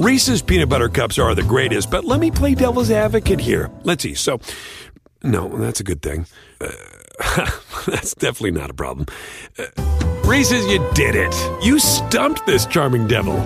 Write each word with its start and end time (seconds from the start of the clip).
Reese's 0.00 0.40
peanut 0.40 0.70
butter 0.70 0.88
cups 0.88 1.18
are 1.18 1.34
the 1.34 1.42
greatest, 1.42 1.90
but 1.90 2.06
let 2.06 2.20
me 2.20 2.30
play 2.30 2.54
devil's 2.54 2.90
advocate 2.90 3.38
here. 3.38 3.70
Let's 3.82 4.02
see. 4.02 4.14
So, 4.14 4.40
no, 5.22 5.48
that's 5.58 5.80
a 5.80 5.84
good 5.84 6.00
thing. 6.00 6.24
Uh, 6.58 6.70
that's 7.86 8.14
definitely 8.14 8.52
not 8.52 8.70
a 8.70 8.72
problem. 8.72 9.04
Uh, 9.58 9.66
Reese's, 10.24 10.66
you 10.68 10.78
did 10.94 11.16
it. 11.16 11.34
You 11.62 11.78
stumped 11.78 12.46
this 12.46 12.64
charming 12.64 13.08
devil. 13.08 13.36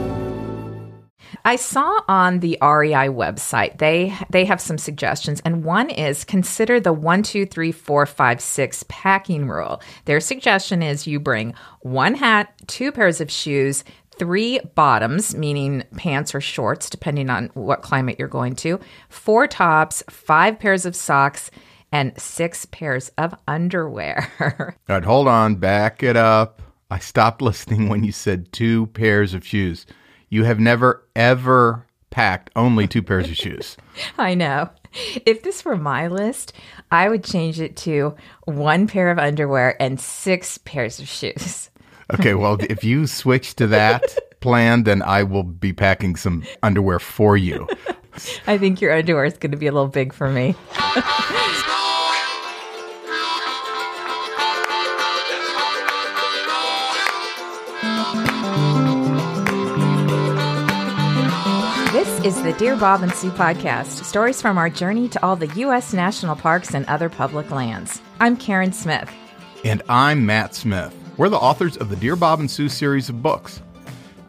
I 1.45 1.57
saw 1.57 2.01
on 2.09 2.39
the 2.39 2.57
REI 2.63 3.09
website 3.09 3.79
they 3.79 4.17
they 4.31 4.45
have 4.45 4.61
some 4.61 4.79
suggestions, 4.79 5.43
and 5.45 5.65
one 5.65 5.91
is 5.91 6.25
consider 6.25 6.81
the 6.81 6.93
one, 6.93 7.23
two, 7.23 7.45
three, 7.45 7.73
four, 7.73 8.07
five, 8.07 8.41
six 8.41 8.85
packing 8.89 9.49
rule. 9.49 9.83
Their 10.05 10.21
suggestion 10.21 10.83
is 10.83 11.07
you 11.07 11.21
bring 11.21 11.55
one 11.81 12.15
hat, 12.15 12.55
two 12.67 12.93
pairs 12.93 13.21
of 13.21 13.31
shoes, 13.31 13.85
three 14.19 14.61
bottoms, 14.75 15.35
meaning 15.35 15.85
pants 15.97 16.35
or 16.35 16.41
shorts, 16.41 16.91
depending 16.91 17.31
on 17.31 17.51
what 17.55 17.83
climate 17.83 18.17
you're 18.19 18.29
going 18.29 18.55
to, 18.57 18.81
four 19.09 19.47
tops, 19.47 20.03
five 20.09 20.59
pairs 20.59 20.87
of 20.87 20.97
socks, 20.97 21.51
and 21.93 22.19
six 22.21 22.67
pairs 22.67 23.11
of 23.19 23.35
underwear. 23.47 24.31
All 24.41 24.67
right, 24.89 25.05
hold 25.05 25.29
on, 25.29 25.57
back 25.57 26.03
it 26.03 26.17
up. 26.17 26.61
I 26.91 26.99
stopped 26.99 27.41
listening 27.41 27.89
when 27.89 28.05
you 28.05 28.13
said 28.13 28.53
two 28.53 28.87
pairs 28.89 29.35
of 29.35 29.47
shoes. 29.47 29.87
You 30.29 30.45
have 30.45 30.59
never, 30.59 31.07
ever 31.15 31.87
packed 32.11 32.51
only 32.57 32.87
two 32.87 33.03
pairs 33.03 33.29
of 33.29 33.37
shoes. 33.37 33.77
I 34.19 34.35
know. 34.35 34.71
If 35.27 35.43
this 35.43 35.65
were 35.65 35.77
my 35.77 36.07
list, 36.07 36.53
I 36.91 37.09
would 37.09 37.25
change 37.25 37.61
it 37.61 37.77
to 37.79 38.15
one 38.45 38.87
pair 38.87 39.11
of 39.11 39.19
underwear 39.19 39.81
and 39.83 40.01
six 40.01 40.59
pairs 40.59 41.01
of 41.01 41.09
shoes. 41.09 41.71
Okay, 42.13 42.35
well, 42.35 42.59
if 42.61 42.85
you 42.85 43.07
switch 43.07 43.55
to 43.57 43.67
that 43.69 44.03
plan, 44.41 44.85
then 44.85 45.01
I 45.03 45.23
will 45.23 45.43
be 45.43 45.73
packing 45.73 46.17
some 46.17 46.45
underwear 46.63 46.99
for 46.99 47.37
you. 47.37 47.67
I 48.47 48.59
think 48.59 48.81
your 48.81 48.93
underwear 48.93 49.25
is 49.25 49.39
going 49.39 49.53
to 49.53 49.57
be 49.57 49.67
a 49.67 49.73
little 49.73 49.89
big 49.89 50.13
for 50.13 50.29
me. 50.29 50.55
This 61.93 62.21
is 62.25 62.43
the 62.43 62.53
Dear 62.59 62.77
Bob 62.77 63.03
and 63.03 63.13
Sue 63.13 63.31
podcast, 63.31 64.05
stories 64.05 64.43
from 64.43 64.59
our 64.59 64.69
journey 64.69 65.09
to 65.09 65.25
all 65.25 65.37
the 65.37 65.47
U.S. 65.47 65.93
national 65.93 66.37
parks 66.37 66.75
and 66.75 66.85
other 66.87 67.09
public 67.09 67.51
lands. 67.51 68.01
I'm 68.21 68.37
Karen 68.37 68.73
Smith. 68.73 69.11
And 69.65 69.83
I'm 69.89 70.27
Matt 70.27 70.55
Smith. 70.55 70.95
We're 71.17 71.29
the 71.29 71.37
authors 71.37 71.77
of 71.77 71.91
the 71.91 71.97
Dear 71.97 72.17
Bob 72.17 72.41
and 72.41 72.51
Sue 72.51 72.69
series 72.69 73.09
of 73.09 73.23
books. 73.23 73.63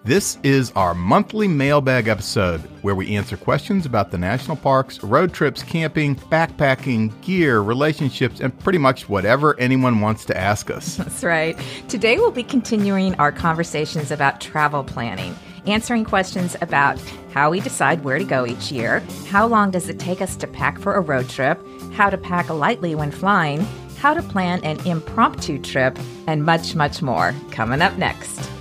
This 0.04 0.38
is 0.44 0.72
our 0.74 0.94
monthly 0.94 1.48
mailbag 1.48 2.08
episode 2.08 2.62
where 2.84 2.94
we 2.94 3.16
answer 3.16 3.38
questions 3.38 3.88
about 3.88 4.12
the 4.12 4.20
national 4.20 4.58
parks, 4.58 5.04
road 5.04 5.34
trips, 5.34 5.64
camping, 5.64 6.16
backpacking, 6.16 7.20
gear, 7.24 7.62
relationships, 7.62 8.40
and 8.40 8.58
pretty 8.60 8.78
much 8.78 9.10
whatever 9.10 9.60
anyone 9.60 10.00
wants 10.00 10.26
to 10.26 10.38
ask 10.38 10.70
us. 10.70 10.96
That's 10.98 11.24
right. 11.24 11.60
Today 11.88 12.18
we'll 12.18 12.30
be 12.30 12.44
continuing 12.44 13.16
our 13.16 13.32
conversations 13.32 14.12
about 14.12 14.40
travel 14.40 14.84
planning, 14.84 15.36
answering 15.66 16.06
questions 16.06 16.56
about 16.62 17.00
how 17.32 17.50
we 17.50 17.62
decide 17.62 18.04
where 18.04 18.20
to 18.20 18.26
go 18.26 18.46
each 18.46 18.72
year, 18.72 19.00
how 19.26 19.48
long 19.48 19.72
does 19.72 19.90
it 19.90 19.98
take 19.98 20.22
us 20.22 20.36
to 20.36 20.46
pack 20.46 20.78
for 20.78 20.94
a 20.94 21.02
road 21.02 21.30
trip, 21.30 21.60
how 21.94 22.12
to 22.12 22.18
pack 22.18 22.48
lightly 22.50 22.94
when 22.94 23.10
flying, 23.10 23.66
how 24.06 24.14
to 24.14 24.22
plan 24.22 24.64
an 24.64 24.78
impromptu 24.86 25.58
trip, 25.58 25.98
and 26.28 26.46
much, 26.46 26.76
much 26.76 27.02
more. 27.02 27.34
Coming 27.50 27.82
up 27.82 27.98
next. 27.98 28.52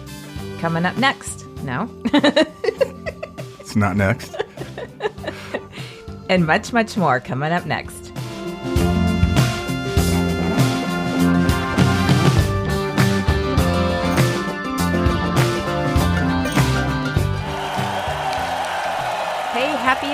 Coming 0.58 0.86
up 0.86 0.96
next. 0.96 1.46
No? 1.58 1.90
It's 3.60 3.76
not 3.76 3.94
next. 3.94 4.34
and 6.30 6.46
much, 6.46 6.72
much 6.72 6.96
more 6.96 7.20
coming 7.20 7.52
up 7.52 7.66
next. 7.66 8.13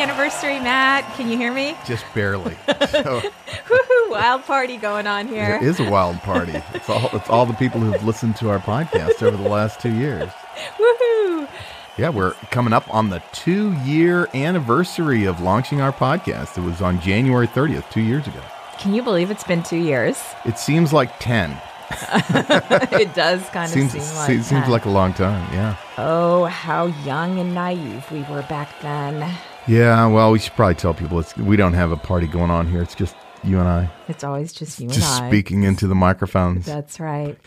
Anniversary, 0.01 0.59
Matt. 0.59 1.05
Can 1.17 1.29
you 1.31 1.37
hear 1.37 1.53
me? 1.53 1.77
Just 1.87 2.05
barely. 2.15 2.57
So 2.91 3.21
Woohoo, 3.21 4.11
wild 4.11 4.43
party 4.45 4.77
going 4.77 5.07
on 5.07 5.29
here. 5.29 5.57
it 5.57 5.63
is 5.63 5.79
a 5.79 5.89
wild 5.89 6.17
party. 6.23 6.61
It's 6.75 6.89
all, 6.91 7.09
it's 7.13 7.29
all 7.31 7.47
the 7.47 7.53
people 7.55 7.81
who've 7.81 8.03
listened 8.05 8.35
to 8.37 8.51
our 8.51 8.59
podcast 8.59 9.23
over 9.23 9.37
the 9.37 9.49
last 9.49 9.81
two 9.81 9.95
years. 9.95 10.29
Woohoo! 10.77 11.49
Yeah, 11.97 12.09
we're 12.09 12.33
coming 12.51 12.73
up 12.73 12.93
on 12.93 13.11
the 13.11 13.23
two 13.33 13.73
year 13.85 14.29
anniversary 14.35 15.25
of 15.27 15.41
launching 15.41 15.81
our 15.81 15.93
podcast. 15.93 16.59
It 16.59 16.63
was 16.63 16.81
on 16.83 17.01
January 17.01 17.47
30th, 17.47 17.89
two 17.91 18.01
years 18.01 18.27
ago. 18.27 18.41
Can 18.79 18.93
you 18.95 19.03
believe 19.03 19.31
it's 19.31 19.45
been 19.45 19.63
two 19.63 19.77
years? 19.77 20.21
It 20.45 20.59
seems 20.59 20.93
like 20.93 21.17
10. 21.21 21.51
it 21.91 23.15
does 23.15 23.43
kind 23.51 23.67
of 23.67 23.71
Seems, 23.71 23.93
seem 23.93 24.01
se- 24.01 24.17
like 24.17 24.27
seems 24.29 24.51
that. 24.51 24.69
like 24.71 24.85
a 24.87 24.91
long 24.91 25.13
time. 25.13 25.53
Yeah. 25.53 25.77
Oh, 25.99 26.47
how 26.47 26.87
young 27.05 27.39
and 27.39 27.55
naive 27.55 28.11
we 28.11 28.23
were 28.23 28.43
back 28.43 28.69
then. 28.81 29.29
Yeah. 29.71 30.09
Well, 30.09 30.33
we 30.33 30.41
should 30.41 30.53
probably 30.55 30.75
tell 30.75 30.95
people 30.95 31.21
it's, 31.21 31.37
we 31.37 31.57
don't 31.57 31.75
have 31.75 31.93
a 31.93 31.97
party 31.97 32.27
going 32.27 32.51
on 32.51 32.67
here. 32.67 32.83
It's 32.83 32.97
just 32.97 33.15
you 33.45 33.59
and 33.61 33.69
I 33.69 33.91
It's 34.09 34.25
always 34.25 34.53
just 34.53 34.81
you 34.81 34.89
just 34.89 34.99
and 34.99 35.05
I. 35.07 35.19
Just 35.19 35.29
speaking 35.29 35.63
into 35.63 35.87
the 35.87 35.95
microphones. 35.95 36.67
That's 36.67 36.99
right. 36.99 37.39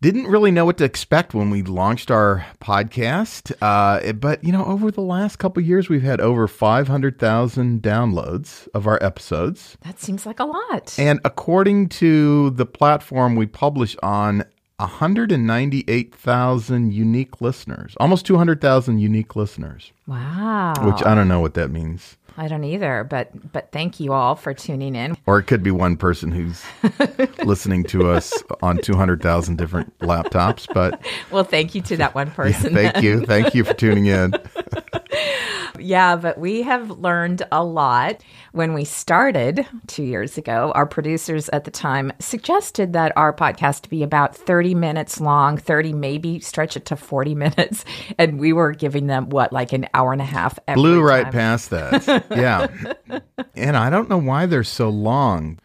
Didn't 0.00 0.26
really 0.26 0.50
know 0.50 0.66
what 0.66 0.76
to 0.78 0.84
expect 0.84 1.32
when 1.32 1.48
we 1.48 1.62
launched 1.62 2.10
our 2.10 2.44
podcast. 2.60 3.52
Uh, 3.62 4.12
but, 4.14 4.42
you 4.44 4.52
know, 4.52 4.64
over 4.66 4.90
the 4.90 5.00
last 5.00 5.36
couple 5.36 5.62
of 5.62 5.66
years, 5.66 5.88
we've 5.88 6.02
had 6.02 6.20
over 6.20 6.46
500,000 6.46 7.80
downloads 7.80 8.68
of 8.74 8.86
our 8.86 9.02
episodes. 9.02 9.78
That 9.82 10.00
seems 10.00 10.26
like 10.26 10.40
a 10.40 10.44
lot. 10.44 10.94
And 10.98 11.20
according 11.24 11.88
to 11.90 12.50
the 12.50 12.66
platform 12.66 13.36
we 13.36 13.46
publish 13.46 13.96
on, 14.02 14.44
198,000 14.78 16.92
unique 16.92 17.40
listeners, 17.40 17.94
almost 18.00 18.26
200,000 18.26 18.98
unique 18.98 19.36
listeners, 19.36 19.92
wow. 20.06 20.74
which 20.82 21.04
I 21.04 21.14
don't 21.14 21.28
know 21.28 21.40
what 21.40 21.54
that 21.54 21.70
means. 21.70 22.16
I 22.36 22.48
don't 22.48 22.64
either, 22.64 23.04
but 23.04 23.52
but 23.52 23.70
thank 23.70 24.00
you 24.00 24.12
all 24.12 24.34
for 24.34 24.52
tuning 24.52 24.96
in. 24.96 25.16
Or 25.26 25.38
it 25.38 25.44
could 25.44 25.62
be 25.62 25.70
one 25.70 25.96
person 25.96 26.32
who's 26.32 26.64
listening 27.44 27.84
to 27.84 28.10
us 28.10 28.32
on 28.60 28.78
200,000 28.78 29.56
different 29.56 29.96
laptops. 30.00 30.66
But 30.72 31.00
Well, 31.30 31.44
thank 31.44 31.76
you 31.76 31.80
to 31.82 31.96
that 31.98 32.14
one 32.14 32.28
yeah, 32.28 32.34
person. 32.34 32.74
thank 32.74 33.02
you. 33.02 33.20
Thank 33.26 33.54
you 33.54 33.64
for 33.64 33.74
tuning 33.74 34.06
in. 34.06 34.34
Yeah, 35.76 36.14
but 36.14 36.38
we 36.38 36.62
have 36.62 36.88
learned 36.88 37.42
a 37.50 37.64
lot. 37.64 38.20
When 38.52 38.74
we 38.74 38.84
started 38.84 39.66
two 39.88 40.04
years 40.04 40.38
ago, 40.38 40.70
our 40.74 40.86
producers 40.86 41.48
at 41.48 41.64
the 41.64 41.72
time 41.72 42.12
suggested 42.20 42.92
that 42.92 43.12
our 43.16 43.32
podcast 43.32 43.88
be 43.88 44.04
about 44.04 44.36
30 44.36 44.76
minutes 44.76 45.20
long, 45.20 45.58
30, 45.58 45.92
maybe 45.92 46.38
stretch 46.38 46.76
it 46.76 46.84
to 46.86 46.96
40 46.96 47.34
minutes. 47.46 47.84
And 48.18 48.38
we 48.38 48.52
were 48.52 48.72
giving 48.72 49.08
them 49.08 49.28
what, 49.30 49.52
like 49.52 49.72
an 49.72 49.88
hour 49.94 50.12
and 50.12 50.22
a 50.22 50.26
half 50.26 50.58
every 50.68 50.80
Blew 50.80 51.02
right 51.02 51.24
time. 51.24 51.32
past 51.32 51.70
that. 51.70 52.24
Yeah. 52.30 52.68
and 53.56 53.76
I 53.76 53.90
don't 53.90 54.08
know 54.08 54.18
why 54.18 54.46
they're 54.46 54.62
so 54.62 54.88
long. 54.88 55.58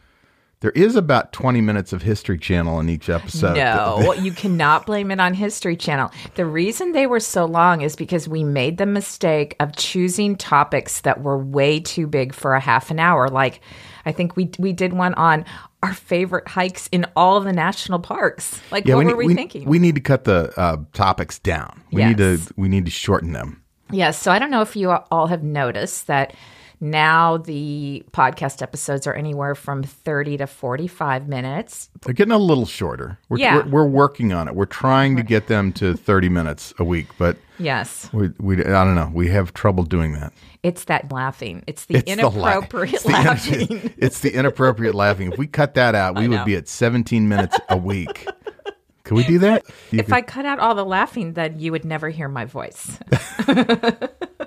There 0.61 0.71
is 0.71 0.97
about 0.97 1.31
20 1.31 1.61
minutes 1.61 1.93
of 1.93 2.01
History 2.01 2.37
Channel 2.37 2.81
in 2.81 2.89
each 2.89 3.07
episode. 3.07 3.55
No, 3.55 4.11
you 4.19 4.33
cannot 4.33 4.85
blame 4.85 5.09
it 5.09 5.19
on 5.19 5.33
History 5.33 5.77
Channel. 5.77 6.11
The 6.35 6.45
reason 6.45 6.91
they 6.91 7.07
were 7.07 7.21
so 7.21 7.45
long 7.45 7.79
is 7.79 7.95
because 7.95 8.27
we 8.27 8.43
made 8.43 8.77
the 8.77 8.85
mistake 8.85 9.55
of 9.61 9.73
choosing 9.77 10.35
topics 10.35 10.99
that 11.01 11.21
were 11.23 11.37
way 11.37 11.79
too 11.79 12.07
big 12.07 12.33
for 12.33 12.55
a 12.55 12.59
half 12.59 12.91
an 12.91 12.99
hour. 12.99 13.29
Like, 13.29 13.61
I 14.05 14.11
think 14.11 14.35
we 14.35 14.51
we 14.59 14.73
did 14.73 14.91
one 14.91 15.13
on 15.13 15.45
our 15.81 15.93
favorite 15.93 16.49
hikes 16.49 16.89
in 16.91 17.05
all 17.15 17.39
the 17.39 17.53
national 17.53 17.99
parks. 17.99 18.59
Like, 18.69 18.85
what 18.85 19.05
were 19.05 19.15
we, 19.15 19.27
we, 19.27 19.35
thinking? 19.35 19.63
We 19.63 19.79
need 19.79 19.95
to 19.95 20.01
cut 20.01 20.25
the 20.25 20.51
uh, 20.59 20.77
topics 20.91 21.39
down. 21.39 21.81
We 21.93 22.03
need 22.03 22.17
to 22.17 22.37
we 22.57 22.67
need 22.67 22.83
to 22.83 22.91
shorten 22.91 23.31
them. 23.31 23.63
Yes. 23.91 24.21
So 24.21 24.29
I 24.29 24.39
don't 24.39 24.51
know 24.51 24.61
if 24.61 24.75
you 24.75 24.91
all 24.91 25.27
have 25.27 25.41
noticed 25.41 26.07
that 26.07 26.33
now 26.81 27.37
the 27.37 28.03
podcast 28.11 28.61
episodes 28.61 29.05
are 29.07 29.13
anywhere 29.13 29.55
from 29.55 29.83
30 29.83 30.37
to 30.37 30.47
45 30.47 31.27
minutes. 31.27 31.89
They're 32.01 32.13
getting 32.13 32.31
a 32.31 32.37
little 32.37 32.65
shorter. 32.65 33.17
We're, 33.29 33.39
Yeah. 33.39 33.57
we're, 33.57 33.67
we're 33.83 33.87
working 33.87 34.31
on 34.33 34.47
it. 34.47 34.55
We're 34.55 34.65
trying 34.65 35.15
to 35.17 35.23
get 35.23 35.47
them 35.47 35.71
to 35.73 35.95
30 35.95 36.29
minutes 36.29 36.73
a 36.79 36.83
week, 36.83 37.07
but 37.17 37.37
Yes. 37.57 38.09
we, 38.13 38.29
we 38.39 38.59
I 38.61 38.85
don't 38.85 38.95
know. 38.95 39.11
We 39.13 39.27
have 39.29 39.53
trouble 39.53 39.83
doing 39.83 40.13
that. 40.13 40.31
It's 40.63 40.85
that 40.85 41.11
laughing. 41.11 41.63
It's 41.67 41.85
the 41.85 41.95
It's 41.97 42.15
the 42.15 42.29
la- 42.29 42.29
inappropriate 42.51 42.93
it's 42.95 43.03
the- 43.03 43.09
laughing. 43.11 43.93
it's 43.97 44.19
the 44.21 44.33
inappropriate 44.33 44.95
laughing. 44.95 45.31
If 45.33 45.37
we 45.37 45.47
cut 45.47 45.73
that 45.73 45.95
out, 45.95 46.17
we 46.17 46.27
would 46.27 46.45
be 46.45 46.55
at 46.55 46.67
17 46.69 47.27
minutes 47.27 47.57
a 47.69 47.77
week. 47.77 48.25
Could 49.03 49.15
we 49.15 49.23
do 49.23 49.39
that? 49.39 49.63
You 49.91 49.99
If 49.99 50.05
could- 50.05 50.13
I 50.15 50.21
cut 50.21 50.45
out 50.45 50.59
all 50.59 50.75
the 50.75 50.85
laughing, 50.85 51.33
then 51.33 51.59
you 51.59 51.71
would 51.71 51.83
never 51.83 52.09
hear 52.09 52.27
my 52.29 52.45
voice. 52.45 52.99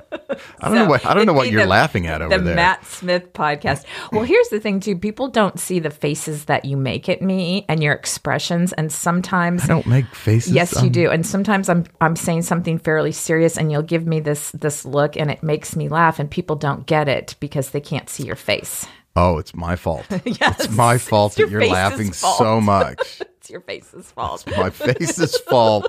I 0.60 0.68
don't 0.68 0.74
know 0.74 0.86
what 0.86 1.04
I 1.06 1.14
don't 1.14 1.26
know 1.26 1.32
what 1.32 1.50
you're 1.50 1.62
the- 1.62 1.68
laughing 1.68 2.06
at 2.06 2.22
over 2.22 2.36
the 2.38 2.42
there. 2.44 2.54
Matt 2.56 2.84
Smith 2.86 3.32
podcast. 3.32 3.84
Well, 4.12 4.22
here's 4.24 4.48
the 4.48 4.60
thing, 4.60 4.80
too. 4.80 4.96
People 4.96 5.28
don't 5.28 5.58
see 5.58 5.78
the 5.78 5.90
faces 5.90 6.46
that 6.46 6.64
you 6.64 6.76
make 6.76 7.08
at 7.08 7.22
me 7.22 7.64
and 7.68 7.82
your 7.82 7.92
expressions, 7.94 8.72
and 8.72 8.90
sometimes 8.92 9.64
I 9.64 9.66
don't 9.68 9.86
make 9.86 10.06
faces. 10.14 10.52
Yes, 10.52 10.82
you 10.82 10.90
do. 10.90 11.10
And 11.10 11.26
sometimes 11.26 11.68
I'm 11.68 11.84
I'm 12.00 12.16
saying 12.16 12.42
something 12.42 12.78
fairly 12.78 13.12
serious 13.12 13.56
and 13.56 13.70
you'll 13.70 13.82
give 13.82 14.06
me 14.06 14.20
this 14.20 14.50
this 14.52 14.84
look 14.84 15.16
and 15.16 15.30
it 15.30 15.42
makes 15.42 15.76
me 15.76 15.88
laugh 15.88 16.18
and 16.18 16.30
people 16.30 16.56
don't 16.56 16.86
get 16.86 17.08
it 17.08 17.36
because 17.40 17.70
they 17.70 17.80
can't 17.80 18.08
see 18.08 18.24
your 18.24 18.36
face. 18.36 18.86
Oh, 19.14 19.38
it's 19.38 19.54
my 19.54 19.76
fault. 19.76 20.06
Yes, 20.24 20.64
it's 20.64 20.70
my 20.74 20.96
fault 20.98 21.32
it's 21.32 21.38
your 21.38 21.48
that 21.60 21.66
you're 21.66 21.72
laughing 21.74 22.12
fault. 22.12 22.38
so 22.38 22.60
much. 22.74 23.20
It's 23.20 23.50
your 23.50 23.60
face's 23.60 24.10
fault. 24.10 24.46
my 24.56 24.70
face's 24.70 25.36
fault 25.40 25.86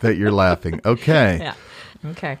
that 0.00 0.16
you're 0.16 0.32
laughing. 0.32 0.80
Okay. 0.84 1.38
Yeah. 2.04 2.10
Okay. 2.12 2.38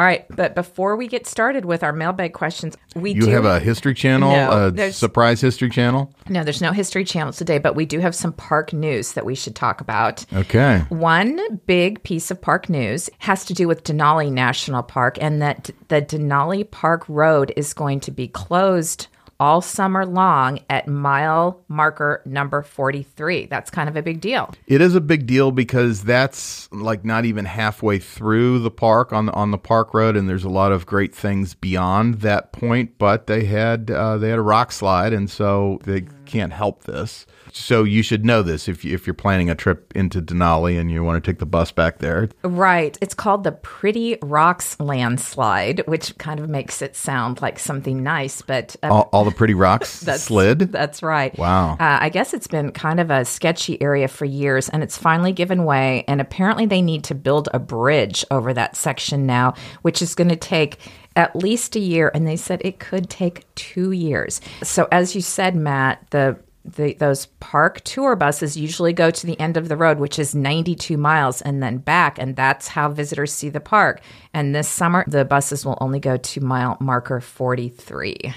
All 0.00 0.06
right, 0.06 0.24
but 0.30 0.54
before 0.54 0.96
we 0.96 1.08
get 1.08 1.26
started 1.26 1.66
with 1.66 1.82
our 1.82 1.92
mailbag 1.92 2.32
questions, 2.32 2.74
we 2.94 3.12
You 3.12 3.20
do 3.20 3.30
have 3.32 3.44
a 3.44 3.60
history 3.60 3.92
channel, 3.92 4.30
No, 4.32 4.72
a 4.74 4.92
surprise 4.94 5.42
history 5.42 5.68
channel. 5.68 6.14
No, 6.26 6.42
there's 6.42 6.62
no 6.62 6.72
history 6.72 7.04
channel 7.04 7.34
today, 7.34 7.58
but 7.58 7.76
we 7.76 7.84
do 7.84 7.98
have 8.00 8.14
some 8.14 8.32
park 8.32 8.72
news 8.72 9.12
that 9.12 9.26
we 9.26 9.34
should 9.34 9.54
talk 9.54 9.82
about. 9.82 10.24
Okay. 10.32 10.86
One 10.88 11.38
big 11.66 12.02
piece 12.02 12.30
of 12.30 12.40
park 12.40 12.70
news 12.70 13.10
has 13.18 13.44
to 13.44 13.52
do 13.52 13.68
with 13.68 13.84
Denali 13.84 14.32
National 14.32 14.82
Park 14.82 15.18
and 15.20 15.42
that 15.42 15.68
the 15.88 16.00
Denali 16.00 16.70
Park 16.70 17.04
Road 17.06 17.52
is 17.54 17.74
going 17.74 18.00
to 18.00 18.10
be 18.10 18.26
closed 18.26 19.06
all 19.40 19.62
summer 19.62 20.04
long 20.04 20.60
at 20.68 20.86
mile 20.86 21.64
marker 21.66 22.22
number 22.26 22.62
43. 22.62 23.46
That's 23.46 23.70
kind 23.70 23.88
of 23.88 23.96
a 23.96 24.02
big 24.02 24.20
deal. 24.20 24.54
It 24.66 24.80
is 24.82 24.94
a 24.94 25.00
big 25.00 25.26
deal 25.26 25.50
because 25.50 26.04
that's 26.04 26.70
like 26.70 27.04
not 27.04 27.24
even 27.24 27.46
halfway 27.46 27.98
through 27.98 28.60
the 28.60 28.70
park 28.70 29.12
on 29.12 29.26
the 29.26 29.32
on 29.32 29.50
the 29.50 29.58
park 29.58 29.94
road, 29.94 30.16
and 30.16 30.28
there's 30.28 30.44
a 30.44 30.50
lot 30.50 30.70
of 30.70 30.86
great 30.86 31.14
things 31.14 31.54
beyond 31.54 32.20
that 32.20 32.52
point. 32.52 32.98
But 32.98 33.26
they 33.26 33.44
had 33.46 33.90
uh, 33.90 34.18
they 34.18 34.28
had 34.28 34.38
a 34.38 34.42
rock 34.42 34.70
slide, 34.70 35.12
and 35.14 35.30
so 35.30 35.80
they 35.84 36.02
can't 36.30 36.52
help 36.52 36.84
this. 36.84 37.26
So 37.52 37.82
you 37.82 38.02
should 38.02 38.24
know 38.24 38.42
this 38.42 38.68
if 38.68 38.84
you, 38.84 38.94
if 38.94 39.06
you're 39.06 39.14
planning 39.14 39.50
a 39.50 39.54
trip 39.54 39.92
into 39.96 40.22
Denali 40.22 40.78
and 40.78 40.90
you 40.90 41.02
want 41.02 41.22
to 41.22 41.30
take 41.30 41.40
the 41.40 41.46
bus 41.46 41.72
back 41.72 41.98
there. 41.98 42.28
Right. 42.42 42.96
It's 43.00 43.14
called 43.14 43.42
the 43.44 43.52
Pretty 43.52 44.16
Rocks 44.22 44.78
Landslide, 44.78 45.86
which 45.86 46.16
kind 46.18 46.38
of 46.38 46.48
makes 46.48 46.80
it 46.80 46.94
sound 46.94 47.42
like 47.42 47.58
something 47.58 48.02
nice, 48.02 48.42
but 48.42 48.76
uh, 48.82 48.88
All, 48.88 49.08
all 49.12 49.24
the 49.24 49.32
pretty 49.32 49.54
rocks 49.54 50.00
That's, 50.10 50.22
slid. 50.22 50.60
That's 50.72 51.02
right. 51.02 51.36
Wow. 51.36 51.72
Uh, 51.72 51.76
I 52.00 52.08
guess 52.08 52.32
it's 52.32 52.46
been 52.46 52.70
kind 52.70 53.00
of 53.00 53.10
a 53.10 53.24
sketchy 53.24 53.80
area 53.82 54.06
for 54.06 54.24
years, 54.24 54.68
and 54.68 54.82
it's 54.82 54.96
finally 54.96 55.32
given 55.32 55.64
way. 55.64 56.04
And 56.06 56.20
apparently, 56.20 56.66
they 56.66 56.82
need 56.82 57.04
to 57.04 57.14
build 57.14 57.48
a 57.52 57.58
bridge 57.58 58.24
over 58.30 58.54
that 58.54 58.76
section 58.76 59.26
now, 59.26 59.54
which 59.82 60.02
is 60.02 60.14
going 60.14 60.28
to 60.28 60.36
take 60.36 60.78
at 61.16 61.34
least 61.36 61.76
a 61.76 61.80
year. 61.80 62.10
And 62.14 62.26
they 62.26 62.36
said 62.36 62.60
it 62.64 62.78
could 62.78 63.10
take 63.10 63.52
two 63.54 63.92
years. 63.92 64.40
So, 64.62 64.88
as 64.90 65.14
you 65.14 65.20
said, 65.20 65.54
Matt, 65.56 66.06
the 66.10 66.38
the, 66.64 66.92
those 66.94 67.26
park 67.40 67.80
tour 67.84 68.16
buses 68.16 68.56
usually 68.56 68.92
go 68.92 69.10
to 69.10 69.26
the 69.26 69.38
end 69.40 69.56
of 69.56 69.68
the 69.68 69.76
road, 69.76 69.98
which 69.98 70.18
is 70.18 70.34
92 70.34 70.96
miles, 70.96 71.40
and 71.40 71.62
then 71.62 71.78
back. 71.78 72.18
And 72.18 72.36
that's 72.36 72.68
how 72.68 72.90
visitors 72.90 73.32
see 73.32 73.48
the 73.48 73.60
park. 73.60 74.00
And 74.34 74.54
this 74.54 74.68
summer, 74.68 75.04
the 75.06 75.24
buses 75.24 75.64
will 75.64 75.78
only 75.80 76.00
go 76.00 76.16
to 76.16 76.40
mile 76.40 76.76
marker 76.80 77.20
43. 77.20 78.34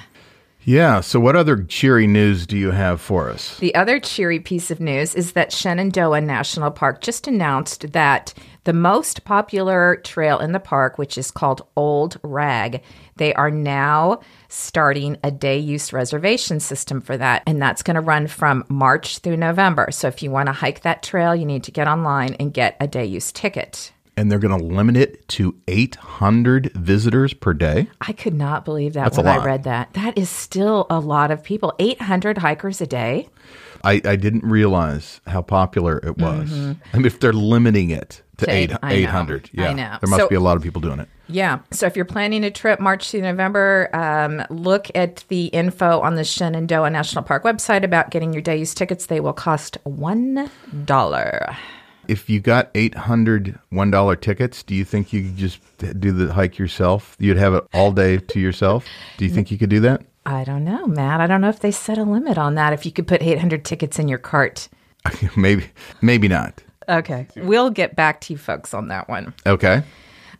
Yeah. 0.66 1.02
So 1.02 1.20
what 1.20 1.36
other 1.36 1.64
cheery 1.64 2.08
news 2.08 2.48
do 2.48 2.58
you 2.58 2.72
have 2.72 3.02
for 3.02 3.30
us? 3.30 3.58
The 3.60 3.76
other 3.76 4.00
cheery 4.00 4.40
piece 4.40 4.72
of 4.72 4.80
news 4.80 5.14
is 5.14 5.34
that 5.34 5.52
Shenandoah 5.52 6.22
National 6.22 6.72
Park 6.72 7.02
just 7.02 7.28
announced 7.28 7.92
that 7.92 8.34
the 8.64 8.74
most 8.74 9.26
popular 9.26 9.98
trail 10.04 10.40
in 10.40 10.54
the 10.54 10.60
park, 10.60 10.98
which 10.98 11.18
is 11.18 11.32
called 11.32 11.68
Old 11.76 12.18
Rag, 12.24 12.82
they 13.18 13.34
are 13.34 13.52
now 13.52 14.22
starting 14.48 15.18
a 15.24 15.32
day 15.32 15.58
use 15.58 15.92
reservation 15.92 16.60
system 16.62 17.02
for 17.02 17.18
that. 17.18 17.44
And 17.46 17.62
that's 17.62 17.84
going 17.84 17.96
to 17.96 18.02
run 18.02 18.28
from 18.28 18.64
March 18.70 19.20
through 19.20 19.38
November. 19.38 19.90
So 19.92 20.08
if 20.08 20.24
you 20.24 20.32
want 20.32 20.48
to 20.48 20.54
hike 20.54 20.82
that 20.82 21.04
trail, 21.04 21.36
you 21.36 21.46
need 21.46 21.64
to 21.66 21.72
get 21.72 21.88
online 21.88 22.36
and 22.36 22.54
get 22.54 22.78
a 22.80 22.88
day 22.88 23.06
use 23.06 23.34
ticket. 23.34 23.92
And 24.16 24.32
they're 24.32 24.40
going 24.40 24.58
to 24.58 24.64
limit 24.64 24.96
it 24.96 25.28
to 25.30 25.56
800 25.68 26.72
visitors 26.74 27.34
per 27.34 27.54
day. 27.54 27.88
I 28.02 28.14
could 28.14 28.36
not 28.36 28.64
believe 28.64 28.94
that 28.94 29.04
That's 29.06 29.18
when 29.18 29.28
I 29.28 29.44
read 29.44 29.64
that. 29.64 29.94
That 29.94 30.18
is 30.18 30.30
still 30.30 30.86
a 30.90 31.00
lot 31.00 31.32
of 31.32 31.44
people. 31.44 31.74
800 31.80 32.38
hikers 32.38 32.80
a 32.80 32.86
day. 32.88 33.28
I, 33.84 34.02
I 34.06 34.16
didn't 34.16 34.46
realize 34.46 35.20
how 35.28 35.42
popular 35.42 35.98
it 35.98 36.18
was. 36.18 36.54
I 36.54 36.76
mean, 36.96 37.06
if 37.06 37.20
they're 37.20 37.34
limiting 37.34 37.90
it 37.90 38.22
to, 38.38 38.46
Mm-hmm. 38.46 38.46
To 38.46 38.52
eight, 38.52 38.72
eight- 38.72 38.78
I 38.82 38.90
know. 38.90 38.96
800, 38.96 39.50
yeah, 39.54 39.70
I 39.70 39.74
know. 39.74 39.98
there 40.02 40.10
must 40.10 40.22
So- 40.24 40.28
be 40.30 40.36
a 40.36 40.40
lot 40.40 40.58
of 40.58 40.64
people 40.64 40.82
doing 40.82 41.00
it. 41.00 41.08
Yeah. 41.30 41.60
So 41.72 41.86
if 41.88 41.96
you're 41.96 42.04
planning 42.06 42.44
a 42.44 42.52
trip 42.52 42.80
March 42.82 43.10
to 43.12 43.22
November, 43.22 43.90
um, 43.94 44.44
look 44.50 44.88
at 44.96 45.24
the 45.30 45.46
info 45.48 46.02
on 46.02 46.16
the 46.16 46.24
Shenandoah 46.24 46.90
National 46.90 47.24
Park 47.24 47.44
website 47.44 47.84
about 47.84 48.12
getting 48.12 48.34
your 48.34 48.42
day 48.42 48.58
use 48.58 48.74
tickets. 48.74 49.06
They 49.06 49.20
will 49.22 49.34
cost 49.34 49.78
$1. 49.86 51.56
If 52.08 52.30
you 52.30 52.40
got 52.40 52.70
800 52.76 53.60
$1 53.72 54.22
tickets, 54.22 54.64
do 54.64 54.76
you 54.76 54.84
think 54.84 55.14
you 55.14 55.24
could 55.24 55.38
just 55.38 55.60
do 56.00 56.12
the 56.12 56.34
hike 56.34 56.58
yourself? 56.58 57.16
You'd 57.20 57.38
have 57.38 57.54
it 57.54 57.64
all 57.74 57.92
day 57.92 58.18
to 58.18 58.40
yourself? 58.40 58.86
Do 59.18 59.26
you 59.26 59.32
think 59.32 59.52
you 59.52 59.58
could 59.58 59.70
do 59.70 59.80
that? 59.82 60.02
I 60.26 60.44
don't 60.44 60.64
know, 60.64 60.86
Matt. 60.88 61.22
I 61.22 61.28
don't 61.28 61.42
know 61.42 61.50
if 61.50 61.60
they 61.60 61.72
set 61.72 61.98
a 61.98 62.04
limit 62.04 62.38
on 62.38 62.56
that. 62.56 62.74
If 62.74 62.86
you 62.86 62.92
could 62.92 63.08
put 63.08 63.22
800 63.22 63.66
tickets 63.66 64.00
in 64.00 64.08
your 64.08 64.18
cart. 64.18 64.70
maybe, 65.38 65.70
maybe 66.02 66.28
not. 66.28 66.64
Okay. 66.88 67.28
We'll 67.36 67.70
get 67.70 67.96
back 67.96 68.22
to 68.22 68.34
you 68.34 68.38
folks 68.38 68.74
on 68.74 68.88
that 68.90 69.10
one. 69.10 69.34
Okay. 69.46 69.84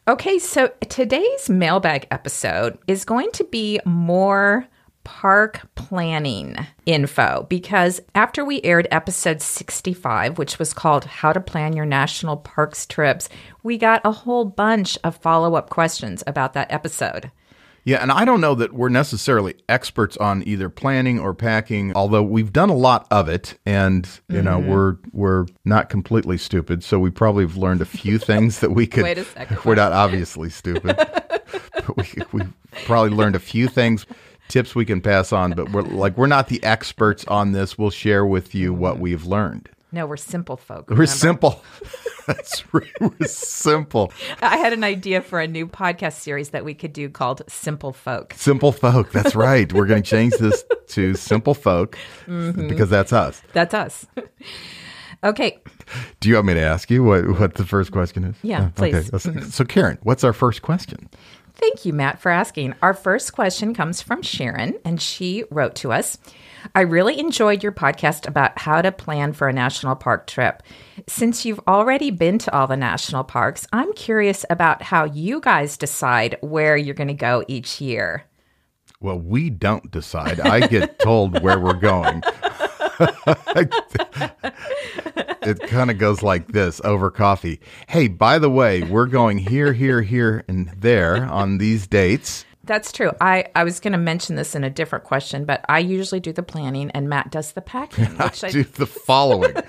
Okay, 0.08 0.38
so 0.38 0.70
today's 0.90 1.50
mailbag 1.50 2.08
episode 2.12 2.78
is 2.88 3.06
going 3.06 3.32
to 3.34 3.46
be 3.46 3.80
more 3.86 4.68
park 5.04 5.62
planning 5.76 6.56
info 6.86 7.46
because 7.50 8.00
after 8.16 8.44
we 8.46 8.62
aired 8.64 8.88
episode 8.92 9.42
65, 9.42 10.38
which 10.38 10.60
was 10.60 10.74
called 10.74 11.06
How 11.06 11.34
to 11.34 11.42
Plan 11.42 11.74
Your 11.76 11.86
National 11.86 12.38
Parks 12.38 12.86
Trips, 12.86 13.30
we 13.64 13.78
got 13.78 14.02
a 14.04 14.12
whole 14.12 14.46
bunch 14.46 14.98
of 15.04 15.16
follow 15.18 15.56
up 15.56 15.70
questions 15.70 16.24
about 16.28 16.54
that 16.54 16.72
episode. 16.72 17.32
Yeah, 17.86 17.98
and 18.02 18.14
I 18.14 18.24
don't 18.24 18.40
know 18.40 18.56
that 18.56 18.72
we're 18.72 18.88
necessarily 18.88 19.56
experts 19.68 20.16
on 20.16 20.42
either 20.48 20.70
planning 20.70 21.20
or 21.20 21.34
packing, 21.34 21.92
although 21.98 22.24
we've 22.24 22.54
done 22.54 22.70
a 22.70 22.76
lot 22.76 23.06
of 23.12 23.28
it, 23.28 23.60
and 23.66 24.08
you 24.30 24.42
know 24.42 24.60
Mm-hmm. 24.62 24.70
we're 24.72 24.96
we're 25.12 25.46
not 25.66 25.90
completely 25.90 26.38
stupid, 26.38 26.82
so 26.82 26.98
we 26.98 27.10
probably 27.12 27.44
have 27.44 27.58
learned 27.58 27.82
a 27.82 27.86
few 27.86 28.18
things 28.20 28.60
that 28.62 28.72
we 28.72 28.88
could. 28.88 29.04
Wait 29.04 29.18
a 29.18 29.26
second. 29.26 29.58
We're 29.66 29.76
not 29.76 29.92
obviously 29.92 30.50
stupid, 30.50 30.96
but 30.96 31.98
we 31.98 32.06
we 32.32 32.44
probably 32.86 33.10
learned 33.10 33.36
a 33.36 33.40
few 33.40 33.68
things, 33.68 34.06
tips 34.54 34.76
we 34.76 34.86
can 34.86 35.02
pass 35.02 35.34
on. 35.34 35.52
But 35.52 35.72
we're 35.72 35.82
like 35.82 36.16
we're 36.18 36.28
not 36.28 36.48
the 36.48 36.64
experts 36.64 37.26
on 37.28 37.52
this. 37.52 37.78
We'll 37.78 37.90
share 37.90 38.26
with 38.26 38.54
you 38.56 38.74
what 38.74 39.00
we've 39.00 39.26
learned. 39.26 39.70
No, 39.92 40.08
we're 40.08 40.18
simple 40.18 40.58
folk. 40.58 40.90
We're 40.90 41.06
simple. 41.06 41.64
That's 42.26 42.64
right. 42.74 42.90
We're 43.00 43.28
simple. 43.28 44.12
I 44.42 44.58
had 44.58 44.74
an 44.74 44.84
idea 44.84 45.22
for 45.22 45.40
a 45.40 45.46
new 45.48 45.68
podcast 45.68 46.14
series 46.14 46.50
that 46.50 46.66
we 46.66 46.74
could 46.74 46.94
do 46.94 47.10
called 47.10 47.44
Simple 47.48 47.94
Folk. 47.94 48.34
Simple 48.36 48.72
folk. 48.72 49.12
That's 49.12 49.36
right. 49.36 49.72
We're 49.72 49.86
going 49.86 50.02
to 50.02 50.10
change 50.10 50.34
this 50.38 50.64
to 50.90 51.14
simple 51.16 51.54
folk 51.54 51.98
Mm-hmm. 52.26 52.70
because 52.70 52.90
that's 52.90 53.14
us. 53.14 53.42
That's 53.54 53.74
us. 53.76 54.08
okay, 55.24 55.60
Do 56.22 56.30
you 56.30 56.36
want 56.36 56.48
me 56.48 56.54
to 56.56 56.62
ask 56.62 56.90
you 56.90 57.04
what, 57.04 57.28
what 57.40 57.54
the 57.56 57.66
first 57.66 57.92
question 57.92 58.24
is? 58.24 58.36
Yeah, 58.42 58.64
Uh, 58.64 58.70
please. 58.70 59.12
Mm-hmm. 59.12 59.30
Okay. 59.30 59.42
So, 59.44 59.50
so, 59.50 59.64
Karen, 59.66 60.00
what's 60.04 60.24
our 60.24 60.34
first 60.34 60.62
question? 60.64 61.10
Thank 61.64 61.86
you, 61.86 61.94
Matt, 61.94 62.20
for 62.20 62.30
asking. 62.30 62.76
Our 62.82 62.94
first 62.94 63.32
question 63.32 63.74
comes 63.74 64.02
from 64.02 64.22
Sharon, 64.22 64.78
and 64.84 65.02
she 65.02 65.46
wrote 65.50 65.76
to 65.76 65.94
us 65.94 66.18
I 66.76 66.82
really 66.82 67.18
enjoyed 67.18 67.64
your 67.64 67.72
podcast 67.72 68.28
about 68.28 68.60
how 68.60 68.82
to 68.82 68.92
plan 68.92 69.32
for 69.32 69.48
a 69.48 69.54
national 69.54 69.96
park 69.96 70.28
trip. 70.28 70.62
Since 71.08 71.46
you've 71.46 71.62
already 71.66 72.12
been 72.12 72.38
to 72.40 72.54
all 72.54 72.68
the 72.68 72.76
national 72.76 73.24
parks, 73.24 73.66
I'm 73.72 73.94
curious 73.94 74.46
about 74.50 74.82
how 74.82 75.06
you 75.06 75.40
guys 75.40 75.78
decide 75.78 76.36
where 76.42 76.76
you're 76.76 76.96
going 76.96 77.08
to 77.08 77.14
go 77.14 77.46
each 77.48 77.80
year. 77.80 78.26
Well, 79.00 79.20
we 79.20 79.50
don't 79.50 79.90
decide. 79.90 80.42
I 80.42 80.68
get 80.68 81.00
told 81.00 81.42
where 81.42 81.62
we're 81.62 81.80
going. 81.80 82.24
it 85.42 85.60
kind 85.68 85.92
of 85.92 85.98
goes 85.98 86.22
like 86.22 86.52
this 86.52 86.82
over 86.84 87.10
coffee. 87.12 87.60
Hey, 87.88 88.08
by 88.08 88.40
the 88.40 88.50
way, 88.50 88.84
we're 88.84 89.08
going 89.08 89.38
here, 89.38 89.74
here, 89.74 90.02
here, 90.02 90.44
and 90.48 90.70
there 90.70 91.26
on 91.26 91.58
these 91.58 91.88
dates. 91.88 92.46
That's 92.66 92.92
true. 92.92 93.12
I, 93.20 93.46
I 93.56 93.64
was 93.64 93.80
going 93.80 93.92
to 93.92 93.98
mention 93.98 94.36
this 94.36 94.56
in 94.56 94.64
a 94.64 94.70
different 94.70 95.04
question, 95.04 95.44
but 95.46 95.66
I 95.68 95.80
usually 95.80 96.22
do 96.22 96.32
the 96.32 96.44
planning 96.44 96.92
and 96.92 97.10
Matt 97.10 97.30
does 97.32 97.52
the 97.52 97.62
packing, 97.62 98.06
which 98.18 98.44
I, 98.44 98.52
Do 98.52 98.64
the 98.64 98.86
following. 98.86 99.54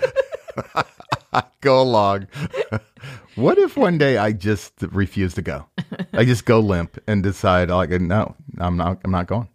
go 1.61 1.81
along. 1.81 2.27
what 3.35 3.57
if 3.57 3.75
one 3.75 3.97
day 3.97 4.17
I 4.17 4.31
just 4.31 4.73
refuse 4.81 5.33
to 5.33 5.41
go? 5.41 5.65
I 6.13 6.23
just 6.23 6.45
go 6.45 6.59
limp 6.59 6.97
and 7.07 7.21
decide 7.21 7.69
like 7.69 7.89
no, 7.89 8.35
I'm 8.59 8.77
not 8.77 9.01
I'm 9.03 9.11
not 9.11 9.27
going. 9.27 9.49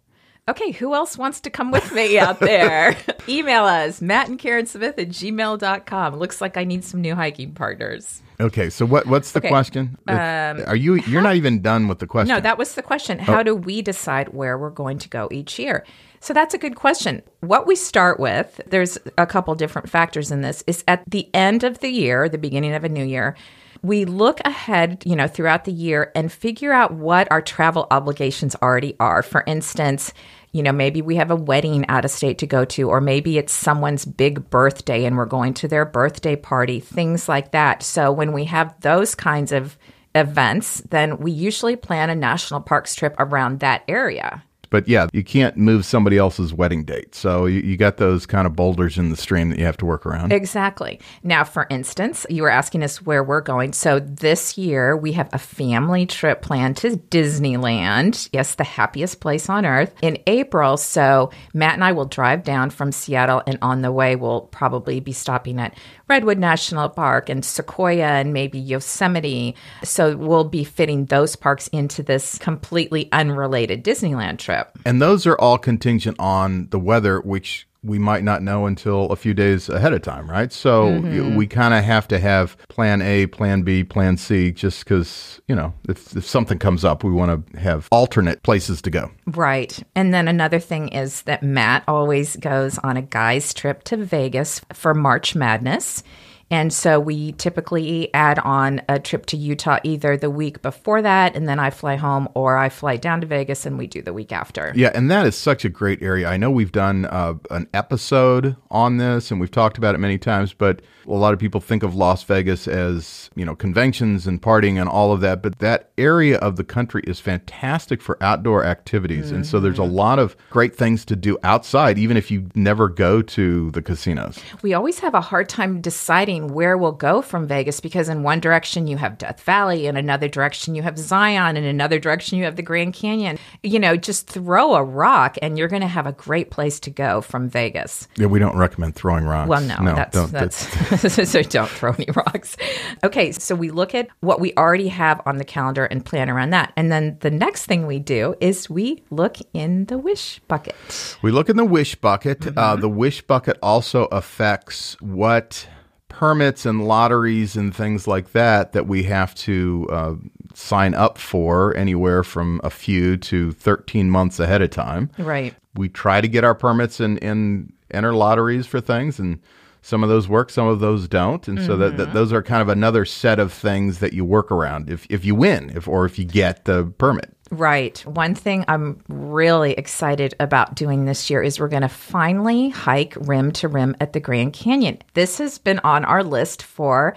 Okay, 0.51 0.71
who 0.71 0.93
else 0.93 1.17
wants 1.17 1.39
to 1.41 1.49
come 1.49 1.71
with 1.71 1.93
me 1.93 2.19
out 2.19 2.41
there? 2.41 2.97
Email 3.29 3.63
us, 3.63 4.01
Matt 4.01 4.27
and 4.27 4.37
Karen 4.37 4.65
Smith 4.65 4.99
at 4.99 5.07
gmail.com. 5.07 6.15
Looks 6.17 6.41
like 6.41 6.57
I 6.57 6.65
need 6.65 6.83
some 6.83 6.99
new 6.99 7.15
hiking 7.15 7.53
partners. 7.53 8.21
Okay, 8.37 8.69
so 8.69 8.85
what 8.85 9.05
what's 9.05 9.31
the 9.31 9.39
Okay, 9.39 9.47
question? 9.47 9.97
It's- 10.09 10.59
um, 10.59 10.67
Are 10.67 10.75
you 10.75 10.95
you're 10.95 11.21
not 11.21 11.37
even 11.37 11.61
done 11.61 11.87
with 11.87 11.99
the 11.99 12.07
question? 12.07 12.35
No, 12.35 12.41
that 12.41 12.57
was 12.57 12.75
the 12.75 12.81
question. 12.81 13.17
How 13.17 13.39
oh. 13.39 13.43
do 13.43 13.55
we 13.55 13.81
decide 13.81 14.33
where 14.33 14.57
we're 14.57 14.71
going 14.71 14.97
to 14.97 15.07
go 15.07 15.29
each 15.31 15.57
year? 15.57 15.85
So 16.19 16.33
that's 16.33 16.53
a 16.53 16.57
good 16.57 16.75
question. 16.75 17.21
What 17.39 17.65
we 17.65 17.77
start 17.77 18.19
with, 18.19 18.59
there's 18.67 18.97
a 19.17 19.25
couple 19.25 19.55
different 19.55 19.89
factors 19.89 20.31
in 20.31 20.41
this, 20.41 20.65
is 20.67 20.83
at 20.85 21.09
the 21.09 21.33
end 21.33 21.63
of 21.63 21.79
the 21.79 21.89
year, 21.89 22.27
the 22.27 22.37
beginning 22.37 22.73
of 22.73 22.83
a 22.83 22.89
new 22.89 23.05
year, 23.05 23.37
we 23.83 24.05
look 24.05 24.39
ahead, 24.45 25.01
you 25.05 25.15
know, 25.15 25.27
throughout 25.27 25.65
the 25.65 25.71
year 25.71 26.11
and 26.13 26.31
figure 26.31 26.71
out 26.71 26.93
what 26.93 27.31
our 27.31 27.41
travel 27.41 27.87
obligations 27.89 28.55
already 28.61 28.95
are. 28.99 29.23
For 29.23 29.43
instance, 29.47 30.13
you 30.51 30.63
know, 30.63 30.71
maybe 30.71 31.01
we 31.01 31.15
have 31.15 31.31
a 31.31 31.35
wedding 31.35 31.87
out 31.87 32.05
of 32.05 32.11
state 32.11 32.37
to 32.39 32.47
go 32.47 32.65
to, 32.65 32.89
or 32.89 32.99
maybe 32.99 33.37
it's 33.37 33.53
someone's 33.53 34.05
big 34.05 34.49
birthday 34.49 35.05
and 35.05 35.15
we're 35.15 35.25
going 35.25 35.53
to 35.55 35.67
their 35.67 35.85
birthday 35.85 36.35
party, 36.35 36.79
things 36.79 37.29
like 37.29 37.51
that. 37.51 37.83
So 37.83 38.11
when 38.11 38.33
we 38.33 38.45
have 38.45 38.79
those 38.81 39.15
kinds 39.15 39.51
of 39.51 39.77
events, 40.13 40.81
then 40.89 41.17
we 41.17 41.31
usually 41.31 41.75
plan 41.75 42.09
a 42.09 42.15
national 42.15 42.61
parks 42.61 42.95
trip 42.95 43.15
around 43.17 43.61
that 43.61 43.83
area. 43.87 44.43
But 44.71 44.87
yeah, 44.87 45.07
you 45.13 45.23
can't 45.23 45.55
move 45.57 45.85
somebody 45.85 46.17
else's 46.17 46.53
wedding 46.53 46.83
date. 46.83 47.13
So 47.13 47.45
you, 47.45 47.59
you 47.59 47.77
got 47.77 47.97
those 47.97 48.25
kind 48.25 48.47
of 48.47 48.55
boulders 48.55 48.97
in 48.97 49.09
the 49.09 49.17
stream 49.17 49.49
that 49.49 49.59
you 49.59 49.65
have 49.65 49.77
to 49.77 49.85
work 49.85 50.05
around. 50.05 50.33
Exactly. 50.33 50.99
Now, 51.21 51.43
for 51.43 51.67
instance, 51.69 52.25
you 52.29 52.41
were 52.41 52.49
asking 52.49 52.81
us 52.81 53.01
where 53.01 53.23
we're 53.23 53.41
going. 53.41 53.73
So 53.73 53.99
this 53.99 54.57
year 54.57 54.97
we 54.97 55.11
have 55.11 55.29
a 55.33 55.37
family 55.37 56.05
trip 56.05 56.41
planned 56.41 56.77
to 56.77 56.91
Disneyland. 56.91 58.29
Yes, 58.31 58.55
the 58.55 58.63
happiest 58.63 59.19
place 59.19 59.49
on 59.49 59.65
earth 59.65 59.93
in 60.01 60.17
April. 60.25 60.77
So 60.77 61.31
Matt 61.53 61.73
and 61.73 61.83
I 61.83 61.91
will 61.91 62.05
drive 62.05 62.43
down 62.43 62.69
from 62.69 62.91
Seattle, 62.91 63.43
and 63.45 63.57
on 63.61 63.81
the 63.81 63.91
way, 63.91 64.15
we'll 64.15 64.41
probably 64.41 64.99
be 65.01 65.11
stopping 65.11 65.59
at 65.59 65.77
Redwood 66.07 66.37
National 66.37 66.87
Park 66.89 67.29
and 67.29 67.43
Sequoia 67.43 68.05
and 68.05 68.33
maybe 68.33 68.59
Yosemite. 68.59 69.55
So 69.83 70.15
we'll 70.15 70.45
be 70.45 70.63
fitting 70.63 71.05
those 71.05 71.35
parks 71.35 71.67
into 71.69 72.03
this 72.03 72.37
completely 72.37 73.09
unrelated 73.11 73.83
Disneyland 73.83 74.39
trip. 74.39 74.60
And 74.85 75.01
those 75.01 75.25
are 75.27 75.35
all 75.37 75.57
contingent 75.57 76.17
on 76.19 76.67
the 76.69 76.79
weather, 76.79 77.19
which 77.21 77.67
we 77.83 77.97
might 77.97 78.23
not 78.23 78.43
know 78.43 78.67
until 78.67 79.05
a 79.05 79.15
few 79.15 79.33
days 79.33 79.67
ahead 79.67 79.91
of 79.91 80.03
time, 80.03 80.29
right? 80.29 80.53
So 80.53 80.83
Mm-hmm. 80.91 81.35
we 81.35 81.47
kind 81.47 81.73
of 81.73 81.83
have 81.83 82.07
to 82.09 82.19
have 82.19 82.55
plan 82.67 83.01
A, 83.01 83.25
plan 83.25 83.63
B, 83.63 83.83
plan 83.83 84.17
C, 84.17 84.51
just 84.51 84.83
because, 84.83 85.41
you 85.47 85.55
know, 85.55 85.73
if, 85.89 86.15
if 86.15 86.23
something 86.27 86.59
comes 86.59 86.85
up, 86.85 87.03
we 87.03 87.09
want 87.09 87.51
to 87.53 87.59
have 87.59 87.87
alternate 87.91 88.43
places 88.43 88.83
to 88.83 88.91
go. 88.91 89.09
Right. 89.25 89.81
And 89.95 90.13
then 90.13 90.27
another 90.27 90.59
thing 90.59 90.89
is 90.89 91.23
that 91.23 91.41
Matt 91.41 91.83
always 91.87 92.35
goes 92.35 92.77
on 92.77 92.97
a 92.97 93.01
guy's 93.01 93.51
trip 93.51 93.83
to 93.85 93.97
Vegas 93.97 94.61
for 94.73 94.93
March 94.93 95.33
Madness. 95.33 96.03
And 96.51 96.71
so 96.73 96.99
we 96.99 97.31
typically 97.33 98.13
add 98.13 98.37
on 98.39 98.81
a 98.89 98.99
trip 98.99 99.25
to 99.27 99.37
Utah 99.37 99.79
either 99.83 100.17
the 100.17 100.29
week 100.29 100.61
before 100.61 101.01
that, 101.01 101.35
and 101.35 101.47
then 101.47 101.59
I 101.59 101.69
fly 101.69 101.95
home, 101.95 102.27
or 102.35 102.57
I 102.57 102.67
fly 102.69 102.97
down 102.97 103.21
to 103.21 103.27
Vegas 103.27 103.65
and 103.65 103.77
we 103.77 103.87
do 103.87 104.01
the 104.01 104.13
week 104.13 104.33
after. 104.33 104.73
Yeah, 104.75 104.91
and 104.93 105.09
that 105.09 105.25
is 105.25 105.35
such 105.35 105.63
a 105.63 105.69
great 105.69 106.01
area. 106.03 106.27
I 106.27 106.35
know 106.35 106.51
we've 106.51 106.71
done 106.71 107.05
uh, 107.05 107.35
an 107.49 107.67
episode 107.73 108.57
on 108.69 108.97
this 108.97 109.31
and 109.31 109.39
we've 109.39 109.49
talked 109.49 109.77
about 109.77 109.95
it 109.95 109.99
many 109.99 110.17
times, 110.17 110.53
but 110.53 110.81
a 111.07 111.13
lot 111.13 111.33
of 111.33 111.39
people 111.39 111.61
think 111.61 111.83
of 111.83 111.95
Las 111.95 112.23
Vegas 112.23 112.67
as, 112.67 113.29
you 113.35 113.45
know, 113.45 113.55
conventions 113.55 114.27
and 114.27 114.41
partying 114.41 114.79
and 114.79 114.89
all 114.89 115.11
of 115.11 115.21
that, 115.21 115.41
but 115.41 115.59
that 115.59 115.91
area 115.97 116.37
of 116.39 116.57
the 116.57 116.63
country 116.63 117.01
is 117.07 117.19
fantastic 117.19 118.01
for 118.01 118.21
outdoor 118.21 118.63
activities. 118.65 119.31
And 119.31 119.45
so 119.45 119.59
there's 119.59 119.79
a 119.79 119.83
lot 119.83 120.19
of 120.19 120.35
great 120.49 120.75
things 120.75 121.05
to 121.05 121.15
do 121.15 121.37
outside 121.43 121.97
even 121.97 122.17
if 122.17 122.29
you 122.29 122.49
never 122.55 122.87
go 122.89 123.21
to 123.21 123.71
the 123.71 123.81
casinos. 123.81 124.39
We 124.61 124.73
always 124.73 124.99
have 124.99 125.13
a 125.13 125.21
hard 125.21 125.49
time 125.49 125.81
deciding 125.81 126.40
where 126.49 126.77
we'll 126.77 126.91
go 126.91 127.21
from 127.21 127.47
Vegas 127.47 127.79
because 127.79 128.09
in 128.09 128.23
one 128.23 128.39
direction 128.39 128.87
you 128.87 128.97
have 128.97 129.17
Death 129.17 129.41
Valley, 129.41 129.87
in 129.87 129.97
another 129.97 130.27
direction 130.27 130.75
you 130.75 130.81
have 130.81 130.97
Zion, 130.97 131.57
in 131.57 131.63
another 131.63 131.99
direction 131.99 132.37
you 132.37 132.45
have 132.45 132.55
the 132.55 132.61
Grand 132.61 132.93
Canyon. 132.93 133.37
You 133.63 133.79
know, 133.79 133.95
just 133.95 134.27
throw 134.27 134.75
a 134.75 134.83
rock 134.83 135.37
and 135.41 135.57
you're 135.57 135.67
going 135.67 135.81
to 135.81 135.87
have 135.87 136.07
a 136.07 136.11
great 136.13 136.51
place 136.51 136.79
to 136.81 136.89
go 136.89 137.21
from 137.21 137.49
Vegas. 137.49 138.07
Yeah, 138.17 138.27
we 138.27 138.39
don't 138.39 138.57
recommend 138.57 138.95
throwing 138.95 139.25
rocks. 139.25 139.49
Well, 139.49 139.61
no, 139.61 139.95
that's 139.95 140.15
don't. 140.15 140.31
that's 140.31 141.13
so 141.31 141.41
don't 141.43 141.69
throw 141.69 141.93
any 141.93 142.07
rocks. 142.15 142.57
Okay, 143.03 143.31
so 143.31 143.55
we 143.55 143.69
look 143.69 143.95
at 143.95 144.07
what 144.19 144.39
we 144.39 144.53
already 144.55 144.87
have 144.89 145.21
on 145.25 145.37
the 145.37 145.45
calendar 145.45 145.85
and 145.85 146.05
plan 146.05 146.29
around 146.29 146.51
that, 146.51 146.73
and 146.75 146.91
then 146.91 147.17
the 147.21 147.31
next 147.31 147.65
thing 147.65 147.87
we 147.87 147.99
do 147.99 148.35
is 148.39 148.69
we 148.69 149.03
look 149.09 149.37
in 149.53 149.85
the 149.85 149.97
wish 149.97 150.39
bucket. 150.47 150.75
We 151.21 151.31
look 151.31 151.49
in 151.49 151.57
the 151.57 151.65
wish 151.65 151.95
bucket. 151.95 152.57
Uh, 152.57 152.75
the 152.75 152.89
wish 152.89 153.21
bucket 153.21 153.57
also 153.61 154.05
affects 154.05 154.99
what 155.01 155.67
permits 156.11 156.65
and 156.65 156.87
lotteries 156.87 157.55
and 157.55 157.75
things 157.75 158.07
like 158.07 158.33
that 158.33 158.73
that 158.73 158.85
we 158.85 159.03
have 159.03 159.33
to 159.33 159.87
uh, 159.89 160.13
sign 160.53 160.93
up 160.93 161.17
for 161.17 161.75
anywhere 161.75 162.23
from 162.23 162.59
a 162.63 162.69
few 162.69 163.17
to 163.17 163.51
13 163.53 164.09
months 164.09 164.39
ahead 164.39 164.61
of 164.61 164.69
time. 164.69 165.09
Right. 165.17 165.55
We 165.75 165.89
try 165.89 166.21
to 166.21 166.27
get 166.27 166.43
our 166.43 166.53
permits 166.53 166.99
and, 166.99 167.21
and 167.23 167.73
enter 167.91 168.13
lotteries 168.13 168.67
for 168.67 168.81
things 168.81 169.19
and 169.19 169.39
some 169.81 170.03
of 170.03 170.09
those 170.09 170.27
work, 170.27 170.51
some 170.51 170.67
of 170.67 170.79
those 170.79 171.07
don't, 171.07 171.47
and 171.47 171.59
so 171.59 171.75
that, 171.77 171.97
that 171.97 172.13
those 172.13 172.31
are 172.31 172.43
kind 172.43 172.61
of 172.61 172.69
another 172.69 173.03
set 173.03 173.39
of 173.39 173.51
things 173.51 173.97
that 173.97 174.13
you 174.13 174.23
work 174.23 174.51
around 174.51 174.91
if 174.91 175.07
if 175.09 175.25
you 175.25 175.33
win, 175.33 175.71
if 175.75 175.87
or 175.87 176.05
if 176.05 176.19
you 176.19 176.25
get 176.25 176.65
the 176.65 176.85
permit. 176.99 177.35
Right. 177.51 177.99
One 178.05 178.33
thing 178.33 178.63
I'm 178.69 179.03
really 179.09 179.73
excited 179.73 180.33
about 180.39 180.75
doing 180.75 181.03
this 181.03 181.29
year 181.29 181.43
is 181.43 181.59
we're 181.59 181.67
going 181.67 181.81
to 181.81 181.89
finally 181.89 182.69
hike 182.69 183.13
rim 183.19 183.51
to 183.53 183.67
rim 183.67 183.95
at 183.99 184.13
the 184.13 184.21
Grand 184.21 184.53
Canyon. 184.53 184.99
This 185.15 185.37
has 185.39 185.57
been 185.57 185.79
on 185.79 186.05
our 186.05 186.23
list 186.23 186.63
for 186.63 187.15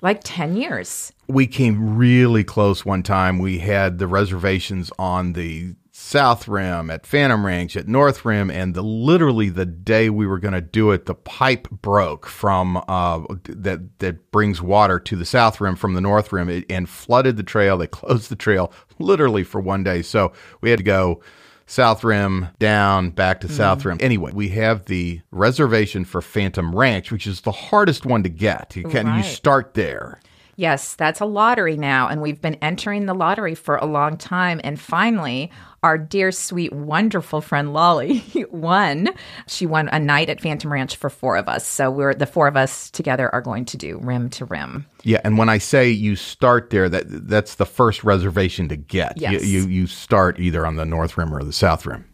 like 0.00 0.20
10 0.22 0.56
years. 0.56 1.12
we 1.28 1.46
came 1.46 1.96
really 1.96 2.44
close 2.44 2.84
one 2.84 3.02
time. 3.02 3.38
We 3.38 3.58
had 3.58 3.98
the 3.98 4.06
reservations 4.06 4.92
on 4.98 5.32
the 5.32 5.74
South 5.94 6.48
Rim, 6.48 6.90
at 6.90 7.06
Phantom 7.06 7.44
Ranch, 7.44 7.76
at 7.76 7.86
North 7.86 8.24
Rim, 8.24 8.50
and 8.50 8.74
the 8.74 8.82
literally 8.82 9.50
the 9.50 9.66
day 9.66 10.08
we 10.08 10.26
were 10.26 10.38
going 10.38 10.54
to 10.54 10.60
do 10.62 10.90
it, 10.90 11.04
the 11.04 11.14
pipe 11.14 11.68
broke 11.70 12.26
from 12.26 12.82
uh, 12.88 13.20
that 13.44 13.98
that 13.98 14.30
brings 14.32 14.62
water 14.62 14.98
to 14.98 15.16
the 15.16 15.26
South 15.26 15.60
Rim 15.60 15.76
from 15.76 15.92
the 15.92 16.00
North 16.00 16.32
Rim 16.32 16.48
it, 16.48 16.64
and 16.70 16.88
flooded 16.88 17.36
the 17.36 17.42
trail. 17.42 17.76
They 17.76 17.86
closed 17.86 18.30
the 18.30 18.36
trail 18.36 18.72
literally 19.02 19.44
for 19.44 19.60
one 19.60 19.84
day, 19.84 20.02
so 20.02 20.32
we 20.60 20.70
had 20.70 20.78
to 20.78 20.84
go. 20.84 21.20
South 21.64 22.04
Rim 22.04 22.48
down, 22.58 23.10
back 23.10 23.40
to 23.40 23.48
South 23.48 23.78
mm-hmm. 23.78 23.88
Rim. 23.88 23.98
Anyway, 24.00 24.32
we 24.34 24.48
have 24.50 24.86
the 24.86 25.22
reservation 25.30 26.04
for 26.04 26.20
Phantom 26.20 26.74
Ranch, 26.74 27.10
which 27.10 27.26
is 27.26 27.42
the 27.42 27.52
hardest 27.52 28.04
one 28.04 28.22
to 28.24 28.28
get. 28.28 28.76
You 28.76 28.82
can 28.82 29.16
you 29.16 29.22
start 29.22 29.72
there. 29.72 30.20
Yes, 30.56 30.94
that's 30.94 31.20
a 31.20 31.24
lottery 31.24 31.76
now. 31.76 32.08
And 32.08 32.20
we've 32.20 32.40
been 32.40 32.56
entering 32.56 33.06
the 33.06 33.14
lottery 33.14 33.54
for 33.54 33.76
a 33.76 33.86
long 33.86 34.16
time. 34.16 34.60
And 34.62 34.78
finally, 34.78 35.50
our 35.82 35.98
dear, 35.98 36.30
sweet, 36.30 36.72
wonderful 36.72 37.40
friend 37.40 37.72
Lolly 37.72 38.22
won. 38.50 39.08
She 39.48 39.66
won 39.66 39.88
a 39.88 39.98
night 39.98 40.28
at 40.28 40.40
Phantom 40.40 40.72
Ranch 40.72 40.96
for 40.96 41.10
four 41.10 41.36
of 41.36 41.48
us. 41.48 41.66
So 41.66 41.90
we're 41.90 42.14
the 42.14 42.26
four 42.26 42.46
of 42.46 42.56
us 42.56 42.90
together 42.90 43.32
are 43.34 43.40
going 43.40 43.64
to 43.66 43.76
do 43.76 43.98
rim 43.98 44.30
to 44.30 44.44
rim. 44.44 44.86
Yeah, 45.02 45.20
and 45.24 45.38
when 45.38 45.48
I 45.48 45.58
say 45.58 45.90
you 45.90 46.14
start 46.14 46.70
there, 46.70 46.88
that 46.88 47.04
that's 47.08 47.56
the 47.56 47.66
first 47.66 48.04
reservation 48.04 48.68
to 48.68 48.76
get. 48.76 49.16
Yes. 49.16 49.44
You, 49.44 49.62
you 49.62 49.68
you 49.68 49.86
start 49.86 50.38
either 50.38 50.66
on 50.66 50.76
the 50.76 50.84
North 50.84 51.18
Rim 51.18 51.34
or 51.34 51.42
the 51.42 51.52
South 51.52 51.86
Rim. 51.86 52.04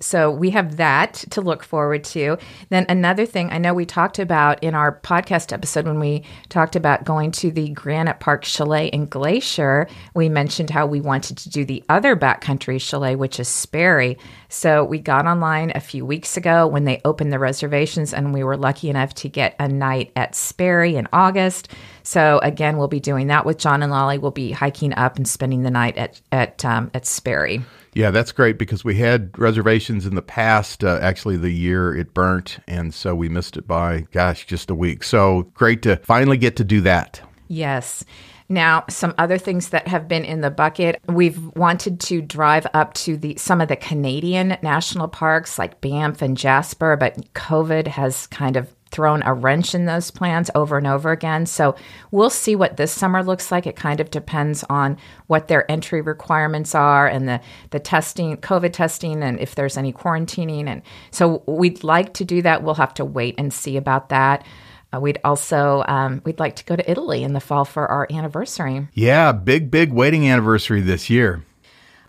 So 0.00 0.30
we 0.30 0.50
have 0.50 0.76
that 0.76 1.14
to 1.30 1.40
look 1.40 1.64
forward 1.64 2.04
to. 2.04 2.38
Then 2.68 2.86
another 2.88 3.26
thing 3.26 3.50
I 3.50 3.58
know 3.58 3.74
we 3.74 3.84
talked 3.84 4.18
about 4.18 4.62
in 4.62 4.74
our 4.74 5.00
podcast 5.00 5.52
episode 5.52 5.86
when 5.86 5.98
we 5.98 6.24
talked 6.48 6.76
about 6.76 7.04
going 7.04 7.32
to 7.32 7.50
the 7.50 7.70
Granite 7.70 8.20
Park 8.20 8.44
Chalet 8.44 8.86
in 8.88 9.06
Glacier, 9.06 9.88
we 10.14 10.28
mentioned 10.28 10.70
how 10.70 10.86
we 10.86 11.00
wanted 11.00 11.38
to 11.38 11.50
do 11.50 11.64
the 11.64 11.82
other 11.88 12.14
backcountry 12.14 12.80
chalet, 12.80 13.16
which 13.16 13.40
is 13.40 13.48
Sperry. 13.48 14.16
So 14.48 14.84
we 14.84 14.98
got 14.98 15.26
online 15.26 15.72
a 15.74 15.80
few 15.80 16.06
weeks 16.06 16.36
ago 16.36 16.66
when 16.66 16.84
they 16.84 17.00
opened 17.04 17.32
the 17.32 17.38
reservations, 17.38 18.14
and 18.14 18.32
we 18.32 18.44
were 18.44 18.56
lucky 18.56 18.90
enough 18.90 19.14
to 19.14 19.28
get 19.28 19.56
a 19.58 19.66
night 19.66 20.12
at 20.14 20.34
Sperry 20.34 20.94
in 20.96 21.08
August. 21.12 21.68
So 22.04 22.38
again, 22.42 22.76
we'll 22.76 22.88
be 22.88 23.00
doing 23.00 23.28
that 23.28 23.44
with 23.44 23.58
John 23.58 23.82
and 23.82 23.90
Lolly. 23.90 24.18
We'll 24.18 24.30
be 24.30 24.52
hiking 24.52 24.94
up 24.94 25.16
and 25.16 25.26
spending 25.26 25.62
the 25.62 25.70
night 25.70 25.96
at 25.96 26.20
at 26.30 26.64
um, 26.64 26.90
at 26.94 27.06
Sperry. 27.06 27.62
Yeah, 27.94 28.10
that's 28.10 28.32
great 28.32 28.58
because 28.58 28.84
we 28.84 28.96
had 28.96 29.38
reservations 29.38 30.06
in 30.06 30.14
the 30.14 30.22
past. 30.22 30.82
Uh, 30.82 30.98
actually, 31.02 31.36
the 31.36 31.50
year 31.50 31.94
it 31.94 32.14
burnt, 32.14 32.58
and 32.66 32.94
so 32.94 33.14
we 33.14 33.28
missed 33.28 33.56
it 33.56 33.66
by 33.66 34.06
gosh, 34.12 34.46
just 34.46 34.70
a 34.70 34.74
week. 34.74 35.04
So 35.04 35.42
great 35.54 35.82
to 35.82 35.96
finally 35.96 36.38
get 36.38 36.56
to 36.56 36.64
do 36.64 36.80
that. 36.82 37.20
Yes. 37.48 38.04
Now, 38.48 38.84
some 38.88 39.14
other 39.16 39.38
things 39.38 39.70
that 39.70 39.88
have 39.88 40.08
been 40.08 40.24
in 40.24 40.42
the 40.42 40.50
bucket. 40.50 41.00
We've 41.06 41.42
wanted 41.56 42.00
to 42.00 42.20
drive 42.20 42.66
up 42.74 42.92
to 42.94 43.16
the 43.16 43.36
some 43.36 43.60
of 43.60 43.68
the 43.68 43.76
Canadian 43.76 44.58
national 44.62 45.08
parks 45.08 45.58
like 45.58 45.80
Banff 45.80 46.22
and 46.22 46.36
Jasper, 46.36 46.96
but 46.96 47.32
COVID 47.34 47.86
has 47.86 48.26
kind 48.26 48.56
of 48.56 48.74
thrown 48.92 49.22
a 49.24 49.34
wrench 49.34 49.74
in 49.74 49.86
those 49.86 50.10
plans 50.10 50.50
over 50.54 50.78
and 50.78 50.86
over 50.86 51.10
again. 51.10 51.46
So 51.46 51.74
we'll 52.10 52.30
see 52.30 52.54
what 52.54 52.76
this 52.76 52.92
summer 52.92 53.24
looks 53.24 53.50
like. 53.50 53.66
It 53.66 53.74
kind 53.74 53.98
of 53.98 54.10
depends 54.10 54.62
on 54.70 54.98
what 55.26 55.48
their 55.48 55.68
entry 55.70 56.00
requirements 56.00 56.74
are 56.74 57.08
and 57.08 57.28
the, 57.28 57.40
the 57.70 57.80
testing, 57.80 58.36
COVID 58.36 58.72
testing, 58.72 59.22
and 59.22 59.40
if 59.40 59.54
there's 59.54 59.76
any 59.76 59.92
quarantining. 59.92 60.68
And 60.68 60.82
so 61.10 61.42
we'd 61.46 61.82
like 61.82 62.14
to 62.14 62.24
do 62.24 62.42
that. 62.42 62.62
We'll 62.62 62.74
have 62.74 62.94
to 62.94 63.04
wait 63.04 63.34
and 63.38 63.52
see 63.52 63.76
about 63.76 64.10
that. 64.10 64.46
Uh, 64.94 65.00
we'd 65.00 65.18
also 65.24 65.82
um, 65.88 66.20
we'd 66.24 66.38
like 66.38 66.56
to 66.56 66.64
go 66.64 66.76
to 66.76 66.90
Italy 66.90 67.22
in 67.22 67.32
the 67.32 67.40
fall 67.40 67.64
for 67.64 67.88
our 67.88 68.06
anniversary. 68.10 68.86
Yeah, 68.92 69.32
big 69.32 69.70
big 69.70 69.90
wedding 69.90 70.28
anniversary 70.28 70.82
this 70.82 71.08
year. 71.08 71.42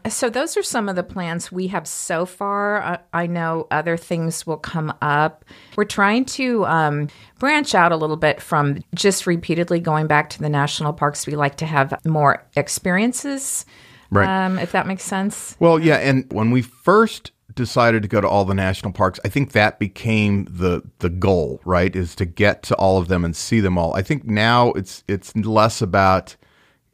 So 0.09 0.29
those 0.29 0.57
are 0.57 0.63
some 0.63 0.89
of 0.89 0.95
the 0.95 1.03
plans 1.03 1.51
we 1.51 1.67
have 1.67 1.87
so 1.87 2.25
far. 2.25 2.81
Uh, 2.81 2.97
I 3.13 3.25
know 3.27 3.67
other 3.71 3.95
things 3.95 4.45
will 4.45 4.57
come 4.57 4.93
up. 5.01 5.45
We're 5.77 5.85
trying 5.85 6.25
to 6.25 6.65
um, 6.65 7.07
branch 7.39 7.73
out 7.73 7.91
a 7.91 7.95
little 7.95 8.17
bit 8.17 8.41
from 8.41 8.81
just 8.93 9.25
repeatedly 9.25 9.79
going 9.79 10.07
back 10.07 10.29
to 10.31 10.39
the 10.39 10.49
national 10.49 10.91
parks. 10.93 11.25
We 11.25 11.35
like 11.35 11.55
to 11.57 11.65
have 11.65 11.93
more 12.05 12.45
experiences, 12.57 13.65
Right. 14.11 14.27
um, 14.45 14.59
if 14.59 14.73
that 14.73 14.87
makes 14.87 15.03
sense. 15.03 15.55
Well, 15.59 15.79
yeah, 15.79 15.95
and 15.95 16.31
when 16.33 16.51
we 16.51 16.61
first 16.61 17.31
decided 17.55 18.01
to 18.01 18.07
go 18.07 18.19
to 18.19 18.27
all 18.27 18.45
the 18.45 18.53
national 18.53 18.91
parks, 18.93 19.19
I 19.23 19.29
think 19.29 19.51
that 19.53 19.79
became 19.79 20.45
the 20.49 20.81
the 20.99 21.09
goal, 21.09 21.61
right? 21.65 21.95
Is 21.95 22.13
to 22.15 22.25
get 22.25 22.61
to 22.63 22.75
all 22.75 22.97
of 22.97 23.07
them 23.07 23.23
and 23.23 23.35
see 23.35 23.59
them 23.59 23.77
all. 23.77 23.93
I 23.95 24.01
think 24.01 24.25
now 24.25 24.71
it's 24.73 25.03
it's 25.07 25.35
less 25.35 25.81
about 25.81 26.35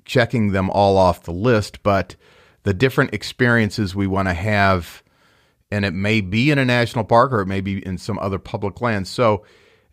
checking 0.06 0.52
them 0.52 0.70
all 0.70 0.98
off 0.98 1.24
the 1.24 1.32
list, 1.34 1.82
but 1.84 2.16
the 2.70 2.74
different 2.76 3.16
experiences 3.16 3.96
we 3.96 4.06
want 4.06 4.28
to 4.28 4.34
have 4.36 5.02
and 5.72 5.84
it 5.84 5.92
may 5.92 6.22
be 6.22 6.52
in 6.52 6.60
a 6.60 6.66
national 6.66 7.04
park 7.04 7.34
or 7.34 7.42
it 7.42 7.48
may 7.48 7.62
be 7.62 7.84
in 7.84 7.98
some 7.98 8.20
other 8.20 8.38
public 8.38 8.80
land. 8.80 9.08
So 9.08 9.44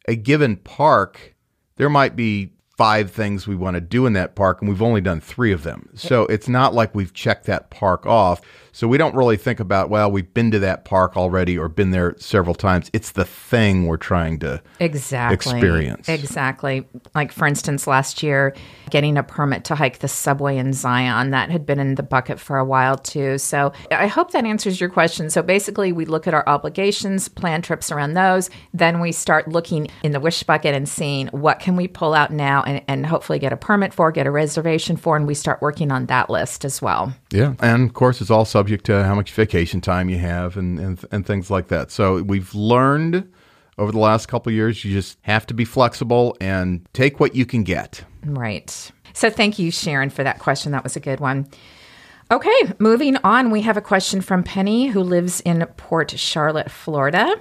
a 0.06 0.14
given 0.14 0.56
park, 0.56 1.34
there 1.76 1.88
might 1.88 2.16
be 2.16 2.52
five 2.76 3.10
things 3.10 3.46
we 3.46 3.56
want 3.56 3.76
to 3.76 3.80
do 3.80 4.04
in 4.04 4.12
that 4.12 4.34
park 4.34 4.60
and 4.60 4.68
we've 4.68 4.82
only 4.82 5.00
done 5.00 5.22
3 5.22 5.52
of 5.52 5.62
them. 5.62 5.88
So 5.94 6.26
it's 6.26 6.48
not 6.48 6.74
like 6.74 6.94
we've 6.94 7.14
checked 7.14 7.46
that 7.46 7.70
park 7.70 8.04
off. 8.04 8.42
So 8.76 8.86
we 8.86 8.98
don't 8.98 9.14
really 9.14 9.38
think 9.38 9.58
about, 9.58 9.88
well, 9.88 10.10
we've 10.10 10.34
been 10.34 10.50
to 10.50 10.58
that 10.58 10.84
park 10.84 11.16
already 11.16 11.56
or 11.56 11.66
been 11.66 11.92
there 11.92 12.14
several 12.18 12.54
times. 12.54 12.90
It's 12.92 13.12
the 13.12 13.24
thing 13.24 13.86
we're 13.86 13.96
trying 13.96 14.38
to 14.40 14.62
Exactly. 14.80 15.34
experience. 15.34 16.10
Exactly. 16.10 16.86
Like, 17.14 17.32
for 17.32 17.46
instance, 17.46 17.86
last 17.86 18.22
year, 18.22 18.54
getting 18.90 19.16
a 19.16 19.22
permit 19.22 19.64
to 19.64 19.76
hike 19.76 20.00
the 20.00 20.08
subway 20.08 20.58
in 20.58 20.74
Zion, 20.74 21.30
that 21.30 21.50
had 21.50 21.64
been 21.64 21.78
in 21.78 21.94
the 21.94 22.02
bucket 22.02 22.38
for 22.38 22.58
a 22.58 22.66
while 22.66 22.98
too. 22.98 23.38
So 23.38 23.72
I 23.90 24.08
hope 24.08 24.32
that 24.32 24.44
answers 24.44 24.78
your 24.78 24.90
question. 24.90 25.30
So 25.30 25.40
basically, 25.40 25.90
we 25.92 26.04
look 26.04 26.26
at 26.26 26.34
our 26.34 26.46
obligations, 26.46 27.28
plan 27.28 27.62
trips 27.62 27.90
around 27.90 28.12
those. 28.12 28.50
Then 28.74 29.00
we 29.00 29.10
start 29.10 29.48
looking 29.48 29.88
in 30.02 30.12
the 30.12 30.20
wish 30.20 30.42
bucket 30.42 30.74
and 30.74 30.86
seeing 30.86 31.28
what 31.28 31.60
can 31.60 31.76
we 31.76 31.88
pull 31.88 32.12
out 32.12 32.30
now 32.30 32.62
and, 32.64 32.82
and 32.88 33.06
hopefully 33.06 33.38
get 33.38 33.54
a 33.54 33.56
permit 33.56 33.94
for, 33.94 34.12
get 34.12 34.26
a 34.26 34.30
reservation 34.30 34.98
for, 34.98 35.16
and 35.16 35.26
we 35.26 35.32
start 35.32 35.62
working 35.62 35.90
on 35.90 36.04
that 36.06 36.28
list 36.28 36.62
as 36.62 36.82
well. 36.82 37.14
Yeah, 37.32 37.54
and 37.60 37.88
of 37.88 37.94
course, 37.94 38.20
it's 38.20 38.30
all 38.30 38.44
subject 38.44 38.65
to 38.66 39.04
how 39.04 39.14
much 39.14 39.32
vacation 39.32 39.80
time 39.80 40.08
you 40.08 40.18
have 40.18 40.56
and 40.56 40.78
and, 40.78 41.04
and 41.10 41.26
things 41.26 41.50
like 41.50 41.68
that. 41.68 41.90
So 41.90 42.22
we've 42.22 42.54
learned 42.54 43.28
over 43.78 43.92
the 43.92 43.98
last 43.98 44.26
couple 44.26 44.50
years, 44.52 44.84
you 44.84 44.92
just 44.92 45.18
have 45.22 45.46
to 45.46 45.54
be 45.54 45.64
flexible 45.64 46.36
and 46.40 46.86
take 46.92 47.20
what 47.20 47.34
you 47.34 47.44
can 47.44 47.62
get. 47.62 48.02
Right. 48.24 48.90
So 49.12 49.30
thank 49.30 49.58
you, 49.58 49.70
Sharon, 49.70 50.10
for 50.10 50.24
that 50.24 50.38
question. 50.38 50.72
That 50.72 50.82
was 50.82 50.96
a 50.96 51.00
good 51.00 51.20
one. 51.20 51.46
Okay, 52.30 52.72
moving 52.78 53.16
on, 53.18 53.50
we 53.50 53.62
have 53.62 53.76
a 53.76 53.82
question 53.82 54.20
from 54.20 54.42
Penny, 54.42 54.88
who 54.88 55.00
lives 55.00 55.40
in 55.42 55.64
Port 55.76 56.10
Charlotte, 56.18 56.70
Florida. 56.70 57.36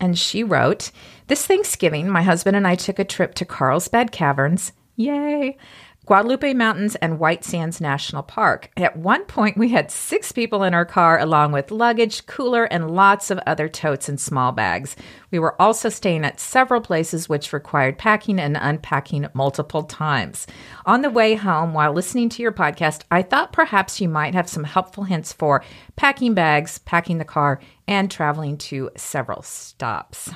And 0.00 0.18
she 0.18 0.42
wrote 0.42 0.90
This 1.26 1.46
Thanksgiving, 1.46 2.08
my 2.08 2.22
husband 2.22 2.56
and 2.56 2.66
I 2.66 2.74
took 2.74 2.98
a 2.98 3.04
trip 3.04 3.34
to 3.34 3.44
Carlsbad 3.44 4.12
Caverns. 4.12 4.72
Yay! 4.96 5.58
Guadalupe 6.06 6.54
Mountains 6.54 6.96
and 6.96 7.18
White 7.18 7.44
Sands 7.44 7.80
National 7.80 8.22
Park. 8.22 8.70
At 8.76 8.96
one 8.96 9.24
point, 9.26 9.56
we 9.56 9.68
had 9.68 9.90
six 9.90 10.32
people 10.32 10.62
in 10.62 10.74
our 10.74 10.86
car, 10.86 11.18
along 11.18 11.52
with 11.52 11.70
luggage, 11.70 12.26
cooler, 12.26 12.64
and 12.64 12.90
lots 12.90 13.30
of 13.30 13.38
other 13.46 13.68
totes 13.68 14.08
and 14.08 14.18
small 14.18 14.50
bags. 14.50 14.96
We 15.30 15.38
were 15.38 15.60
also 15.60 15.88
staying 15.88 16.24
at 16.24 16.40
several 16.40 16.80
places 16.80 17.28
which 17.28 17.52
required 17.52 17.98
packing 17.98 18.40
and 18.40 18.56
unpacking 18.60 19.26
multiple 19.34 19.84
times. 19.84 20.46
On 20.86 21.02
the 21.02 21.10
way 21.10 21.34
home, 21.34 21.74
while 21.74 21.92
listening 21.92 22.28
to 22.30 22.42
your 22.42 22.52
podcast, 22.52 23.02
I 23.10 23.22
thought 23.22 23.52
perhaps 23.52 24.00
you 24.00 24.08
might 24.08 24.34
have 24.34 24.48
some 24.48 24.64
helpful 24.64 25.04
hints 25.04 25.32
for 25.32 25.62
packing 25.96 26.34
bags, 26.34 26.78
packing 26.78 27.18
the 27.18 27.24
car, 27.24 27.60
and 27.86 28.10
traveling 28.10 28.56
to 28.56 28.90
several 28.96 29.42
stops. 29.42 30.30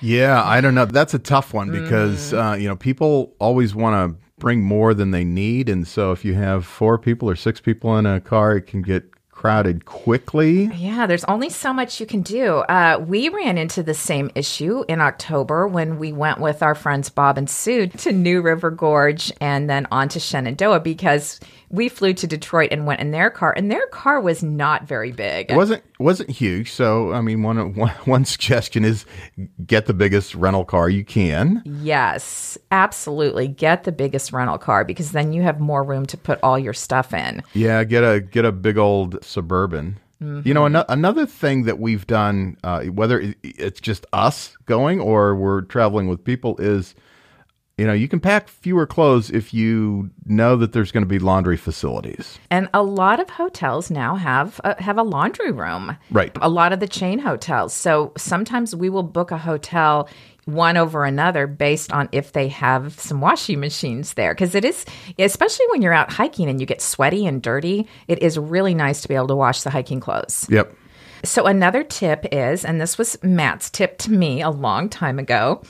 Yeah, 0.00 0.42
I 0.42 0.60
don't 0.60 0.74
know. 0.74 0.86
That's 0.86 1.14
a 1.14 1.18
tough 1.18 1.52
one 1.52 1.70
because 1.70 2.32
uh, 2.32 2.56
you 2.58 2.68
know 2.68 2.76
people 2.76 3.34
always 3.38 3.74
want 3.74 4.16
to 4.16 4.29
bring 4.40 4.62
more 4.62 4.92
than 4.92 5.12
they 5.12 5.22
need, 5.22 5.68
and 5.68 5.86
so 5.86 6.10
if 6.10 6.24
you 6.24 6.34
have 6.34 6.66
four 6.66 6.98
people 6.98 7.30
or 7.30 7.36
six 7.36 7.60
people 7.60 7.96
in 7.96 8.06
a 8.06 8.20
car, 8.20 8.56
it 8.56 8.62
can 8.66 8.82
get 8.82 9.04
crowded 9.40 9.86
quickly. 9.86 10.64
Yeah, 10.74 11.06
there's 11.06 11.24
only 11.24 11.48
so 11.48 11.72
much 11.72 11.98
you 11.98 12.04
can 12.04 12.20
do. 12.20 12.56
Uh, 12.56 12.98
we 12.98 13.30
ran 13.30 13.56
into 13.56 13.82
the 13.82 13.94
same 13.94 14.30
issue 14.34 14.84
in 14.86 15.00
October 15.00 15.66
when 15.66 15.98
we 15.98 16.12
went 16.12 16.40
with 16.40 16.62
our 16.62 16.74
friends 16.74 17.08
Bob 17.08 17.38
and 17.38 17.48
Sue 17.48 17.86
to 17.86 18.12
New 18.12 18.42
River 18.42 18.70
Gorge 18.70 19.32
and 19.40 19.70
then 19.70 19.86
on 19.90 20.10
to 20.10 20.20
Shenandoah 20.20 20.80
because 20.80 21.40
we 21.70 21.88
flew 21.88 22.12
to 22.14 22.26
Detroit 22.26 22.68
and 22.72 22.84
went 22.86 23.00
in 23.00 23.12
their 23.12 23.30
car, 23.30 23.54
and 23.56 23.70
their 23.70 23.86
car 23.86 24.20
was 24.20 24.42
not 24.42 24.86
very 24.88 25.12
big. 25.12 25.50
It 25.50 25.56
wasn't 25.56 25.82
wasn't 25.98 26.30
huge, 26.30 26.72
so 26.72 27.12
I 27.12 27.20
mean, 27.20 27.42
one 27.42 27.74
one 27.74 27.90
one 28.04 28.24
suggestion 28.24 28.84
is 28.84 29.06
get 29.66 29.86
the 29.86 29.94
biggest 29.94 30.34
rental 30.34 30.64
car 30.64 30.88
you 30.88 31.04
can. 31.04 31.62
Yes, 31.64 32.58
absolutely. 32.70 33.48
Get 33.48 33.84
the 33.84 33.92
biggest 33.92 34.32
rental 34.32 34.58
car 34.58 34.84
because 34.84 35.12
then 35.12 35.32
you 35.32 35.42
have 35.42 35.60
more 35.60 35.84
room 35.84 36.06
to 36.06 36.16
put 36.16 36.38
all 36.42 36.58
your 36.58 36.72
stuff 36.74 37.14
in. 37.14 37.42
Yeah, 37.54 37.84
get 37.84 38.02
a 38.02 38.20
get 38.20 38.44
a 38.44 38.52
big 38.52 38.76
old 38.78 39.22
suburban. 39.24 39.98
You 40.22 40.52
know, 40.52 40.66
ano- 40.66 40.84
another 40.90 41.24
thing 41.24 41.62
that 41.62 41.78
we've 41.78 42.06
done, 42.06 42.58
uh, 42.62 42.82
whether 42.84 43.18
it- 43.20 43.38
it's 43.42 43.80
just 43.80 44.04
us 44.12 44.54
going 44.66 45.00
or 45.00 45.34
we're 45.34 45.62
traveling 45.62 46.08
with 46.08 46.22
people, 46.24 46.56
is 46.58 46.94
you 47.80 47.86
know 47.86 47.92
you 47.94 48.06
can 48.08 48.20
pack 48.20 48.48
fewer 48.48 48.86
clothes 48.86 49.30
if 49.30 49.54
you 49.54 50.10
know 50.26 50.54
that 50.56 50.72
there's 50.72 50.92
going 50.92 51.02
to 51.02 51.08
be 51.08 51.18
laundry 51.18 51.56
facilities. 51.56 52.38
And 52.50 52.68
a 52.74 52.82
lot 52.82 53.18
of 53.20 53.30
hotels 53.30 53.90
now 53.90 54.14
have 54.16 54.60
a, 54.64 54.80
have 54.82 54.98
a 54.98 55.02
laundry 55.02 55.50
room. 55.50 55.96
Right. 56.10 56.30
A 56.42 56.48
lot 56.48 56.72
of 56.72 56.80
the 56.80 56.86
chain 56.88 57.18
hotels. 57.18 57.72
So 57.72 58.12
sometimes 58.16 58.76
we 58.76 58.90
will 58.90 59.02
book 59.02 59.30
a 59.30 59.38
hotel 59.38 60.08
one 60.44 60.76
over 60.76 61.04
another 61.04 61.46
based 61.46 61.92
on 61.92 62.08
if 62.12 62.32
they 62.32 62.48
have 62.48 62.98
some 63.00 63.20
washing 63.20 63.60
machines 63.60 64.14
there 64.14 64.34
because 64.34 64.54
it 64.54 64.64
is 64.64 64.84
especially 65.18 65.66
when 65.70 65.80
you're 65.82 65.92
out 65.92 66.12
hiking 66.12 66.48
and 66.48 66.60
you 66.60 66.66
get 66.66 66.82
sweaty 66.82 67.26
and 67.26 67.40
dirty 67.42 67.86
it 68.08 68.20
is 68.22 68.38
really 68.38 68.74
nice 68.74 69.00
to 69.02 69.08
be 69.08 69.14
able 69.14 69.28
to 69.28 69.36
wash 69.36 69.62
the 69.62 69.70
hiking 69.70 70.00
clothes 70.00 70.46
Yep. 70.50 70.74
so 71.24 71.46
another 71.46 71.84
tip 71.84 72.26
is, 72.32 72.64
and 72.64 72.80
this 72.80 72.98
was 72.98 73.16
Matt's 73.22 73.70
tip 73.70 73.98
to 73.98 74.10
me 74.10 74.40
a 74.42 74.50
long 74.50 74.88
time 74.88 75.18
ago, 75.18 75.62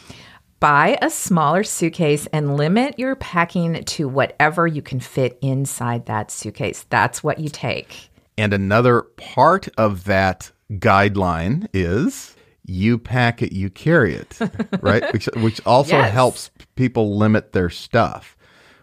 buy 0.60 0.98
a 1.02 1.10
smaller 1.10 1.64
suitcase 1.64 2.26
and 2.32 2.56
limit 2.56 2.98
your 2.98 3.16
packing 3.16 3.82
to 3.84 4.08
whatever 4.08 4.66
you 4.66 4.82
can 4.82 5.00
fit 5.00 5.38
inside 5.40 6.06
that 6.06 6.30
suitcase. 6.30 6.84
That's 6.90 7.24
what 7.24 7.38
you 7.38 7.48
take. 7.48 8.10
And 8.38 8.52
another 8.52 9.02
part 9.02 9.68
of 9.78 10.04
that 10.04 10.52
guideline 10.74 11.66
is 11.72 12.36
you 12.66 12.98
pack 12.98 13.42
it, 13.42 13.52
you 13.52 13.70
carry 13.70 14.14
it, 14.14 14.38
right? 14.80 15.10
Which, 15.12 15.26
which 15.36 15.60
also 15.66 15.96
Yes. 15.96 16.12
helps 16.12 16.50
people 16.76 17.16
limit 17.16 17.52
their 17.52 17.70
stuff. 17.70 18.36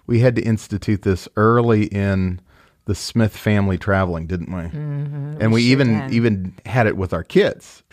We 0.07 0.19
had 0.19 0.35
to 0.35 0.41
institute 0.41 1.03
this 1.03 1.27
early 1.35 1.85
in 1.85 2.39
the 2.85 2.95
Smith 2.95 3.35
family 3.35 3.77
traveling, 3.77 4.25
didn't 4.27 4.51
we? 4.51 4.61
Mm-hmm, 4.61 5.37
and 5.41 5.51
we, 5.51 5.61
sure 5.61 5.71
even 5.71 5.99
did. 6.07 6.11
even 6.13 6.55
had 6.65 6.87
it 6.87 6.97
with 6.97 7.13
our 7.13 7.23
kids. 7.23 7.83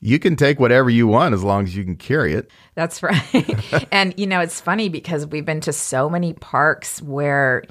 You 0.00 0.20
can 0.20 0.36
take 0.36 0.60
whatever 0.60 0.88
you 0.90 1.08
want 1.08 1.34
as 1.34 1.42
long 1.42 1.64
as 1.64 1.74
you 1.76 1.82
can 1.84 1.96
carry 1.96 2.32
it. 2.34 2.48
That's 2.78 3.02
right. 3.02 3.88
and 3.90 4.14
you 4.16 4.28
know, 4.28 4.38
it's 4.38 4.60
funny 4.60 4.88
because 4.88 5.26
we've 5.26 5.44
been 5.44 5.60
to 5.62 5.72
so 5.72 6.08
many 6.08 6.32
parks 6.32 7.02
where 7.02 7.64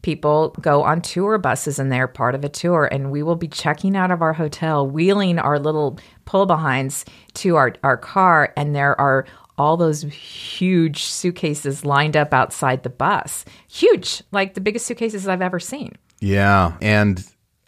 people 0.00 0.56
go 0.58 0.82
on 0.82 1.02
tour 1.02 1.36
buses 1.36 1.78
and 1.78 1.92
they're 1.92 2.08
part 2.08 2.34
of 2.34 2.44
a 2.44 2.48
tour 2.48 2.88
and 2.90 3.10
we 3.10 3.22
will 3.22 3.36
be 3.36 3.46
checking 3.46 3.94
out 3.94 4.10
of 4.10 4.22
our 4.22 4.32
hotel, 4.32 4.86
wheeling 4.86 5.38
our 5.38 5.58
little 5.58 5.98
pull 6.24 6.46
behinds 6.46 7.04
to 7.34 7.56
our, 7.56 7.74
our 7.82 7.98
car 7.98 8.54
and 8.56 8.74
there 8.74 8.98
are 8.98 9.26
all 9.58 9.76
those 9.76 10.00
huge 10.00 11.04
suitcases 11.04 11.84
lined 11.84 12.16
up 12.16 12.32
outside 12.32 12.84
the 12.84 12.88
bus. 12.88 13.44
Huge, 13.68 14.22
like 14.32 14.54
the 14.54 14.62
biggest 14.62 14.86
suitcases 14.86 15.28
I've 15.28 15.42
ever 15.42 15.60
seen. 15.60 15.92
Yeah, 16.20 16.74
and 16.80 17.22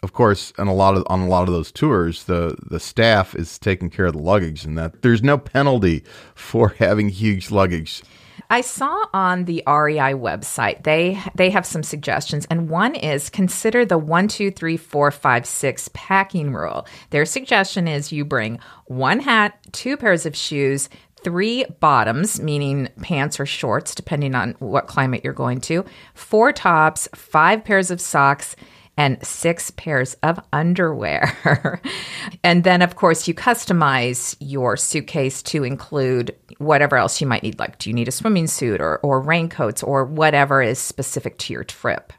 of 0.07 0.13
course, 0.13 0.53
on 0.57 0.67
a 0.67 0.73
lot 0.73 0.95
of 0.95 1.03
on 1.07 1.19
a 1.19 1.27
lot 1.27 1.49
of 1.49 1.53
those 1.53 1.69
tours, 1.69 2.23
the 2.23 2.55
the 2.65 2.79
staff 2.79 3.35
is 3.35 3.59
taking 3.59 3.89
care 3.89 4.05
of 4.05 4.13
the 4.13 4.21
luggage, 4.21 4.63
and 4.63 4.77
that 4.77 5.01
there's 5.01 5.21
no 5.21 5.37
penalty 5.37 6.05
for 6.33 6.69
having 6.79 7.09
huge 7.09 7.51
luggage. 7.51 8.01
I 8.49 8.61
saw 8.61 9.07
on 9.13 9.43
the 9.43 9.61
REI 9.67 10.13
website 10.13 10.83
they 10.83 11.21
they 11.35 11.49
have 11.49 11.65
some 11.65 11.83
suggestions, 11.83 12.47
and 12.49 12.69
one 12.69 12.95
is 12.95 13.29
consider 13.29 13.83
the 13.83 13.97
one 13.97 14.29
two 14.29 14.49
three 14.49 14.77
four 14.77 15.11
five 15.11 15.45
six 15.45 15.89
packing 15.93 16.53
rule. 16.53 16.87
Their 17.09 17.25
suggestion 17.25 17.89
is 17.89 18.13
you 18.13 18.23
bring 18.23 18.59
one 18.85 19.19
hat, 19.19 19.59
two 19.73 19.97
pairs 19.97 20.25
of 20.25 20.37
shoes, 20.37 20.87
three 21.21 21.65
bottoms, 21.81 22.39
meaning 22.39 22.87
pants 23.01 23.41
or 23.41 23.45
shorts, 23.45 23.93
depending 23.93 24.35
on 24.35 24.55
what 24.59 24.87
climate 24.87 25.25
you're 25.25 25.33
going 25.33 25.59
to, 25.59 25.83
four 26.13 26.53
tops, 26.53 27.09
five 27.13 27.65
pairs 27.65 27.91
of 27.91 27.99
socks. 27.99 28.55
And 28.97 29.23
six 29.25 29.71
pairs 29.71 30.15
of 30.23 30.39
underwear. 30.51 31.81
and 32.43 32.63
then, 32.63 32.81
of 32.81 32.95
course, 32.95 33.27
you 33.27 33.33
customize 33.33 34.35
your 34.39 34.75
suitcase 34.75 35.41
to 35.43 35.63
include 35.63 36.35
whatever 36.57 36.97
else 36.97 37.21
you 37.21 37.27
might 37.27 37.43
need. 37.43 37.59
Like, 37.59 37.77
do 37.77 37.89
you 37.89 37.93
need 37.93 38.07
a 38.07 38.11
swimming 38.11 38.47
suit 38.47 38.81
or, 38.81 38.97
or 38.97 39.21
raincoats 39.21 39.83
or 39.83 40.03
whatever 40.03 40.61
is 40.61 40.79
specific 40.79 41.37
to 41.39 41.53
your 41.53 41.63
trip? 41.63 42.11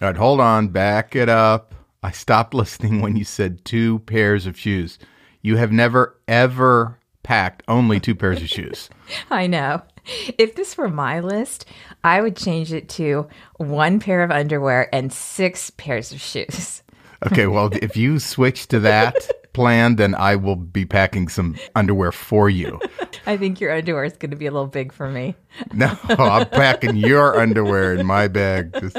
All 0.00 0.08
right, 0.08 0.16
hold 0.16 0.40
on, 0.40 0.68
back 0.68 1.16
it 1.16 1.28
up. 1.28 1.74
I 2.02 2.12
stopped 2.12 2.54
listening 2.54 3.00
when 3.00 3.16
you 3.16 3.24
said 3.24 3.64
two 3.64 3.98
pairs 4.00 4.46
of 4.46 4.58
shoes. 4.58 4.98
You 5.42 5.56
have 5.56 5.72
never, 5.72 6.16
ever 6.28 6.98
packed 7.22 7.62
only 7.68 7.98
two 8.00 8.14
pairs 8.14 8.40
of 8.40 8.48
shoes. 8.48 8.88
I 9.30 9.46
know. 9.46 9.82
If 10.38 10.54
this 10.54 10.76
were 10.76 10.88
my 10.88 11.20
list, 11.20 11.66
I 12.04 12.20
would 12.20 12.36
change 12.36 12.72
it 12.72 12.88
to 12.90 13.28
one 13.56 14.00
pair 14.00 14.22
of 14.22 14.30
underwear 14.30 14.88
and 14.94 15.12
six 15.12 15.70
pairs 15.70 16.12
of 16.12 16.20
shoes. 16.20 16.82
Okay, 17.26 17.46
well, 17.46 17.68
if 17.82 17.98
you 17.98 18.18
switch 18.18 18.68
to 18.68 18.80
that 18.80 19.14
plan, 19.52 19.96
then 19.96 20.14
I 20.14 20.36
will 20.36 20.56
be 20.56 20.86
packing 20.86 21.28
some 21.28 21.54
underwear 21.74 22.12
for 22.12 22.48
you. 22.48 22.80
I 23.26 23.36
think 23.36 23.60
your 23.60 23.76
underwear 23.76 24.04
is 24.04 24.14
going 24.14 24.30
to 24.30 24.38
be 24.38 24.46
a 24.46 24.50
little 24.50 24.66
big 24.66 24.90
for 24.90 25.10
me. 25.10 25.34
No, 25.74 25.98
I'm 26.08 26.48
packing 26.48 26.96
your 26.96 27.38
underwear 27.38 27.94
in 27.94 28.06
my 28.06 28.26
bag 28.26 28.72
just 28.80 28.96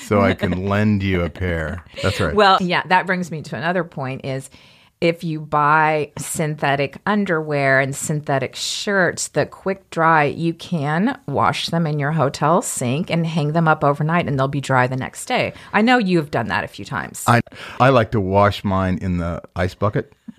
so 0.00 0.20
I 0.20 0.34
can 0.34 0.66
lend 0.68 1.02
you 1.02 1.22
a 1.22 1.30
pair. 1.30 1.82
That's 2.02 2.20
right. 2.20 2.34
Well, 2.34 2.58
yeah, 2.60 2.82
that 2.88 3.06
brings 3.06 3.30
me 3.30 3.40
to 3.40 3.56
another 3.56 3.82
point 3.82 4.26
is 4.26 4.50
if 5.04 5.22
you 5.22 5.38
buy 5.38 6.10
synthetic 6.16 6.96
underwear 7.04 7.78
and 7.78 7.94
synthetic 7.94 8.56
shirts 8.56 9.28
that 9.28 9.50
quick 9.50 9.90
dry, 9.90 10.24
you 10.24 10.54
can 10.54 11.20
wash 11.26 11.68
them 11.68 11.86
in 11.86 11.98
your 11.98 12.12
hotel 12.12 12.62
sink 12.62 13.10
and 13.10 13.26
hang 13.26 13.52
them 13.52 13.68
up 13.68 13.84
overnight 13.84 14.26
and 14.26 14.38
they'll 14.38 14.48
be 14.48 14.62
dry 14.62 14.86
the 14.86 14.96
next 14.96 15.26
day. 15.26 15.52
I 15.74 15.82
know 15.82 15.98
you've 15.98 16.30
done 16.30 16.48
that 16.48 16.64
a 16.64 16.68
few 16.68 16.86
times. 16.86 17.22
I 17.26 17.42
I 17.78 17.90
like 17.90 18.12
to 18.12 18.20
wash 18.20 18.64
mine 18.64 18.98
in 19.02 19.18
the 19.18 19.42
ice 19.54 19.74
bucket. 19.74 20.10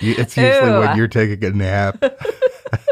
it's 0.00 0.36
usually 0.38 0.70
Ew. 0.70 0.78
when 0.78 0.96
you're 0.96 1.06
taking 1.06 1.44
a 1.44 1.50
nap. 1.50 2.02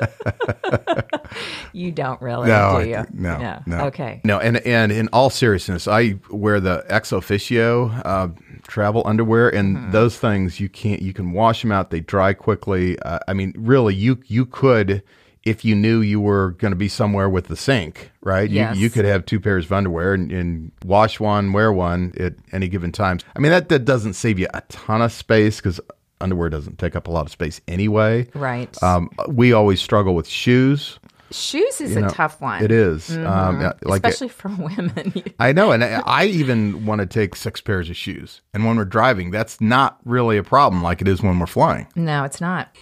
you 1.73 1.93
don't 1.93 2.21
really, 2.21 2.49
No, 2.49 2.81
do 2.83 2.89
you? 2.89 2.97
I- 2.97 3.07
no, 3.13 3.61
no. 3.67 3.85
Okay. 3.87 4.21
No, 4.25 4.39
and 4.39 4.59
and 4.59 4.93
in 4.93 5.09
all 5.13 5.31
seriousness, 5.31 5.89
I 5.89 6.17
wear 6.31 6.61
the 6.61 6.85
ExOfficio 6.91 8.03
uh, 8.05 8.29
travel 8.67 9.03
underwear, 9.07 9.49
and 9.55 9.77
Mm-hmm. 9.77 9.91
those 9.93 10.19
things 10.19 10.61
you 10.61 10.69
can't 10.69 11.01
you 11.03 11.13
can 11.13 11.33
wash 11.33 11.63
them 11.63 11.73
out; 11.73 11.91
they 11.91 12.01
dry 12.01 12.33
quickly. 12.35 12.99
Uh, 13.01 13.19
I 13.29 13.33
mean, 13.33 13.55
really, 13.57 13.95
you 13.95 14.21
you 14.27 14.45
could 14.47 15.03
if 15.45 15.65
you 15.65 15.75
knew 15.75 16.01
you 16.01 16.21
were 16.21 16.53
going 16.53 16.71
to 16.71 16.77
be 16.77 16.89
somewhere 16.89 17.29
with 17.29 17.49
the 17.49 17.57
sink, 17.57 18.13
right? 18.21 18.49
Yes. 18.51 18.77
You 18.77 18.83
you 18.83 18.91
could 18.91 19.05
have 19.05 19.27
two 19.27 19.41
pairs 19.41 19.65
of 19.65 19.73
underwear 19.73 20.15
and, 20.15 20.31
and 20.31 20.71
wash 20.85 21.19
one, 21.19 21.53
wear 21.53 21.73
one 21.73 22.13
at 22.21 22.35
any 22.53 22.69
given 22.69 22.93
time. 22.93 23.19
I 23.35 23.41
mean, 23.41 23.51
that 23.51 23.69
that 23.71 23.85
doesn't 23.85 24.13
save 24.15 24.39
you 24.39 24.47
a 24.55 24.61
ton 24.69 25.03
of 25.03 25.13
space 25.13 25.57
because 25.57 25.81
underwear 26.23 26.49
doesn't 26.49 26.79
take 26.79 26.97
up 26.97 27.09
a 27.09 27.11
lot 27.11 27.27
of 27.27 27.33
space 27.33 27.61
anyway. 27.69 28.29
Right. 28.35 28.81
Um, 28.83 29.11
we 29.29 29.53
always 29.53 29.81
struggle 29.81 30.15
with 30.15 30.29
shoes. 30.29 30.99
Shoes 31.33 31.81
is 31.81 31.97
know, 31.97 32.07
a 32.07 32.11
tough 32.11 32.41
one. 32.41 32.63
It 32.63 32.71
is. 32.71 33.17
Um, 33.17 33.61
like 33.61 33.77
Mm-hmm. 33.83 33.93
Especially 33.93 34.29
for 34.29 34.49
women. 34.59 35.23
I 35.41 35.53
know, 35.53 35.73
and 35.73 35.83
I, 35.83 36.03
I 36.05 36.25
even 36.27 36.85
want 36.85 37.01
to 37.01 37.07
take 37.07 37.35
six 37.37 37.61
pairs 37.61 37.89
of 37.89 37.97
shoes. 37.97 38.43
And 38.53 38.65
when 38.67 38.77
we're 38.77 38.85
driving, 38.85 39.31
that's 39.31 39.61
not 39.61 39.99
really 40.05 40.37
a 40.37 40.43
problem 40.43 40.83
like 40.83 41.01
it 41.01 41.09
is 41.09 41.23
when 41.23 41.39
we're 41.39 41.47
flying. 41.47 41.87
No, 41.95 42.25
it's 42.25 42.41
not. 42.41 42.75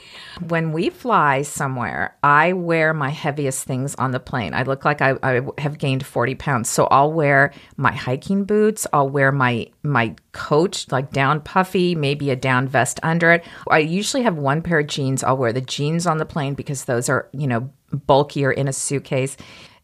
When 0.49 0.73
we 0.73 0.91
fly 0.91 1.43
somewhere, 1.43 2.17
I 2.23 2.53
wear 2.55 2.93
my 2.93 3.11
heaviest 3.11 3.65
things 3.65 3.95
on 3.97 4.11
the 4.11 4.21
plane. 4.21 4.55
I 4.55 4.63
look 4.65 4.85
like 4.85 5.01
I, 5.01 5.15
I 5.23 5.43
have 5.59 5.79
gained 5.79 6.05
40 6.05 6.35
pounds. 6.35 6.69
So 6.69 6.87
I'll 6.87 7.13
wear 7.13 7.53
my 7.77 7.93
hiking 7.93 8.45
boots. 8.45 8.87
I'll 8.93 9.09
wear 9.09 9.31
my, 9.33 9.69
my 9.83 10.17
coat, 10.33 10.87
like 10.91 11.13
down 11.13 11.41
puffy, 11.41 11.95
maybe 11.95 12.31
a 12.31 12.37
down 12.37 12.69
vest 12.69 13.01
under 13.03 13.33
it. 13.33 13.45
I 13.69 13.79
usually 13.79 14.23
have 14.23 14.37
one 14.37 14.63
pair 14.63 14.81
of 14.81 14.87
jeans. 14.87 15.23
I'll 15.23 15.37
wear 15.37 15.53
the 15.53 15.61
jeans 15.61 16.07
on 16.07 16.19
the 16.19 16.27
plane 16.27 16.55
because 16.55 16.85
those 16.85 17.09
are, 17.09 17.29
you 17.33 17.47
know, 17.47 17.71
bulkier 17.93 18.53
in 18.53 18.69
a 18.69 18.73
suitcase. 18.73 19.37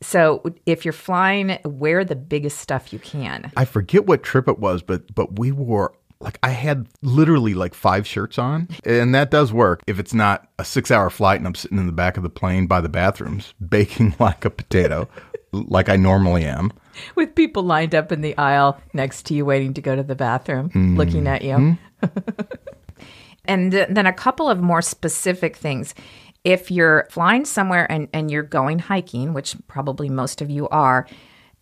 So 0.03 0.43
if 0.67 0.85
you're 0.85 0.93
flying, 0.93 1.59
wear 1.65 2.05
the 2.05 2.17
biggest 2.17 2.59
stuff 2.59 2.93
you 2.93 2.99
can. 2.99 3.51
I 3.57 3.65
forget 3.65 4.07
what 4.07 4.23
trip 4.23 4.49
it 4.49 4.59
was, 4.59 4.83
but 4.83 5.15
but 5.15 5.39
we 5.39 5.53
wore 5.53 5.95
like 6.21 6.39
I 6.43 6.51
had 6.51 6.87
literally 7.03 7.55
like 7.55 7.75
five 7.75 8.07
shirts 8.07 8.39
on, 8.39 8.69
and 8.85 9.15
that 9.15 9.31
does 9.31 9.53
work 9.53 9.83
if 9.87 9.99
it's 9.99 10.15
not 10.15 10.49
a 10.59 10.65
six-hour 10.65 11.11
flight 11.11 11.39
and 11.39 11.47
I'm 11.47 11.55
sitting 11.55 11.79
in 11.79 11.87
the 11.87 11.93
back 11.93 12.17
of 12.17 12.23
the 12.23 12.31
plane 12.31 12.67
by 12.67 12.81
the 12.81 12.89
bathrooms 12.89 13.55
baking 13.67 14.15
like 14.21 14.45
a 14.45 14.51
potato, 14.51 15.09
like 15.69 15.89
I 15.89 15.97
normally 15.97 16.45
am. 16.45 16.73
With 17.15 17.35
people 17.35 17.63
lined 17.63 17.95
up 17.95 18.13
in 18.13 18.23
the 18.23 18.37
aisle 18.39 18.81
next 18.93 19.27
to 19.27 19.35
you 19.35 19.45
waiting 19.45 19.75
to 19.75 19.83
go 19.83 19.95
to 19.95 20.03
the 20.03 20.15
bathroom, 20.15 20.71
looking 20.97 21.27
at 21.27 21.43
you. 21.43 21.77
Mm-hmm. 22.03 22.41
and 23.45 23.73
th- 23.73 23.89
then 23.91 24.07
a 24.07 24.13
couple 24.13 24.49
of 24.49 24.61
more 24.61 24.83
specific 24.83 25.57
things. 25.57 25.95
If 26.45 26.71
you're 26.71 27.07
flying 27.11 27.45
somewhere 27.45 27.91
and, 27.91 28.09
and 28.13 28.31
you're 28.31 28.43
going 28.43 28.79
hiking, 28.79 29.35
which 29.35 29.57
probably 29.67 30.09
most 30.09 30.41
of 30.41 30.49
you 30.49 30.69
are, 30.69 31.07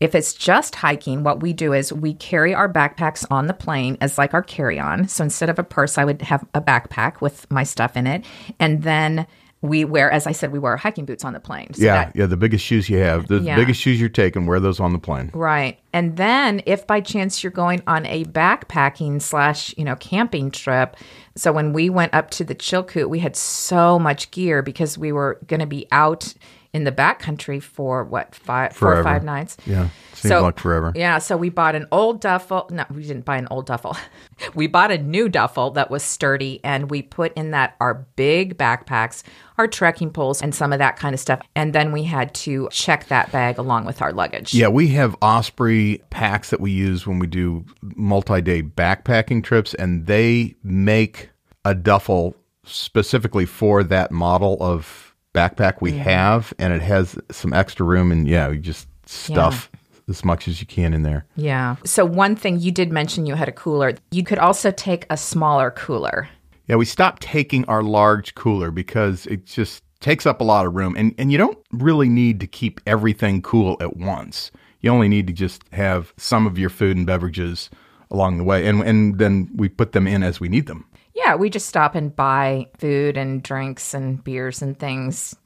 if 0.01 0.15
it's 0.15 0.35
just 0.35 0.75
hiking, 0.75 1.23
what 1.23 1.41
we 1.41 1.53
do 1.53 1.73
is 1.73 1.93
we 1.93 2.15
carry 2.15 2.55
our 2.55 2.71
backpacks 2.71 3.25
on 3.31 3.47
the 3.47 3.55
plane 3.55 3.97
as 4.01 4.19
like 4.19 4.35
our 4.35 4.43
carry 4.43 4.79
on. 4.79 5.09
So 5.09 5.25
instead 5.25 5.49
of 5.49 5.59
a 5.59 5.65
purse, 5.65 5.97
I 5.97 6.05
would 6.05 6.21
have 6.23 6.45
a 6.53 6.61
backpack 6.61 7.21
with 7.21 7.51
my 7.51 7.63
stuff 7.63 7.97
in 7.97 8.07
it. 8.07 8.25
And 8.59 8.83
then 8.83 9.27
we 9.65 9.83
wear, 9.83 10.11
as 10.11 10.27
I 10.27 10.33
said, 10.33 10.53
we 10.53 10.59
wear 10.59 10.77
hiking 10.77 11.07
boots 11.07 11.25
on 11.25 11.33
the 11.33 11.41
plane. 11.41 11.73
So 11.73 11.83
yeah, 11.83 12.05
that- 12.05 12.17
yeah. 12.17 12.27
The 12.27 12.37
biggest 12.37 12.63
shoes 12.63 12.91
you 12.91 12.99
have, 12.99 13.29
the 13.29 13.39
Yeah. 13.39 13.57
biggest 13.57 13.81
shoes 13.81 13.99
you're 13.99 14.11
taking, 14.11 14.45
wear 14.45 14.61
those 14.61 14.79
on 14.79 14.93
the 14.93 14.99
plane. 14.99 15.31
Right. 15.33 15.79
And 15.95 16.19
then 16.19 16.61
if 16.67 16.87
by 16.87 17.01
chance 17.01 17.43
you're 17.43 17.51
going 17.51 17.81
on 17.87 18.05
a 18.05 18.25
backpacking 18.27 19.23
slash, 19.23 19.75
you 19.79 19.85
know, 19.85 19.97
camping 19.97 20.51
trip. 20.51 20.97
So 21.35 21.51
when 21.51 21.73
we 21.73 21.89
went 21.89 22.13
up 22.13 22.31
to 22.33 22.45
the 22.45 22.55
Chilkoot, 22.55 23.09
we 23.09 23.21
had 23.21 23.37
so 23.37 23.99
much 23.99 24.31
gear 24.31 24.61
because 24.61 24.99
we 24.99 25.13
were 25.13 25.39
going 25.47 25.61
to 25.61 25.67
be 25.67 25.87
out 25.91 26.35
in 26.75 26.83
the 26.83 26.93
backcountry 26.93 27.63
for 27.63 28.03
what, 28.03 28.35
five, 28.35 28.75
four 28.75 28.99
or 28.99 29.05
five 29.05 29.23
nights. 29.23 29.57
Yeah, 29.65 29.89
seems 30.13 30.43
like 30.43 30.59
forever. 30.59 30.93
Yeah. 30.95 31.19
So 31.19 31.37
we 31.37 31.49
bought 31.49 31.77
an 31.77 31.87
old 31.93 32.21
duffel. 32.21 32.69
No, 32.71 32.85
we 32.91 33.03
didn't 33.03 33.25
buy 33.25 33.37
an 33.37 33.47
old 33.51 33.67
duffel. 33.67 33.97
we 34.55 34.67
bought 34.67 34.91
a 34.91 34.99
new 34.99 35.29
duffel 35.29 35.71
that 35.71 35.89
was 35.89 36.03
sturdy 36.03 36.61
and 36.65 36.91
we 36.91 37.01
put 37.01 37.33
in 37.35 37.53
that 37.53 37.77
our 37.81 38.07
big 38.17 38.59
backpacks, 38.59 39.23
our 39.57 39.69
trekking 39.69 40.11
poles, 40.11 40.43
and 40.43 40.53
some 40.53 40.73
of 40.73 40.81
that 40.81 40.97
kind 40.97 41.15
of 41.15 41.21
stuff. 41.21 41.41
And 41.55 41.73
then 41.73 41.93
we 41.93 42.03
had 42.03 42.35
to 42.35 42.69
check 42.73 43.07
that 43.07 43.31
bag 43.31 43.57
along 43.57 43.85
with 43.85 44.03
our 44.03 44.13
luggage. 44.13 44.53
Yeah, 44.53 44.69
we 44.69 44.89
have 44.89 45.17
Osprey 45.23 46.03
packs 46.11 46.51
that 46.51 46.61
we 46.61 46.73
use 46.73 47.07
when 47.07 47.21
we 47.21 47.29
do 47.29 47.65
multi-day 47.81 48.63
backpacking 48.65 49.45
trips, 49.45 49.75
and 49.75 50.07
they 50.07 50.57
make 50.65 51.31
a 51.65 51.75
duffel 51.75 52.35
specifically 52.65 53.47
for 53.47 53.85
that 53.85 54.11
model 54.11 54.57
of 54.61 55.04
backpack 55.35 55.81
we 55.81 55.93
have, 55.93 56.55
and 56.59 56.73
it 56.73 56.81
has 56.81 57.19
some 57.31 57.53
extra 57.53 57.85
room, 57.85 58.11
and 58.11 58.27
yeah, 58.27 58.49
you 58.51 58.59
just 58.59 58.89
stuff 59.07 59.71
as 60.09 60.25
much 60.25 60.49
as 60.49 60.61
you 60.61 60.67
can 60.67 60.95
in 60.95 61.03
there. 61.03 61.27
Yeah. 61.37 61.77
So 61.85 62.05
one 62.05 62.37
thing 62.37 62.61
you 62.61 62.71
did 62.71 62.93
mention 62.93 63.27
you 63.27 63.35
had 63.35 63.49
a 63.49 63.53
cooler. 63.53 63.95
You 64.11 64.25
could 64.25 64.39
also 64.39 64.71
take 64.71 65.07
a 65.11 65.17
smaller 65.17 65.71
cooler. 65.71 66.29
Yeah, 66.67 66.77
we 66.77 66.85
stopped 66.85 67.23
taking 67.23 67.65
our 67.67 67.83
large 67.83 68.35
cooler 68.35 68.71
because 68.71 69.27
it 69.27 69.45
just 69.45 69.83
takes 70.01 70.27
up 70.27 70.41
a 70.41 70.45
lot 70.45 70.67
of 70.67 70.75
room, 70.75 70.95
and 70.97 71.15
and 71.19 71.31
you 71.33 71.39
don't 71.39 71.59
really 71.73 72.09
need 72.09 72.41
to 72.41 72.47
keep 72.47 72.81
everything 72.87 73.43
cool 73.43 73.77
at 73.81 73.97
once. 73.97 74.51
You 74.81 74.91
only 74.91 75.09
need 75.09 75.27
to 75.27 75.33
just 75.33 75.63
have 75.73 76.13
some 76.17 76.47
of 76.47 76.59
your 76.59 76.71
food 76.71 76.97
and 76.97 77.07
beverages 77.07 77.71
along 78.11 78.39
the 78.39 78.45
way, 78.45 78.67
and 78.67 78.83
and 78.83 79.19
then 79.19 79.51
we 79.55 79.69
put 79.69 79.93
them 79.93 80.07
in 80.07 80.23
as 80.23 80.41
we 80.41 80.49
need 80.49 80.67
them. 80.67 80.87
Yeah, 81.15 81.37
we 81.37 81.49
just 81.49 81.69
stop 81.69 81.95
and 81.95 82.15
buy 82.15 82.69
food 82.79 83.17
and 83.17 83.43
drinks 83.43 83.95
and 83.95 84.23
beers 84.23 84.63
and 84.63 84.79
things 84.79 85.37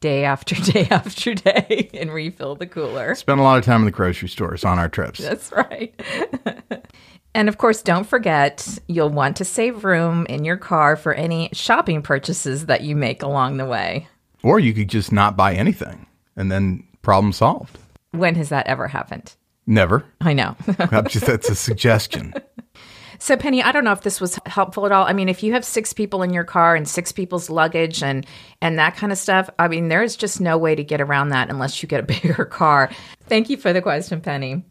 day 0.00 0.24
after 0.24 0.54
day 0.72 0.88
after 0.90 1.34
day 1.34 1.90
and 1.94 2.12
refill 2.12 2.54
the 2.54 2.66
cooler. 2.66 3.14
Spend 3.14 3.40
a 3.40 3.42
lot 3.42 3.58
of 3.58 3.64
time 3.64 3.82
in 3.82 3.84
the 3.84 3.90
grocery 3.90 4.28
stores 4.28 4.64
on 4.64 4.78
our 4.78 4.88
trips. 4.88 5.18
That's 5.20 5.52
right. 5.52 5.94
and 7.34 7.48
of 7.48 7.58
course, 7.58 7.82
don't 7.82 8.06
forget 8.06 8.78
you'll 8.86 9.10
want 9.10 9.36
to 9.36 9.44
save 9.44 9.84
room 9.84 10.26
in 10.26 10.44
your 10.44 10.56
car 10.56 10.96
for 10.96 11.12
any 11.12 11.50
shopping 11.52 12.02
purchases 12.02 12.66
that 12.66 12.82
you 12.82 12.96
make 12.96 13.22
along 13.22 13.56
the 13.56 13.66
way. 13.66 14.08
Or 14.42 14.60
you 14.60 14.72
could 14.72 14.88
just 14.88 15.10
not 15.10 15.36
buy 15.36 15.54
anything, 15.54 16.06
and 16.36 16.50
then 16.50 16.84
problem 17.02 17.32
solved. 17.32 17.76
When 18.12 18.36
has 18.36 18.50
that 18.50 18.68
ever 18.68 18.86
happened? 18.86 19.34
Never. 19.66 20.04
I 20.20 20.32
know. 20.32 20.56
Just 21.08 21.26
that's 21.26 21.50
a 21.50 21.54
suggestion. 21.56 22.32
So, 23.18 23.36
Penny, 23.36 23.62
I 23.62 23.72
don't 23.72 23.84
know 23.84 23.92
if 23.92 24.02
this 24.02 24.20
was 24.20 24.38
helpful 24.46 24.86
at 24.86 24.92
all. 24.92 25.04
I 25.04 25.12
mean, 25.12 25.28
if 25.28 25.42
you 25.42 25.52
have 25.52 25.64
six 25.64 25.92
people 25.92 26.22
in 26.22 26.32
your 26.32 26.44
car 26.44 26.76
and 26.76 26.88
six 26.88 27.10
people's 27.10 27.50
luggage 27.50 28.02
and 28.02 28.24
and 28.62 28.78
that 28.78 28.96
kind 28.96 29.12
of 29.12 29.18
stuff, 29.18 29.50
I 29.58 29.68
mean, 29.68 29.88
there's 29.88 30.16
just 30.16 30.40
no 30.40 30.56
way 30.56 30.74
to 30.74 30.84
get 30.84 31.00
around 31.00 31.30
that 31.30 31.50
unless 31.50 31.82
you 31.82 31.88
get 31.88 32.00
a 32.00 32.02
bigger 32.20 32.44
car. 32.44 32.90
Thank 33.26 33.50
you 33.50 33.56
for 33.56 33.72
the 33.72 33.82
question, 33.82 34.20
Penny. 34.20 34.64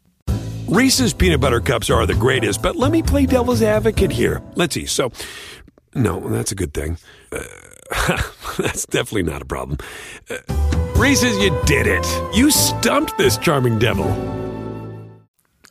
Reese's 0.67 1.13
peanut 1.13 1.39
butter 1.39 1.61
cups 1.61 1.89
are 1.89 2.05
the 2.05 2.15
greatest, 2.15 2.61
but 2.61 2.75
let 2.75 2.91
me 2.91 3.01
play 3.01 3.25
devil's 3.25 3.61
advocate 3.61 4.11
here. 4.11 4.41
Let's 4.55 4.75
see. 4.75 4.85
So, 4.85 5.11
no, 5.95 6.19
that's 6.29 6.51
a 6.51 6.55
good 6.55 6.73
thing. 6.73 6.97
Uh, 7.31 7.43
that's 8.57 8.85
definitely 8.85 9.23
not 9.23 9.41
a 9.41 9.45
problem. 9.45 9.77
Uh, 10.29 10.37
Reese's, 10.97 11.37
you 11.37 11.57
did 11.65 11.87
it. 11.87 12.05
You 12.35 12.51
stumped 12.51 13.17
this 13.17 13.37
charming 13.37 13.79
devil. 13.79 14.07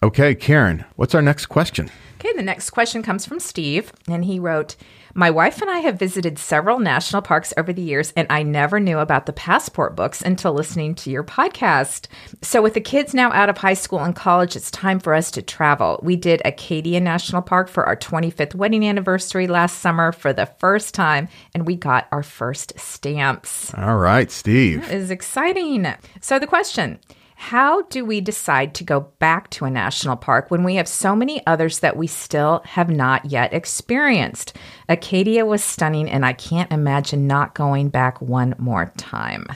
Okay, 0.02 0.34
Karen, 0.34 0.84
what's 0.96 1.14
our 1.14 1.22
next 1.22 1.46
question? 1.46 1.90
Okay, 2.26 2.36
the 2.36 2.42
next 2.42 2.70
question 2.70 3.02
comes 3.02 3.24
from 3.24 3.38
Steve, 3.38 3.92
and 4.08 4.24
he 4.24 4.40
wrote 4.40 4.74
My 5.14 5.30
wife 5.30 5.62
and 5.62 5.70
I 5.70 5.78
have 5.78 5.96
visited 5.96 6.40
several 6.40 6.80
national 6.80 7.22
parks 7.22 7.54
over 7.56 7.72
the 7.72 7.82
years, 7.82 8.12
and 8.16 8.26
I 8.30 8.42
never 8.42 8.80
knew 8.80 8.98
about 8.98 9.26
the 9.26 9.32
passport 9.32 9.94
books 9.94 10.22
until 10.22 10.52
listening 10.52 10.96
to 10.96 11.10
your 11.10 11.22
podcast. 11.22 12.08
So, 12.42 12.60
with 12.62 12.74
the 12.74 12.80
kids 12.80 13.14
now 13.14 13.30
out 13.30 13.48
of 13.48 13.58
high 13.58 13.74
school 13.74 14.00
and 14.00 14.16
college, 14.16 14.56
it's 14.56 14.72
time 14.72 14.98
for 14.98 15.14
us 15.14 15.30
to 15.32 15.42
travel. 15.42 16.00
We 16.02 16.16
did 16.16 16.42
Acadia 16.44 16.98
National 17.00 17.42
Park 17.42 17.68
for 17.68 17.86
our 17.86 17.96
25th 17.96 18.56
wedding 18.56 18.84
anniversary 18.84 19.46
last 19.46 19.78
summer 19.78 20.10
for 20.10 20.32
the 20.32 20.46
first 20.58 20.94
time, 20.94 21.28
and 21.54 21.64
we 21.64 21.76
got 21.76 22.08
our 22.10 22.24
first 22.24 22.72
stamps. 22.76 23.72
All 23.74 23.98
right, 23.98 24.32
Steve. 24.32 24.82
It 24.82 24.90
is 24.90 25.12
exciting. 25.12 25.86
So, 26.20 26.40
the 26.40 26.48
question 26.48 26.98
how 27.38 27.82
do 27.82 28.04
we 28.04 28.22
decide 28.22 28.74
to 28.74 28.82
go 28.82 29.00
back 29.18 29.50
to 29.50 29.66
a 29.66 29.70
national 29.70 30.16
park 30.16 30.50
when 30.50 30.64
we 30.64 30.76
have 30.76 30.88
so 30.88 31.14
many 31.14 31.46
others 31.46 31.80
that 31.80 31.96
we 31.96 32.06
still 32.06 32.62
have 32.64 32.88
not 32.88 33.26
yet 33.26 33.52
experienced? 33.52 34.56
Acadia 34.88 35.44
was 35.44 35.62
stunning, 35.62 36.08
and 36.08 36.24
I 36.24 36.32
can't 36.32 36.72
imagine 36.72 37.26
not 37.26 37.54
going 37.54 37.90
back 37.90 38.22
one 38.22 38.54
more 38.58 38.90
time. 38.96 39.46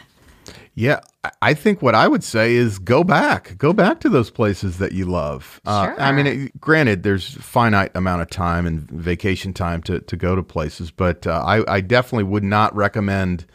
Yeah, 0.75 1.01
I- 1.40 1.55
think 1.55 1.81
what 1.81 1.95
I 1.95 2.07
would 2.07 2.23
say 2.23 2.55
is 2.55 2.79
go 2.79 3.03
back, 3.03 3.57
go 3.57 3.73
back 3.73 4.01
to 4.01 4.11
those 4.11 4.31
places 4.31 4.79
that 4.79 4.93
you 4.93 5.07
love. 5.07 5.61
Uh, 5.66 5.95
I 5.99 6.12
mean, 6.12 6.27
it, 6.27 6.61
granted, 6.61 7.03
there's 7.03 7.35
finite 7.35 7.93
amount 7.95 8.23
of 8.23 8.31
time 8.31 8.66
and 8.66 8.88
vacation 8.90 9.53
time 9.53 9.83
to, 9.85 10.01
to 10.01 10.16
go 10.16 10.37
to 10.37 10.43
places, 10.43 10.90
but 10.90 11.27
uh, 11.27 11.43
I, 11.45 11.77
I 11.77 11.81
definitely 11.81 12.25
would 12.25 12.45
not 12.45 12.75
recommend 12.77 13.47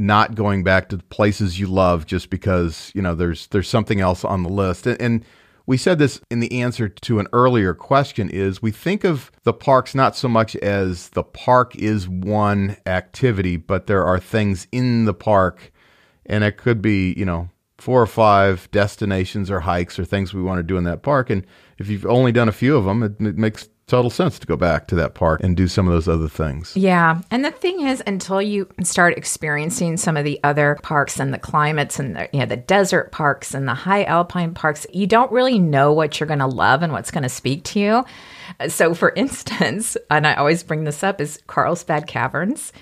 not 0.00 0.34
going 0.34 0.64
back 0.64 0.88
to 0.88 0.96
places 0.96 1.60
you 1.60 1.66
love 1.66 2.06
just 2.06 2.30
because 2.30 2.90
you 2.94 3.02
know 3.02 3.14
there's 3.14 3.46
there's 3.48 3.68
something 3.68 4.00
else 4.00 4.24
on 4.24 4.42
the 4.42 4.48
list. 4.48 4.86
And, 4.86 5.00
and 5.00 5.24
we 5.66 5.76
said 5.76 5.98
this 5.98 6.20
in 6.30 6.40
the 6.40 6.62
answer 6.62 6.88
to 6.88 7.20
an 7.20 7.28
earlier 7.34 7.74
question 7.74 8.30
is 8.30 8.62
we 8.62 8.70
think 8.70 9.04
of 9.04 9.30
the 9.44 9.52
parks 9.52 9.94
not 9.94 10.16
so 10.16 10.26
much 10.26 10.56
as 10.56 11.10
the 11.10 11.22
park 11.22 11.76
is 11.76 12.08
one 12.08 12.78
activity, 12.86 13.58
but 13.58 13.86
there 13.86 14.04
are 14.04 14.18
things 14.18 14.66
in 14.72 15.04
the 15.04 15.14
park 15.14 15.70
and 16.24 16.44
it 16.44 16.56
could 16.56 16.80
be 16.80 17.12
you 17.16 17.26
know 17.26 17.50
four 17.76 18.00
or 18.00 18.06
five 18.06 18.70
destinations 18.70 19.50
or 19.50 19.60
hikes 19.60 19.98
or 19.98 20.04
things 20.06 20.32
we 20.32 20.42
want 20.42 20.58
to 20.58 20.62
do 20.62 20.78
in 20.78 20.84
that 20.84 21.02
park 21.02 21.28
and 21.28 21.46
if 21.78 21.88
you've 21.88 22.06
only 22.06 22.30
done 22.30 22.48
a 22.48 22.52
few 22.52 22.76
of 22.76 22.84
them 22.84 23.02
it, 23.02 23.12
it 23.20 23.38
makes 23.38 23.68
total 23.90 24.10
sense 24.10 24.38
to 24.38 24.46
go 24.46 24.56
back 24.56 24.86
to 24.86 24.94
that 24.94 25.14
park 25.14 25.40
and 25.42 25.56
do 25.56 25.68
some 25.68 25.86
of 25.86 25.92
those 25.92 26.08
other 26.08 26.28
things 26.28 26.70
Yeah. 26.76 27.20
And 27.30 27.44
the 27.44 27.50
thing 27.50 27.80
is, 27.80 28.02
until 28.06 28.40
you 28.40 28.68
start 28.82 29.16
experiencing 29.16 29.96
some 29.96 30.16
of 30.16 30.24
the 30.24 30.40
other 30.42 30.78
parks 30.82 31.18
and 31.18 31.32
the 31.34 31.38
climates 31.38 31.98
and 31.98 32.16
the, 32.16 32.28
you 32.32 32.40
know, 32.40 32.46
the 32.46 32.56
desert 32.56 33.12
parks 33.12 33.54
and 33.54 33.68
the 33.68 33.74
high 33.74 34.04
alpine 34.04 34.54
parks, 34.54 34.86
you 34.92 35.06
don't 35.06 35.30
really 35.32 35.58
know 35.58 35.92
what 35.92 36.18
you're 36.18 36.26
going 36.26 36.38
to 36.38 36.46
love 36.46 36.82
and 36.82 36.92
what's 36.92 37.10
going 37.10 37.22
to 37.22 37.28
speak 37.28 37.64
to 37.64 37.80
you. 37.80 38.04
So, 38.68 38.94
for 38.94 39.10
instance, 39.16 39.96
and 40.10 40.26
I 40.26 40.34
always 40.34 40.62
bring 40.62 40.84
this 40.84 41.02
up, 41.02 41.20
is 41.20 41.40
Carlsbad 41.46 42.06
Caverns. 42.06 42.72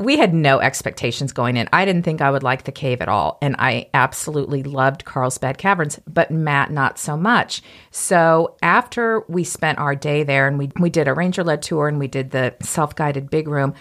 We 0.00 0.16
had 0.16 0.32
no 0.32 0.60
expectations 0.60 1.32
going 1.32 1.56
in. 1.56 1.68
I 1.72 1.84
didn't 1.84 2.04
think 2.04 2.20
I 2.20 2.30
would 2.30 2.44
like 2.44 2.64
the 2.64 2.72
cave 2.72 3.00
at 3.00 3.08
all. 3.08 3.36
And 3.42 3.56
I 3.58 3.88
absolutely 3.92 4.62
loved 4.62 5.04
Carlsbad 5.04 5.58
Caverns, 5.58 5.98
but 6.06 6.30
Matt 6.30 6.70
not 6.70 6.98
so 6.98 7.16
much. 7.16 7.62
So 7.90 8.56
after 8.62 9.24
we 9.28 9.42
spent 9.42 9.78
our 9.78 9.96
day 9.96 10.22
there 10.22 10.46
and 10.46 10.56
we, 10.56 10.70
we 10.78 10.88
did 10.88 11.08
a 11.08 11.14
ranger 11.14 11.42
led 11.42 11.62
tour 11.62 11.88
and 11.88 11.98
we 11.98 12.06
did 12.06 12.30
the 12.30 12.54
self 12.60 12.94
guided 12.94 13.28
big 13.28 13.48
room, 13.48 13.74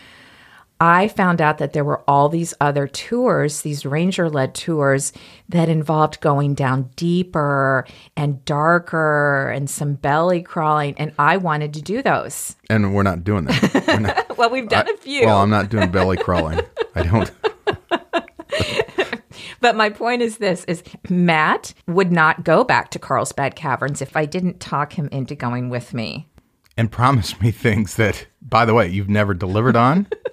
I 0.80 1.08
found 1.08 1.42
out 1.42 1.58
that 1.58 1.74
there 1.74 1.84
were 1.84 2.02
all 2.08 2.30
these 2.30 2.54
other 2.62 2.88
tours, 2.88 3.62
these 3.62 3.86
ranger 3.86 4.30
led 4.30 4.54
tours 4.54 5.12
that 5.50 5.70
involved 5.70 6.22
going 6.22 6.54
down 6.54 6.92
deeper 6.96 7.86
and 8.16 8.44
darker 8.46 9.50
and 9.50 9.70
some 9.70 9.96
belly 9.96 10.42
crawling. 10.42 10.96
And 10.98 11.14
I 11.18 11.38
wanted 11.38 11.74
to 11.76 11.82
do 11.82 12.02
those. 12.02 12.56
and 12.70 12.94
we're 12.94 13.04
not 13.04 13.24
doing 13.24 13.46
that 13.46 14.00
not- 14.02 14.28
Well, 14.38 14.50
we've 14.52 14.70
done 14.70 14.88
a 14.90 14.98
few. 14.98 15.26
Well, 15.26 15.42
I'm 15.42 15.50
not 15.50 15.70
doing 15.70 15.90
belly 15.90 16.18
crawling. 16.18 16.62
I 16.96 17.04
don't. 17.04 17.32
But 19.60 19.76
my 19.76 19.90
point 19.90 20.22
is 20.22 20.38
this 20.38 20.64
is 20.66 20.84
Matt 21.10 21.74
would 21.88 22.12
not 22.12 22.44
go 22.44 22.64
back 22.64 22.92
to 22.92 23.00
Carlsbad 23.00 23.56
Caverns 23.56 24.02
if 24.02 24.16
I 24.16 24.26
didn't 24.26 24.60
talk 24.60 24.94
him 24.94 25.10
into 25.12 25.36
going 25.36 25.70
with 25.70 25.94
me. 25.96 26.28
And 26.78 26.92
promise 26.92 27.40
me 27.42 27.50
things 27.52 27.96
that, 27.96 28.28
by 28.42 28.66
the 28.66 28.74
way, 28.76 28.88
you've 28.88 29.10
never 29.10 29.34
delivered 29.34 29.76
on. 29.76 30.08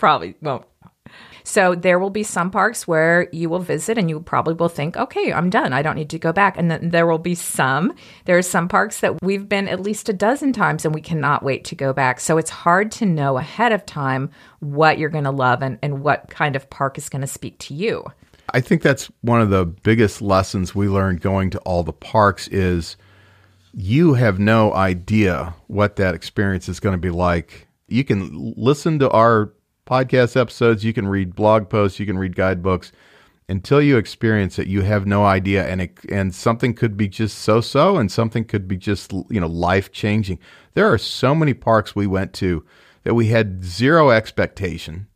Probably 0.00 0.34
won't. 0.40 0.64
So 1.44 1.74
there 1.74 1.98
will 1.98 2.10
be 2.10 2.22
some 2.22 2.50
parks 2.50 2.88
where 2.88 3.28
you 3.32 3.50
will 3.50 3.58
visit 3.58 3.98
and 3.98 4.08
you 4.08 4.20
probably 4.20 4.54
will 4.54 4.70
think, 4.70 4.96
okay, 4.96 5.30
I'm 5.30 5.50
done. 5.50 5.74
I 5.74 5.82
don't 5.82 5.96
need 5.96 6.08
to 6.10 6.18
go 6.18 6.32
back. 6.32 6.56
And 6.56 6.70
then 6.70 6.88
there 6.88 7.06
will 7.06 7.18
be 7.18 7.34
some, 7.34 7.92
there 8.24 8.38
are 8.38 8.42
some 8.42 8.66
parks 8.66 9.00
that 9.00 9.22
we've 9.22 9.46
been 9.46 9.68
at 9.68 9.80
least 9.80 10.08
a 10.08 10.14
dozen 10.14 10.54
times 10.54 10.86
and 10.86 10.94
we 10.94 11.02
cannot 11.02 11.42
wait 11.42 11.64
to 11.66 11.74
go 11.74 11.92
back. 11.92 12.18
So 12.18 12.38
it's 12.38 12.48
hard 12.48 12.90
to 12.92 13.04
know 13.04 13.36
ahead 13.36 13.72
of 13.72 13.84
time 13.84 14.30
what 14.60 14.98
you're 14.98 15.10
going 15.10 15.24
to 15.24 15.30
love 15.30 15.60
and, 15.60 15.78
and 15.82 16.02
what 16.02 16.30
kind 16.30 16.56
of 16.56 16.70
park 16.70 16.96
is 16.96 17.10
going 17.10 17.20
to 17.20 17.26
speak 17.26 17.58
to 17.58 17.74
you. 17.74 18.04
I 18.54 18.62
think 18.62 18.80
that's 18.80 19.10
one 19.20 19.42
of 19.42 19.50
the 19.50 19.66
biggest 19.66 20.22
lessons 20.22 20.74
we 20.74 20.88
learned 20.88 21.20
going 21.20 21.50
to 21.50 21.58
all 21.60 21.82
the 21.82 21.92
parks 21.92 22.48
is 22.48 22.96
you 23.74 24.14
have 24.14 24.38
no 24.38 24.72
idea 24.72 25.54
what 25.66 25.96
that 25.96 26.14
experience 26.14 26.70
is 26.70 26.80
going 26.80 26.94
to 26.94 26.98
be 26.98 27.10
like. 27.10 27.68
You 27.88 28.02
can 28.04 28.54
listen 28.56 28.98
to 29.00 29.10
our 29.10 29.52
podcast 29.90 30.40
episodes, 30.40 30.84
you 30.84 30.92
can 30.92 31.08
read 31.08 31.34
blog 31.34 31.68
posts, 31.68 31.98
you 31.98 32.06
can 32.06 32.18
read 32.18 32.36
guidebooks. 32.36 32.92
Until 33.48 33.82
you 33.82 33.96
experience 33.96 34.60
it, 34.60 34.68
you 34.68 34.82
have 34.82 35.06
no 35.06 35.24
idea, 35.24 35.66
and 35.66 35.80
it, 35.80 35.98
and 36.08 36.32
something 36.32 36.72
could 36.72 36.96
be 36.96 37.08
just 37.08 37.38
so 37.38 37.60
so, 37.60 37.96
and 37.96 38.10
something 38.10 38.44
could 38.44 38.68
be 38.68 38.76
just 38.76 39.12
you 39.28 39.40
know 39.40 39.48
life 39.48 39.90
changing. 39.90 40.38
There 40.74 40.86
are 40.86 40.98
so 40.98 41.34
many 41.34 41.52
parks 41.52 41.96
we 41.96 42.06
went 42.06 42.32
to 42.34 42.64
that 43.02 43.14
we 43.14 43.26
had 43.26 43.64
zero 43.64 44.10
expectation, 44.10 45.08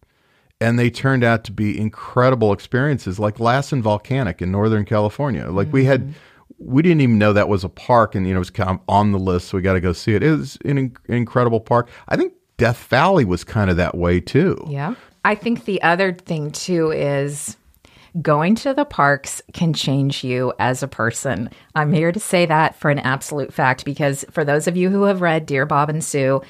and 0.60 0.76
they 0.76 0.90
turned 0.90 1.22
out 1.22 1.44
to 1.44 1.52
be 1.52 1.78
incredible 1.78 2.52
experiences 2.52 3.20
like 3.20 3.38
Lassen 3.38 3.80
Volcanic 3.80 4.42
in 4.42 4.50
Northern 4.50 4.84
California. 4.84 5.48
Like 5.48 5.72
we 5.72 5.84
had, 5.84 6.02
mm-hmm. 6.02 6.12
we 6.58 6.82
didn't 6.82 7.02
even 7.02 7.18
know 7.18 7.32
that 7.32 7.48
was 7.48 7.62
a 7.62 7.68
park, 7.68 8.16
and 8.16 8.26
you 8.26 8.32
know 8.32 8.38
it 8.38 8.40
was 8.40 8.50
kind 8.50 8.70
of 8.70 8.80
on 8.88 9.12
the 9.12 9.18
list, 9.20 9.46
so 9.46 9.58
we 9.58 9.62
got 9.62 9.74
to 9.74 9.80
go 9.80 9.92
see 9.92 10.14
it. 10.14 10.24
It 10.24 10.36
was 10.36 10.58
an 10.64 10.76
in- 10.76 10.96
incredible 11.06 11.60
park. 11.60 11.88
I 12.08 12.16
think 12.16 12.32
Death 12.56 12.84
Valley 12.86 13.24
was 13.24 13.44
kind 13.44 13.70
of 13.70 13.76
that 13.76 13.96
way 13.96 14.20
too. 14.20 14.64
Yeah. 14.68 14.94
I 15.24 15.34
think 15.34 15.64
the 15.64 15.82
other 15.82 16.12
thing 16.12 16.50
too 16.50 16.90
is 16.90 17.56
going 18.22 18.54
to 18.54 18.72
the 18.72 18.84
parks 18.84 19.42
can 19.52 19.72
change 19.72 20.22
you 20.22 20.52
as 20.58 20.82
a 20.82 20.88
person. 20.88 21.50
I'm 21.74 21.92
here 21.92 22.12
to 22.12 22.20
say 22.20 22.46
that 22.46 22.76
for 22.76 22.90
an 22.90 23.00
absolute 23.00 23.52
fact 23.52 23.84
because 23.84 24.24
for 24.30 24.44
those 24.44 24.68
of 24.68 24.76
you 24.76 24.90
who 24.90 25.02
have 25.04 25.20
read 25.20 25.46
Dear 25.46 25.66
Bob 25.66 25.88
and 25.88 26.04
Sue, 26.04 26.40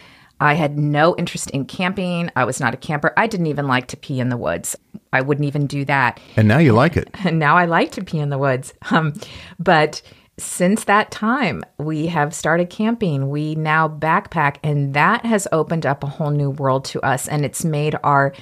I 0.40 0.54
had 0.54 0.78
no 0.78 1.16
interest 1.16 1.50
in 1.50 1.64
camping. 1.64 2.30
I 2.36 2.44
was 2.44 2.60
not 2.60 2.74
a 2.74 2.76
camper. 2.76 3.14
I 3.16 3.26
didn't 3.26 3.46
even 3.46 3.66
like 3.66 3.86
to 3.88 3.96
pee 3.96 4.20
in 4.20 4.28
the 4.28 4.36
woods. 4.36 4.76
I 5.12 5.20
wouldn't 5.20 5.46
even 5.46 5.66
do 5.66 5.84
that. 5.86 6.20
And 6.36 6.48
now 6.48 6.58
you 6.58 6.72
like 6.72 6.96
it. 6.96 7.08
And 7.24 7.38
now 7.38 7.56
I 7.56 7.64
like 7.64 7.92
to 7.92 8.04
pee 8.04 8.18
in 8.18 8.30
the 8.30 8.38
woods. 8.38 8.74
Um, 8.90 9.14
but 9.58 10.02
since 10.38 10.84
that 10.84 11.10
time, 11.10 11.62
we 11.78 12.06
have 12.08 12.34
started 12.34 12.70
camping. 12.70 13.28
We 13.28 13.54
now 13.54 13.88
backpack, 13.88 14.56
and 14.62 14.94
that 14.94 15.24
has 15.24 15.46
opened 15.52 15.86
up 15.86 16.02
a 16.02 16.08
whole 16.08 16.30
new 16.30 16.50
world 16.50 16.84
to 16.86 17.00
us. 17.02 17.28
And 17.28 17.44
it's 17.44 17.64
made 17.64 17.96
our, 18.02 18.32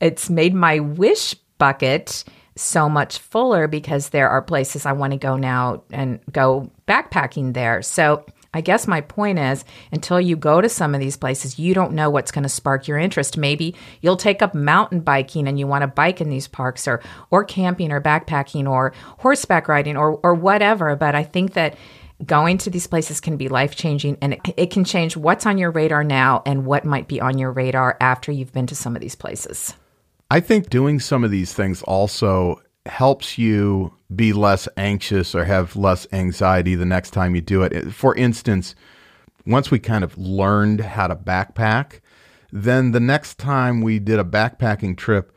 it's 0.00 0.30
made 0.30 0.54
my 0.54 0.78
wish 0.78 1.34
bucket 1.58 2.24
so 2.56 2.88
much 2.88 3.18
fuller 3.18 3.66
because 3.66 4.10
there 4.10 4.28
are 4.28 4.42
places 4.42 4.86
I 4.86 4.92
want 4.92 5.12
to 5.12 5.18
go 5.18 5.36
now 5.36 5.82
and 5.90 6.20
go 6.30 6.70
backpacking 6.86 7.54
there. 7.54 7.82
So 7.82 8.24
I 8.54 8.60
guess 8.60 8.86
my 8.86 9.00
point 9.00 9.38
is 9.38 9.64
until 9.92 10.20
you 10.20 10.36
go 10.36 10.60
to 10.60 10.68
some 10.68 10.94
of 10.94 11.00
these 11.00 11.16
places, 11.16 11.58
you 11.58 11.72
don't 11.72 11.92
know 11.92 12.10
what's 12.10 12.30
going 12.30 12.42
to 12.42 12.48
spark 12.48 12.86
your 12.86 12.98
interest. 12.98 13.38
Maybe 13.38 13.74
you'll 14.02 14.16
take 14.16 14.42
up 14.42 14.54
mountain 14.54 15.00
biking 15.00 15.48
and 15.48 15.58
you 15.58 15.66
want 15.66 15.82
to 15.82 15.88
bike 15.88 16.20
in 16.20 16.28
these 16.28 16.48
parks 16.48 16.86
or 16.86 17.00
or 17.30 17.44
camping 17.44 17.92
or 17.92 18.00
backpacking 18.00 18.68
or 18.68 18.92
horseback 19.18 19.68
riding 19.68 19.96
or 19.96 20.20
or 20.22 20.34
whatever, 20.34 20.96
but 20.96 21.14
I 21.14 21.22
think 21.22 21.54
that 21.54 21.76
going 22.26 22.58
to 22.58 22.70
these 22.70 22.86
places 22.86 23.20
can 23.20 23.36
be 23.36 23.48
life-changing 23.48 24.16
and 24.20 24.34
it, 24.34 24.40
it 24.56 24.70
can 24.70 24.84
change 24.84 25.16
what's 25.16 25.44
on 25.44 25.58
your 25.58 25.72
radar 25.72 26.04
now 26.04 26.40
and 26.46 26.64
what 26.64 26.84
might 26.84 27.08
be 27.08 27.20
on 27.20 27.36
your 27.36 27.50
radar 27.50 27.96
after 28.00 28.30
you've 28.30 28.52
been 28.52 28.66
to 28.68 28.76
some 28.76 28.94
of 28.94 29.02
these 29.02 29.16
places. 29.16 29.74
I 30.30 30.40
think 30.40 30.70
doing 30.70 31.00
some 31.00 31.24
of 31.24 31.30
these 31.30 31.52
things 31.52 31.82
also 31.82 32.62
helps 32.86 33.38
you 33.38 33.94
be 34.14 34.32
less 34.32 34.68
anxious 34.76 35.34
or 35.34 35.44
have 35.44 35.76
less 35.76 36.06
anxiety 36.12 36.74
the 36.74 36.84
next 36.84 37.10
time 37.10 37.34
you 37.34 37.40
do 37.40 37.62
it. 37.62 37.92
For 37.92 38.14
instance, 38.16 38.74
once 39.46 39.70
we 39.70 39.78
kind 39.78 40.04
of 40.04 40.18
learned 40.18 40.80
how 40.80 41.06
to 41.06 41.16
backpack, 41.16 42.00
then 42.52 42.92
the 42.92 43.00
next 43.00 43.38
time 43.38 43.80
we 43.80 43.98
did 43.98 44.18
a 44.18 44.24
backpacking 44.24 44.96
trip, 44.96 45.34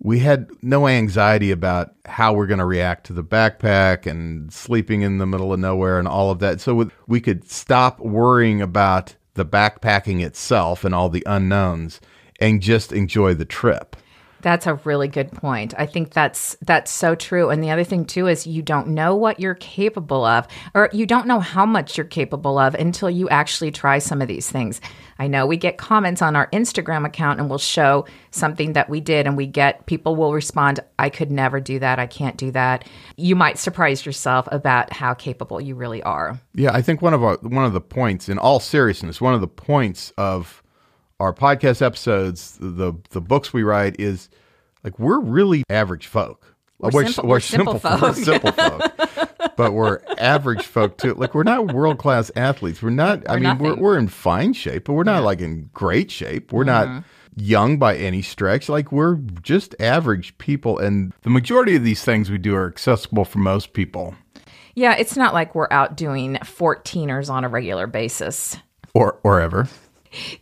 we 0.00 0.20
had 0.20 0.50
no 0.62 0.86
anxiety 0.86 1.50
about 1.50 1.94
how 2.04 2.32
we're 2.32 2.46
going 2.46 2.58
to 2.58 2.64
react 2.64 3.06
to 3.06 3.12
the 3.12 3.24
backpack 3.24 4.06
and 4.06 4.52
sleeping 4.52 5.02
in 5.02 5.18
the 5.18 5.26
middle 5.26 5.52
of 5.52 5.60
nowhere 5.60 5.98
and 5.98 6.08
all 6.08 6.30
of 6.30 6.38
that. 6.40 6.60
So 6.60 6.90
we 7.06 7.20
could 7.20 7.48
stop 7.50 8.00
worrying 8.00 8.60
about 8.60 9.16
the 9.34 9.44
backpacking 9.44 10.24
itself 10.24 10.84
and 10.84 10.94
all 10.94 11.08
the 11.08 11.24
unknowns 11.26 12.00
and 12.40 12.60
just 12.60 12.92
enjoy 12.92 13.34
the 13.34 13.44
trip. 13.44 13.96
That's 14.44 14.66
a 14.66 14.74
really 14.84 15.08
good 15.08 15.32
point. 15.32 15.72
I 15.78 15.86
think 15.86 16.12
that's 16.12 16.54
that's 16.60 16.90
so 16.90 17.14
true. 17.14 17.48
And 17.48 17.64
the 17.64 17.70
other 17.70 17.82
thing 17.82 18.04
too 18.04 18.26
is 18.26 18.46
you 18.46 18.60
don't 18.60 18.88
know 18.88 19.16
what 19.16 19.40
you're 19.40 19.54
capable 19.54 20.22
of 20.22 20.46
or 20.74 20.90
you 20.92 21.06
don't 21.06 21.26
know 21.26 21.40
how 21.40 21.64
much 21.64 21.96
you're 21.96 22.04
capable 22.04 22.58
of 22.58 22.74
until 22.74 23.08
you 23.08 23.26
actually 23.30 23.70
try 23.70 23.98
some 23.98 24.20
of 24.20 24.28
these 24.28 24.50
things. 24.50 24.82
I 25.18 25.28
know 25.28 25.46
we 25.46 25.56
get 25.56 25.78
comments 25.78 26.20
on 26.20 26.36
our 26.36 26.50
Instagram 26.50 27.06
account 27.06 27.40
and 27.40 27.48
we'll 27.48 27.58
show 27.58 28.04
something 28.32 28.74
that 28.74 28.90
we 28.90 29.00
did 29.00 29.26
and 29.26 29.34
we 29.34 29.46
get 29.46 29.86
people 29.86 30.14
will 30.14 30.34
respond, 30.34 30.80
I 30.98 31.08
could 31.08 31.30
never 31.30 31.58
do 31.58 31.78
that. 31.78 31.98
I 31.98 32.06
can't 32.06 32.36
do 32.36 32.50
that. 32.50 32.86
You 33.16 33.36
might 33.36 33.56
surprise 33.56 34.04
yourself 34.04 34.46
about 34.52 34.92
how 34.92 35.14
capable 35.14 35.58
you 35.58 35.74
really 35.74 36.02
are. 36.02 36.38
Yeah, 36.54 36.72
I 36.74 36.82
think 36.82 37.00
one 37.00 37.14
of 37.14 37.24
our 37.24 37.38
one 37.38 37.64
of 37.64 37.72
the 37.72 37.80
points 37.80 38.28
in 38.28 38.38
all 38.38 38.60
seriousness, 38.60 39.22
one 39.22 39.32
of 39.32 39.40
the 39.40 39.48
points 39.48 40.12
of 40.18 40.62
our 41.24 41.32
podcast 41.32 41.80
episodes, 41.80 42.58
the 42.60 42.92
the 43.10 43.20
books 43.20 43.52
we 43.52 43.62
write 43.62 43.98
is 43.98 44.28
like 44.82 44.98
we're 44.98 45.18
really 45.20 45.64
average 45.70 46.06
folk. 46.06 46.54
We're, 46.78 47.06
simple, 47.06 47.24
we're, 47.24 47.36
we're 47.36 47.40
simple, 47.40 47.78
folk. 47.78 48.02
We're 48.02 48.12
simple 48.12 48.52
folk. 48.52 48.92
but 49.56 49.72
we're 49.72 50.00
average 50.18 50.66
folk 50.66 50.98
too. 50.98 51.14
Like 51.14 51.34
we're 51.34 51.44
not 51.44 51.72
world 51.72 51.98
class 51.98 52.30
athletes. 52.36 52.82
We're 52.82 52.90
not. 52.90 53.20
We're 53.24 53.30
I 53.30 53.38
mean, 53.38 53.58
we're 53.58 53.76
we're 53.76 53.98
in 53.98 54.08
fine 54.08 54.52
shape, 54.52 54.84
but 54.84 54.92
we're 54.92 55.04
not 55.04 55.20
yeah. 55.20 55.26
like 55.26 55.40
in 55.40 55.70
great 55.72 56.10
shape. 56.10 56.52
We're 56.52 56.64
mm-hmm. 56.64 56.94
not 56.96 57.04
young 57.36 57.78
by 57.78 57.96
any 57.96 58.20
stretch. 58.20 58.68
Like 58.68 58.92
we're 58.92 59.16
just 59.42 59.74
average 59.80 60.36
people, 60.36 60.78
and 60.78 61.14
the 61.22 61.30
majority 61.30 61.74
of 61.74 61.84
these 61.84 62.04
things 62.04 62.30
we 62.30 62.38
do 62.38 62.54
are 62.54 62.68
accessible 62.68 63.24
for 63.24 63.38
most 63.38 63.72
people. 63.72 64.14
Yeah, 64.74 64.94
it's 64.96 65.16
not 65.16 65.32
like 65.32 65.54
we're 65.54 65.68
out 65.70 65.96
doing 65.96 66.34
14ers 66.42 67.30
on 67.30 67.44
a 67.44 67.48
regular 67.48 67.86
basis. 67.86 68.58
Or 68.92 69.20
or 69.22 69.40
ever. 69.40 69.68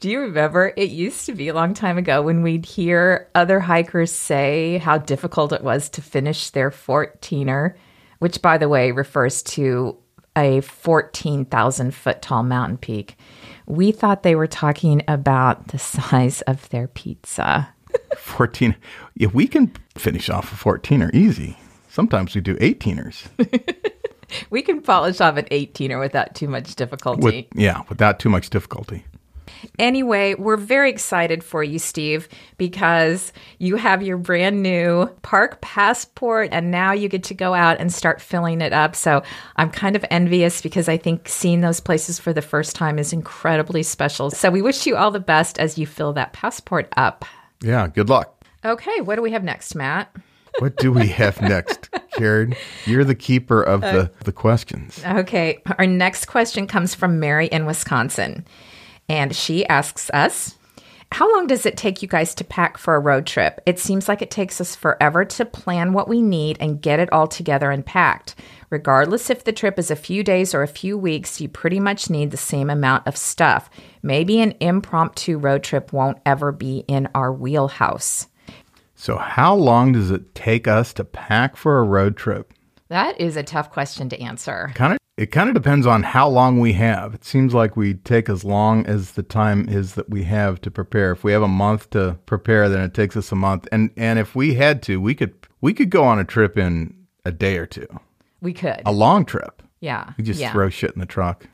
Do 0.01 0.11
you 0.11 0.21
remember? 0.21 0.73
It 0.77 0.91
used 0.91 1.27
to 1.27 1.35
be 1.35 1.49
a 1.49 1.55
long 1.55 1.75
time 1.75 1.99
ago 1.99 2.23
when 2.23 2.43
we'd 2.43 2.67
hear 2.67 3.29
other 3.35 3.61
hikers 3.61 4.13
say 4.13 4.79
how 4.79 4.99
difficult 4.99 5.53
it 5.53 5.63
was 5.63 5.89
to 5.91 6.03
finish 6.03 6.51
their 6.51 6.71
14er, 6.71 7.75
which, 8.19 8.43
by 8.43 8.59
the 8.59 8.69
way, 8.69 8.93
refers 8.93 9.43
to 9.43 9.97
a 10.37 10.61
14,000 10.63 11.95
foot 11.95 12.23
tall 12.23 12.43
mountain 12.43 12.79
peak. 12.79 13.17
We 13.67 13.93
thought 13.93 14.23
they 14.23 14.35
were 14.35 14.47
talking 14.47 15.03
about 15.09 15.69
the 15.69 15.79
size 15.79 16.41
of 16.43 16.69
their 16.71 16.89
pizza. 16.89 17.73
14. 18.17 18.77
Yeah, 19.15 19.29
we 19.33 19.47
can 19.47 19.73
finish 19.97 20.29
off 20.31 20.53
a 20.53 20.57
14er 20.57 21.15
easy. 21.15 21.59
Sometimes 21.89 22.35
we 22.35 22.41
do 22.41 22.57
18ers. 22.57 23.29
we 24.51 24.63
can 24.63 24.81
polish 24.81 25.21
off 25.21 25.37
an 25.37 25.45
18er 25.47 26.01
without 26.01 26.35
too 26.35 26.49
much 26.49 26.75
difficulty. 26.75 27.23
With, 27.23 27.61
yeah, 27.61 27.83
without 27.89 28.19
too 28.19 28.31
much 28.31 28.49
difficulty. 28.49 29.05
Anyway, 29.79 30.35
we're 30.35 30.57
very 30.57 30.91
excited 30.91 31.43
for 31.43 31.63
you, 31.63 31.79
Steve, 31.79 32.29
because 32.57 33.33
you 33.59 33.77
have 33.77 34.03
your 34.03 34.17
brand 34.17 34.63
new 34.63 35.07
park 35.23 35.61
passport 35.61 36.49
and 36.53 36.71
now 36.71 36.93
you 36.93 37.09
get 37.09 37.25
to 37.25 37.35
go 37.35 37.55
out 37.55 37.79
and 37.81 37.93
start 37.93 38.21
filling 38.21 38.61
it 38.61 38.73
up. 38.73 38.95
So 38.95 39.23
I'm 39.57 39.71
kind 39.71 39.97
of 39.97 40.05
envious 40.11 40.63
because 40.63 40.89
I 40.89 40.97
think 40.97 41.29
seeing 41.29 41.61
those 41.61 41.81
places 41.81 42.19
for 42.19 42.33
the 42.33 42.43
first 42.43 42.77
time 42.77 42.99
is 42.99 43.13
incredibly 43.13 43.83
special. 43.83 44.31
So 44.31 44.51
we 44.51 44.63
wish 44.63 44.87
you 44.87 44.97
all 44.97 45.11
the 45.11 45.21
best 45.21 45.59
as 45.59 45.79
you 45.79 45.87
fill 45.87 46.13
that 46.15 46.33
passport 46.33 46.93
up. 46.97 47.25
Yeah, 47.63 47.89
good 47.89 48.09
luck. 48.09 48.45
Okay, 48.65 49.01
what 49.01 49.17
do 49.17 49.23
we 49.23 49.33
have 49.33 49.45
next, 49.45 49.75
Matt? 49.75 50.15
what 50.59 50.77
do 50.77 50.93
we 50.93 51.09
have 51.09 51.41
next, 51.43 51.91
Karen? 52.13 52.55
You're 52.87 53.05
the 53.05 53.15
keeper 53.15 53.63
of 53.63 53.81
the, 53.81 54.03
uh, 54.03 54.09
the 54.25 54.33
questions. 54.33 55.03
Okay. 55.05 55.63
Our 55.79 55.87
next 55.87 56.27
question 56.27 56.67
comes 56.67 56.95
from 56.95 57.21
Mary 57.21 57.47
in 57.47 57.67
Wisconsin. 57.67 58.45
And 59.09 59.35
she 59.35 59.67
asks 59.67 60.11
us, 60.11 60.57
how 61.13 61.31
long 61.35 61.47
does 61.47 61.67
it 61.67 61.77
take 61.77 62.01
you 62.01 62.09
guys 62.09 62.35
to 62.37 62.45
pack 62.45 62.79
for 62.79 62.95
a 62.95 63.01
road 63.01 63.27
trip? 63.27 63.61
It 63.67 63.79
seems 63.79 64.09
like 64.09 64.23
it 64.23 64.31
takes 64.31 64.63
us 64.63 64.75
forever 64.75 65.27
to 65.27 65.45
plan 65.45 65.93
what 65.93 66.09
we 66.09 66.23
need 66.23 66.57
and 66.59 66.81
get 66.81 67.01
it 67.01 67.13
all 67.13 67.27
together 67.27 67.71
and 67.71 67.85
packed. 67.85 68.35
Regardless 68.71 69.29
if 69.29 69.45
the 69.45 69.53
trip 69.53 69.79
is 69.79 69.91
a 69.91 69.97
few 69.97 70.25
days 70.25 70.55
or 70.55 70.63
a 70.63 70.69
few 70.69 70.97
weeks, 70.97 71.39
you 71.39 71.51
pretty 71.51 71.79
much 71.79 72.09
need 72.09 72.31
the 72.31 72.39
same 72.39 72.71
amount 72.71 73.07
of 73.07 73.19
stuff. 73.19 73.69
Maybe 74.03 74.41
an 74.41 74.55
impromptu 74.59 75.37
road 75.37 75.63
trip 75.63 75.93
won't 75.93 76.17
ever 76.25 76.51
be 76.51 76.85
in 76.89 77.07
our 77.15 77.31
wheelhouse. 77.31 78.29
So, 78.95 79.19
how 79.19 79.55
long 79.55 79.93
does 79.93 80.11
it 80.11 80.35
take 80.35 80.67
us 80.67 80.95
to 80.95 81.05
pack 81.05 81.57
for 81.57 81.79
a 81.79 81.85
road 81.85 82.17
trip? 82.17 82.55
That 82.89 83.21
is 83.21 83.37
a 83.37 83.43
tough 83.43 83.71
question 83.71 84.09
to 84.09 84.21
answer. 84.21 84.73
Kind 84.75 84.95
of 84.95 85.02
it 85.23 85.31
kind 85.31 85.49
of 85.49 85.55
depends 85.55 85.87
on 85.87 86.03
how 86.03 86.29
long 86.29 86.59
we 86.59 86.73
have. 86.73 87.15
It 87.15 87.25
seems 87.25 87.55
like 87.55 87.77
we 87.77 87.95
take 87.95 88.29
as 88.29 88.43
long 88.43 88.85
as 88.87 89.13
the 89.13 89.23
time 89.23 89.69
is 89.69 89.95
that 89.95 90.11
we 90.11 90.25
have 90.25 90.61
to 90.63 90.71
prepare. 90.71 91.13
If 91.13 91.23
we 91.23 91.31
have 91.31 91.43
a 91.43 91.49
month 91.49 91.91
to 91.91 92.19
prepare, 92.27 92.69
then 92.69 92.81
it 92.81 92.93
takes 92.93 93.17
us 93.17 93.31
a 93.31 93.37
month. 93.37 93.69
And 93.71 93.91
and 93.97 94.19
if 94.19 94.35
we 94.35 94.55
had 94.55 94.83
to, 94.83 95.01
we 95.01 95.15
could 95.15 95.33
we 95.61 95.75
could 95.75 95.91
go 95.91 96.03
on 96.03 96.19
a 96.19 96.25
trip 96.25 96.59
in 96.59 97.07
a 97.25 97.31
day 97.31 97.57
or 97.57 97.67
two. 97.67 97.87
We 98.41 98.53
could. 98.53 98.83
A 98.85 98.91
long 98.91 99.25
trip. 99.25 99.63
Yeah. 99.79 100.13
We 100.19 100.25
just 100.25 100.41
yeah. 100.41 100.51
throw 100.51 100.71
shit 100.71 100.91
in 100.91 100.99
the 100.99 101.07
truck. 101.07 101.47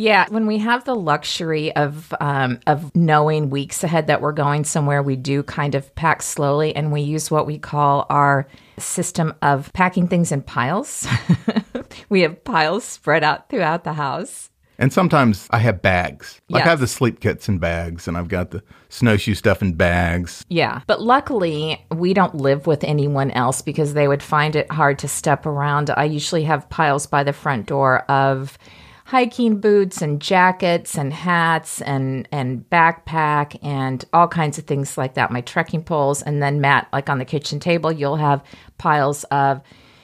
Yeah, 0.00 0.24
when 0.30 0.46
we 0.46 0.56
have 0.56 0.86
the 0.86 0.94
luxury 0.94 1.76
of 1.76 2.14
um, 2.20 2.58
of 2.66 2.96
knowing 2.96 3.50
weeks 3.50 3.84
ahead 3.84 4.06
that 4.06 4.22
we're 4.22 4.32
going 4.32 4.64
somewhere, 4.64 5.02
we 5.02 5.14
do 5.14 5.42
kind 5.42 5.74
of 5.74 5.94
pack 5.94 6.22
slowly, 6.22 6.74
and 6.74 6.90
we 6.90 7.02
use 7.02 7.30
what 7.30 7.46
we 7.46 7.58
call 7.58 8.06
our 8.08 8.48
system 8.78 9.34
of 9.42 9.70
packing 9.74 10.08
things 10.08 10.32
in 10.32 10.40
piles. 10.40 11.06
we 12.08 12.22
have 12.22 12.42
piles 12.44 12.82
spread 12.82 13.22
out 13.22 13.50
throughout 13.50 13.84
the 13.84 13.92
house. 13.92 14.48
And 14.78 14.90
sometimes 14.90 15.46
I 15.50 15.58
have 15.58 15.82
bags. 15.82 16.40
Like 16.48 16.60
yes. 16.60 16.66
I 16.66 16.70
have 16.70 16.80
the 16.80 16.86
sleep 16.86 17.20
kits 17.20 17.46
in 17.46 17.58
bags, 17.58 18.08
and 18.08 18.16
I've 18.16 18.28
got 18.28 18.52
the 18.52 18.62
snowshoe 18.88 19.34
stuff 19.34 19.60
in 19.60 19.74
bags. 19.74 20.46
Yeah. 20.48 20.80
But 20.86 21.02
luckily, 21.02 21.84
we 21.94 22.14
don't 22.14 22.36
live 22.36 22.66
with 22.66 22.84
anyone 22.84 23.32
else 23.32 23.60
because 23.60 23.92
they 23.92 24.08
would 24.08 24.22
find 24.22 24.56
it 24.56 24.72
hard 24.72 24.98
to 25.00 25.08
step 25.08 25.44
around. 25.44 25.90
I 25.90 26.04
usually 26.04 26.44
have 26.44 26.70
piles 26.70 27.06
by 27.06 27.22
the 27.22 27.34
front 27.34 27.66
door 27.66 27.98
of 28.10 28.56
hiking 29.10 29.58
boots 29.58 30.00
and 30.00 30.22
jackets 30.22 30.96
and 30.96 31.12
hats 31.12 31.82
and 31.82 32.28
and 32.30 32.64
backpack 32.70 33.58
and 33.60 34.04
all 34.12 34.28
kinds 34.28 34.56
of 34.56 34.64
things 34.66 34.96
like 34.96 35.14
that 35.14 35.32
my 35.32 35.40
trekking 35.40 35.82
poles 35.82 36.22
and 36.22 36.40
then 36.40 36.60
matt 36.60 36.86
like 36.92 37.10
on 37.10 37.18
the 37.18 37.24
kitchen 37.24 37.58
table 37.58 37.90
you'll 37.90 38.14
have 38.14 38.40
piles 38.78 39.24
of 39.24 39.60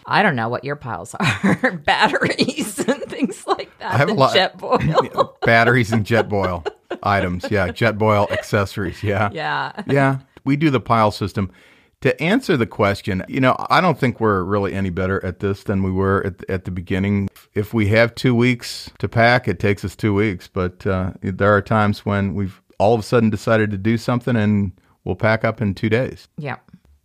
I 0.07 0.25
don't 0.25 0.35
know 0.35 0.49
what 0.49 0.64
your 0.64 0.75
piles 0.75 1.14
are 1.21 1.81
batteries 1.85 2.79
and 2.88 3.01
things 3.05 3.47
like 3.47 3.71
that. 3.79 3.95
I 3.95 3.97
have 3.97 4.09
a 4.09 4.14
lot 4.14 4.37
Jetboil 4.37 5.40
batteries 5.42 5.92
and 5.92 6.05
Jetboil 6.05 6.66
items. 7.03 7.45
Yeah, 7.51 7.69
Jetboil 7.69 8.31
accessories. 8.31 9.03
Yeah, 9.03 9.31
yeah, 9.33 9.73
yeah. 9.88 10.19
We 10.45 10.55
do 10.55 10.71
the 10.71 10.79
pile 10.79 11.11
system 11.11 11.51
to 12.07 12.23
answer 12.23 12.57
the 12.57 12.66
question, 12.66 13.25
you 13.29 13.40
know, 13.40 13.57
I 13.69 13.81
don't 13.81 13.99
think 13.99 14.21
we're 14.21 14.45
really 14.45 14.73
any 14.75 14.90
better 14.90 15.25
at 15.25 15.40
this 15.40 15.64
than 15.64 15.83
we 15.83 15.90
were 15.90 16.25
at, 16.25 16.49
at 16.49 16.64
the 16.64 16.71
beginning. 16.71 17.29
If 17.55 17.75
we 17.75 17.88
have 17.88 18.14
two 18.14 18.33
weeks 18.33 18.90
to 18.99 19.09
pack, 19.09 19.49
it 19.49 19.59
takes 19.59 19.85
us 19.85 19.97
two 19.97 20.14
weeks. 20.14 20.47
But 20.47 20.87
uh, 20.87 21.14
there 21.21 21.55
are 21.55 21.61
times 21.61 22.07
when 22.07 22.35
we've 22.35 22.62
all 22.79 22.95
of 22.95 23.01
a 23.01 23.03
sudden 23.03 23.29
decided 23.29 23.73
to 23.73 23.79
do 23.79 23.99
something 23.99 24.37
and 24.37 24.71
we'll 25.03 25.16
pack 25.16 25.45
up 25.45 25.61
in 25.61 25.75
two 25.75 25.88
days. 25.88 26.29
Yeah. 26.38 26.57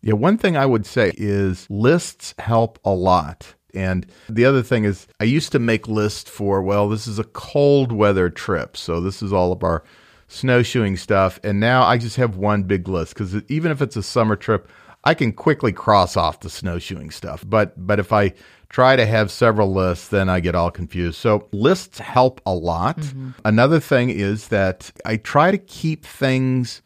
Yeah. 0.03 0.13
One 0.13 0.37
thing 0.37 0.55
I 0.55 0.67
would 0.67 0.85
say 0.85 1.13
is 1.17 1.67
lists 1.69 2.35
help 2.37 2.77
a 2.85 2.91
lot. 2.91 3.55
And 3.73 4.05
the 4.29 4.45
other 4.45 4.61
thing 4.61 4.83
is, 4.83 5.07
I 5.19 5.23
used 5.23 5.51
to 5.53 5.59
make 5.59 5.87
lists 5.87 6.29
for, 6.29 6.61
well, 6.61 6.89
this 6.89 7.07
is 7.07 7.17
a 7.17 7.23
cold 7.23 7.91
weather 7.91 8.29
trip. 8.29 8.77
So 8.77 9.01
this 9.01 9.23
is 9.23 9.33
all 9.33 9.51
of 9.51 9.63
our 9.63 9.83
snowshoeing 10.27 10.97
stuff. 10.97 11.39
And 11.43 11.59
now 11.59 11.83
I 11.83 11.97
just 11.97 12.17
have 12.17 12.35
one 12.35 12.63
big 12.63 12.87
list 12.87 13.15
because 13.15 13.35
even 13.49 13.71
if 13.71 13.81
it's 13.81 13.95
a 13.95 14.03
summer 14.03 14.35
trip, 14.35 14.69
I 15.03 15.13
can 15.13 15.31
quickly 15.31 15.71
cross 15.71 16.15
off 16.15 16.41
the 16.41 16.49
snowshoeing 16.49 17.11
stuff. 17.11 17.43
But 17.47 17.73
but 17.87 17.99
if 17.99 18.13
I 18.13 18.33
try 18.69 18.95
to 18.95 19.05
have 19.05 19.31
several 19.31 19.73
lists, 19.73 20.07
then 20.07 20.29
I 20.29 20.39
get 20.39 20.55
all 20.55 20.71
confused. 20.71 21.19
So 21.19 21.47
lists 21.51 21.99
help 21.99 22.39
a 22.45 22.53
lot. 22.53 22.97
Mm-hmm. 22.97 23.31
Another 23.43 23.79
thing 23.79 24.09
is 24.09 24.47
that 24.47 24.91
I 25.05 25.17
try 25.17 25.51
to 25.51 25.57
keep 25.57 26.05
things 26.05 26.81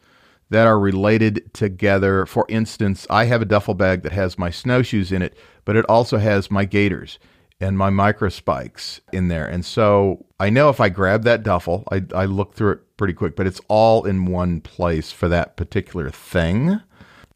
that 0.50 0.66
are 0.66 0.78
related 0.78 1.52
together. 1.54 2.26
For 2.26 2.44
instance, 2.48 3.06
I 3.10 3.24
have 3.26 3.42
a 3.42 3.46
duffel 3.46 3.74
bag 3.74 4.02
that 4.02 4.12
has 4.12 4.38
my 4.38 4.50
snowshoes 4.50 5.12
in 5.12 5.22
it, 5.22 5.36
but 5.64 5.76
it 5.76 5.84
also 5.88 6.18
has 6.18 6.50
my 6.50 6.64
gaiters 6.64 7.18
and 7.60 7.78
my 7.78 7.90
micro 7.90 8.28
spikes 8.28 9.00
in 9.12 9.28
there. 9.28 9.46
And 9.46 9.64
so 9.64 10.26
I 10.38 10.50
know 10.50 10.68
if 10.68 10.80
I 10.80 10.88
grab 10.88 11.24
that 11.24 11.42
duffel, 11.42 11.84
I, 11.90 12.04
I 12.14 12.26
look 12.26 12.54
through 12.54 12.72
it 12.72 12.96
pretty 12.96 13.14
quick, 13.14 13.34
but 13.36 13.46
it's 13.46 13.60
all 13.68 14.04
in 14.04 14.26
one 14.26 14.60
place 14.60 15.10
for 15.10 15.28
that 15.28 15.56
particular 15.56 16.10
thing. 16.10 16.80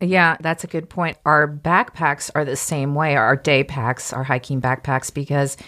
Yeah, 0.00 0.36
that's 0.40 0.64
a 0.64 0.66
good 0.66 0.88
point. 0.88 1.18
Our 1.26 1.46
backpacks 1.46 2.30
are 2.34 2.44
the 2.44 2.56
same 2.56 2.94
way. 2.94 3.16
Our 3.16 3.36
day 3.36 3.64
packs, 3.64 4.12
our 4.12 4.24
hiking 4.24 4.60
backpacks, 4.60 5.12
because 5.12 5.58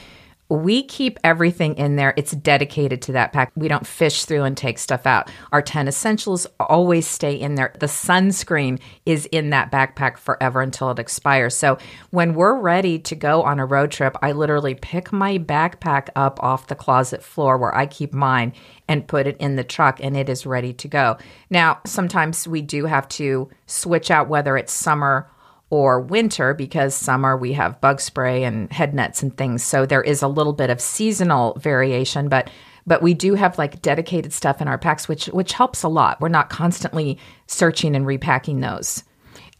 we 0.52 0.82
keep 0.82 1.18
everything 1.24 1.74
in 1.76 1.96
there. 1.96 2.12
It's 2.16 2.32
dedicated 2.32 3.02
to 3.02 3.12
that 3.12 3.32
pack. 3.32 3.52
We 3.56 3.68
don't 3.68 3.86
fish 3.86 4.24
through 4.24 4.42
and 4.44 4.56
take 4.56 4.78
stuff 4.78 5.06
out. 5.06 5.30
Our 5.52 5.62
10 5.62 5.88
essentials 5.88 6.46
always 6.60 7.06
stay 7.06 7.34
in 7.34 7.54
there. 7.54 7.72
The 7.78 7.86
sunscreen 7.86 8.80
is 9.06 9.26
in 9.26 9.50
that 9.50 9.72
backpack 9.72 10.18
forever 10.18 10.60
until 10.60 10.90
it 10.90 10.98
expires. 10.98 11.56
So 11.56 11.78
when 12.10 12.34
we're 12.34 12.58
ready 12.58 12.98
to 12.98 13.14
go 13.14 13.42
on 13.42 13.58
a 13.58 13.66
road 13.66 13.90
trip, 13.90 14.16
I 14.22 14.32
literally 14.32 14.74
pick 14.74 15.12
my 15.12 15.38
backpack 15.38 16.08
up 16.16 16.42
off 16.42 16.66
the 16.66 16.74
closet 16.74 17.22
floor 17.22 17.56
where 17.56 17.74
I 17.74 17.86
keep 17.86 18.12
mine 18.12 18.52
and 18.88 19.08
put 19.08 19.26
it 19.26 19.36
in 19.38 19.56
the 19.56 19.64
truck 19.64 20.00
and 20.02 20.16
it 20.16 20.28
is 20.28 20.44
ready 20.44 20.72
to 20.74 20.88
go. 20.88 21.16
Now, 21.50 21.80
sometimes 21.86 22.46
we 22.46 22.62
do 22.62 22.84
have 22.84 23.08
to 23.10 23.48
switch 23.66 24.10
out 24.10 24.28
whether 24.28 24.56
it's 24.56 24.72
summer 24.72 25.30
or 25.72 25.98
winter 26.02 26.52
because 26.52 26.94
summer 26.94 27.34
we 27.34 27.54
have 27.54 27.80
bug 27.80 27.98
spray 27.98 28.44
and 28.44 28.70
head 28.70 28.92
nets 28.92 29.22
and 29.22 29.34
things. 29.38 29.64
So 29.64 29.86
there 29.86 30.02
is 30.02 30.20
a 30.20 30.28
little 30.28 30.52
bit 30.52 30.68
of 30.68 30.82
seasonal 30.82 31.54
variation, 31.58 32.28
but 32.28 32.50
but 32.86 33.00
we 33.00 33.14
do 33.14 33.36
have 33.36 33.56
like 33.56 33.80
dedicated 33.80 34.34
stuff 34.34 34.60
in 34.60 34.68
our 34.68 34.76
packs 34.76 35.08
which 35.08 35.26
which 35.28 35.54
helps 35.54 35.82
a 35.82 35.88
lot. 35.88 36.20
We're 36.20 36.28
not 36.28 36.50
constantly 36.50 37.18
searching 37.46 37.96
and 37.96 38.06
repacking 38.06 38.60
those. 38.60 39.02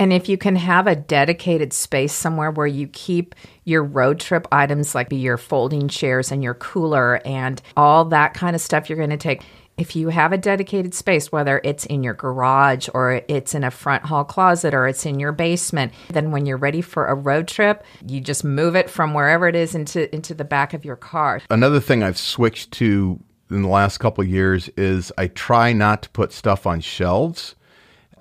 And 0.02 0.12
if 0.12 0.28
you 0.28 0.36
can 0.36 0.56
have 0.56 0.88
a 0.88 0.96
dedicated 0.96 1.72
space 1.72 2.12
somewhere 2.12 2.50
where 2.50 2.66
you 2.66 2.88
keep 2.88 3.36
your 3.62 3.84
road 3.84 4.18
trip 4.18 4.48
items 4.50 4.96
like 4.96 5.12
your 5.12 5.38
folding 5.38 5.86
chairs 5.86 6.32
and 6.32 6.42
your 6.42 6.54
cooler 6.54 7.20
and 7.24 7.62
all 7.76 8.06
that 8.06 8.34
kind 8.34 8.56
of 8.56 8.60
stuff 8.60 8.90
you're 8.90 8.98
going 8.98 9.10
to 9.10 9.16
take 9.16 9.44
if 9.76 9.94
you 9.94 10.08
have 10.08 10.32
a 10.32 10.38
dedicated 10.38 10.92
space, 10.92 11.30
whether 11.30 11.60
it's 11.62 11.86
in 11.86 12.02
your 12.02 12.14
garage 12.14 12.88
or 12.92 13.22
it's 13.28 13.54
in 13.54 13.62
a 13.62 13.70
front 13.70 14.04
hall 14.04 14.24
closet 14.24 14.74
or 14.74 14.88
it's 14.88 15.06
in 15.06 15.20
your 15.20 15.30
basement, 15.30 15.92
then 16.10 16.32
when 16.32 16.46
you're 16.46 16.56
ready 16.56 16.82
for 16.82 17.06
a 17.06 17.14
road 17.14 17.46
trip, 17.46 17.84
you 18.04 18.20
just 18.20 18.42
move 18.42 18.74
it 18.74 18.90
from 18.90 19.14
wherever 19.14 19.46
it 19.46 19.54
is 19.54 19.72
into 19.72 20.12
into 20.12 20.34
the 20.34 20.44
back 20.44 20.74
of 20.74 20.84
your 20.84 20.96
car. 20.96 21.40
Another 21.48 21.78
thing 21.78 22.02
I've 22.02 22.18
switched 22.18 22.72
to 22.72 23.20
in 23.50 23.62
the 23.62 23.68
last 23.68 23.98
couple 23.98 24.24
years 24.24 24.68
is 24.76 25.12
I 25.16 25.28
try 25.28 25.72
not 25.72 26.02
to 26.02 26.10
put 26.10 26.32
stuff 26.32 26.66
on 26.66 26.80
shelves. 26.80 27.54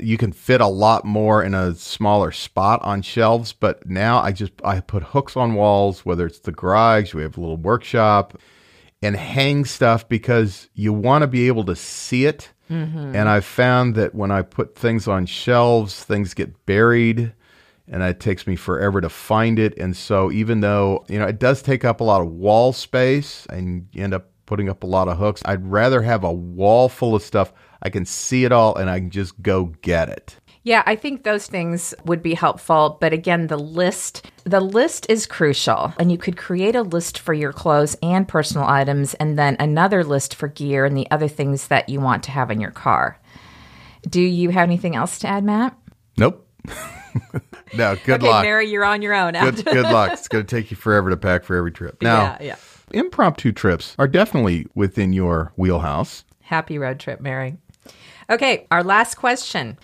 You 0.01 0.17
can 0.17 0.31
fit 0.31 0.61
a 0.61 0.67
lot 0.67 1.05
more 1.05 1.43
in 1.43 1.53
a 1.53 1.75
smaller 1.75 2.31
spot 2.31 2.81
on 2.83 3.01
shelves, 3.01 3.53
but 3.53 3.87
now 3.87 4.19
I 4.19 4.31
just 4.31 4.53
I 4.63 4.79
put 4.79 5.03
hooks 5.03 5.37
on 5.37 5.53
walls, 5.53 6.05
whether 6.05 6.25
it's 6.25 6.39
the 6.39 6.51
garage, 6.51 7.13
we 7.13 7.21
have 7.21 7.37
a 7.37 7.41
little 7.41 7.57
workshop 7.57 8.37
and 9.01 9.15
hang 9.15 9.65
stuff 9.65 10.07
because 10.07 10.69
you 10.73 10.93
want 10.93 11.23
to 11.23 11.27
be 11.27 11.47
able 11.47 11.65
to 11.65 11.75
see 11.75 12.25
it. 12.25 12.51
Mm-hmm. 12.69 13.15
And 13.15 13.27
I've 13.27 13.45
found 13.45 13.95
that 13.95 14.15
when 14.15 14.31
I 14.31 14.43
put 14.43 14.75
things 14.75 15.07
on 15.07 15.25
shelves, 15.25 16.03
things 16.03 16.33
get 16.33 16.65
buried 16.65 17.33
and 17.87 18.03
it 18.03 18.19
takes 18.19 18.47
me 18.47 18.55
forever 18.55 19.01
to 19.01 19.09
find 19.09 19.59
it. 19.59 19.77
And 19.77 19.95
so 19.95 20.31
even 20.31 20.61
though, 20.61 21.05
you 21.09 21.19
know, 21.19 21.25
it 21.25 21.39
does 21.39 21.61
take 21.61 21.83
up 21.83 21.99
a 21.99 22.03
lot 22.03 22.21
of 22.21 22.27
wall 22.27 22.71
space 22.71 23.45
and 23.47 23.87
you 23.91 24.03
end 24.03 24.13
up 24.13 24.29
putting 24.45 24.69
up 24.69 24.83
a 24.83 24.87
lot 24.87 25.09
of 25.09 25.17
hooks, 25.17 25.41
I'd 25.45 25.65
rather 25.65 26.01
have 26.01 26.23
a 26.23 26.31
wall 26.31 26.87
full 26.87 27.15
of 27.15 27.21
stuff. 27.21 27.51
I 27.81 27.89
can 27.89 28.05
see 28.05 28.45
it 28.45 28.51
all 28.51 28.75
and 28.75 28.89
I 28.89 28.99
can 28.99 29.09
just 29.09 29.41
go 29.41 29.65
get 29.81 30.09
it. 30.09 30.35
Yeah, 30.63 30.83
I 30.85 30.95
think 30.95 31.23
those 31.23 31.47
things 31.47 31.95
would 32.05 32.21
be 32.21 32.35
helpful, 32.35 32.97
but 33.01 33.13
again, 33.13 33.47
the 33.47 33.57
list 33.57 34.29
the 34.43 34.59
list 34.59 35.05
is 35.09 35.25
crucial. 35.25 35.93
And 35.99 36.11
you 36.11 36.17
could 36.17 36.37
create 36.37 36.75
a 36.75 36.81
list 36.81 37.19
for 37.19 37.33
your 37.33 37.53
clothes 37.53 37.95
and 38.01 38.27
personal 38.27 38.67
items 38.67 39.13
and 39.15 39.37
then 39.37 39.55
another 39.59 40.03
list 40.03 40.35
for 40.35 40.47
gear 40.47 40.85
and 40.85 40.95
the 40.95 41.09
other 41.11 41.27
things 41.27 41.67
that 41.67 41.89
you 41.89 41.99
want 41.99 42.23
to 42.23 42.31
have 42.31 42.51
in 42.51 42.59
your 42.59 42.71
car. 42.71 43.19
Do 44.07 44.21
you 44.21 44.49
have 44.49 44.63
anything 44.63 44.95
else 44.95 45.19
to 45.19 45.27
add, 45.27 45.43
Matt? 45.43 45.77
Nope. 46.17 46.47
no, 47.73 47.95
good 48.03 48.21
okay, 48.21 48.27
luck. 48.27 48.43
Mary, 48.43 48.69
you're 48.69 48.85
on 48.85 49.01
your 49.01 49.13
own. 49.13 49.33
Good, 49.33 49.65
good 49.65 49.83
luck. 49.83 50.13
It's 50.13 50.27
going 50.27 50.45
to 50.45 50.55
take 50.55 50.71
you 50.71 50.77
forever 50.77 51.09
to 51.09 51.17
pack 51.17 51.43
for 51.43 51.55
every 51.55 51.71
trip. 51.71 52.01
Now, 52.01 52.21
yeah, 52.21 52.37
yeah. 52.41 52.55
impromptu 52.91 53.51
trips 53.51 53.95
are 53.99 54.07
definitely 54.07 54.67
within 54.73 55.13
your 55.13 55.53
wheelhouse. 55.55 56.23
Happy 56.41 56.77
road 56.77 56.99
trip, 56.99 57.21
Mary. 57.21 57.57
Okay, 58.31 58.65
our 58.71 58.81
last 58.81 59.15
question. 59.15 59.77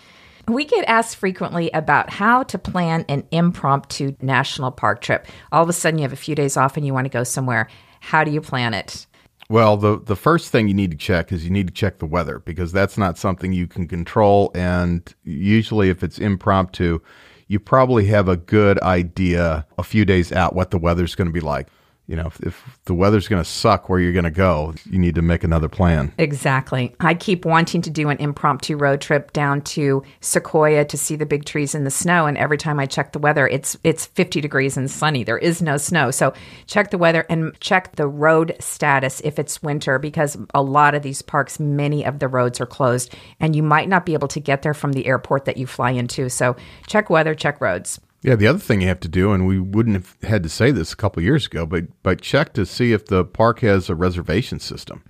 We 0.48 0.64
get 0.64 0.86
asked 0.86 1.16
frequently 1.16 1.70
about 1.72 2.08
how 2.08 2.44
to 2.44 2.58
plan 2.58 3.04
an 3.06 3.24
impromptu 3.30 4.16
national 4.22 4.70
park 4.70 5.02
trip. 5.02 5.26
All 5.52 5.62
of 5.62 5.68
a 5.68 5.74
sudden, 5.74 5.98
you 5.98 6.04
have 6.04 6.14
a 6.14 6.16
few 6.16 6.34
days 6.34 6.56
off 6.56 6.78
and 6.78 6.86
you 6.86 6.94
want 6.94 7.04
to 7.04 7.10
go 7.10 7.24
somewhere. 7.24 7.68
How 8.00 8.24
do 8.24 8.30
you 8.30 8.40
plan 8.40 8.72
it? 8.72 9.06
Well, 9.50 9.76
the 9.76 10.00
the 10.00 10.16
first 10.16 10.50
thing 10.50 10.66
you 10.66 10.72
need 10.72 10.90
to 10.92 10.96
check 10.96 11.30
is 11.30 11.44
you 11.44 11.50
need 11.50 11.68
to 11.68 11.74
check 11.74 11.98
the 11.98 12.06
weather 12.06 12.38
because 12.38 12.72
that's 12.72 12.96
not 12.96 13.18
something 13.18 13.52
you 13.52 13.66
can 13.66 13.86
control. 13.86 14.50
And 14.54 15.14
usually, 15.24 15.90
if 15.90 16.02
it's 16.02 16.18
impromptu, 16.18 17.00
you 17.48 17.60
probably 17.60 18.06
have 18.06 18.28
a 18.28 18.36
good 18.36 18.78
idea 18.80 19.66
a 19.76 19.82
few 19.82 20.06
days 20.06 20.32
out 20.32 20.54
what 20.54 20.70
the 20.70 20.78
weather's 20.78 21.14
going 21.14 21.28
to 21.28 21.32
be 21.32 21.40
like 21.40 21.68
you 22.08 22.16
know, 22.16 22.26
if, 22.26 22.40
if 22.40 22.78
the 22.86 22.94
weather's 22.94 23.28
going 23.28 23.42
to 23.42 23.48
suck 23.48 23.90
where 23.90 24.00
you're 24.00 24.14
going 24.14 24.24
to 24.24 24.30
go, 24.30 24.74
you 24.90 24.98
need 24.98 25.14
to 25.14 25.22
make 25.22 25.44
another 25.44 25.68
plan. 25.68 26.10
Exactly. 26.16 26.96
I 27.00 27.12
keep 27.12 27.44
wanting 27.44 27.82
to 27.82 27.90
do 27.90 28.08
an 28.08 28.16
impromptu 28.16 28.78
road 28.78 29.02
trip 29.02 29.34
down 29.34 29.60
to 29.62 30.02
Sequoia 30.20 30.86
to 30.86 30.96
see 30.96 31.16
the 31.16 31.26
big 31.26 31.44
trees 31.44 31.74
in 31.74 31.84
the 31.84 31.90
snow. 31.90 32.24
And 32.24 32.38
every 32.38 32.56
time 32.56 32.80
I 32.80 32.86
check 32.86 33.12
the 33.12 33.18
weather, 33.18 33.46
it's 33.46 33.76
it's 33.84 34.06
50 34.06 34.40
degrees 34.40 34.78
and 34.78 34.90
sunny. 34.90 35.22
There 35.22 35.36
is 35.36 35.60
no 35.60 35.76
snow. 35.76 36.10
So 36.10 36.32
check 36.66 36.90
the 36.90 36.98
weather 36.98 37.26
and 37.28 37.52
check 37.60 37.96
the 37.96 38.08
road 38.08 38.56
status 38.58 39.20
if 39.20 39.38
it's 39.38 39.62
winter, 39.62 39.98
because 39.98 40.38
a 40.54 40.62
lot 40.62 40.94
of 40.94 41.02
these 41.02 41.20
parks, 41.20 41.60
many 41.60 42.06
of 42.06 42.20
the 42.20 42.28
roads 42.28 42.58
are 42.58 42.66
closed, 42.66 43.14
and 43.38 43.54
you 43.54 43.62
might 43.62 43.88
not 43.88 44.06
be 44.06 44.14
able 44.14 44.28
to 44.28 44.40
get 44.40 44.62
there 44.62 44.74
from 44.74 44.92
the 44.92 45.06
airport 45.06 45.44
that 45.44 45.58
you 45.58 45.66
fly 45.66 45.90
into. 45.90 46.30
So 46.30 46.56
check 46.86 47.10
weather, 47.10 47.34
check 47.34 47.60
roads. 47.60 48.00
Yeah, 48.20 48.34
the 48.34 48.48
other 48.48 48.58
thing 48.58 48.80
you 48.80 48.88
have 48.88 49.00
to 49.00 49.08
do, 49.08 49.32
and 49.32 49.46
we 49.46 49.60
wouldn't 49.60 49.94
have 49.94 50.16
had 50.28 50.42
to 50.42 50.48
say 50.48 50.72
this 50.72 50.92
a 50.92 50.96
couple 50.96 51.22
years 51.22 51.46
ago, 51.46 51.64
but 51.64 51.84
but 52.02 52.20
check 52.20 52.52
to 52.54 52.66
see 52.66 52.92
if 52.92 53.06
the 53.06 53.24
park 53.24 53.60
has 53.60 53.88
a 53.88 53.94
reservation 53.94 54.58
system, 54.58 55.04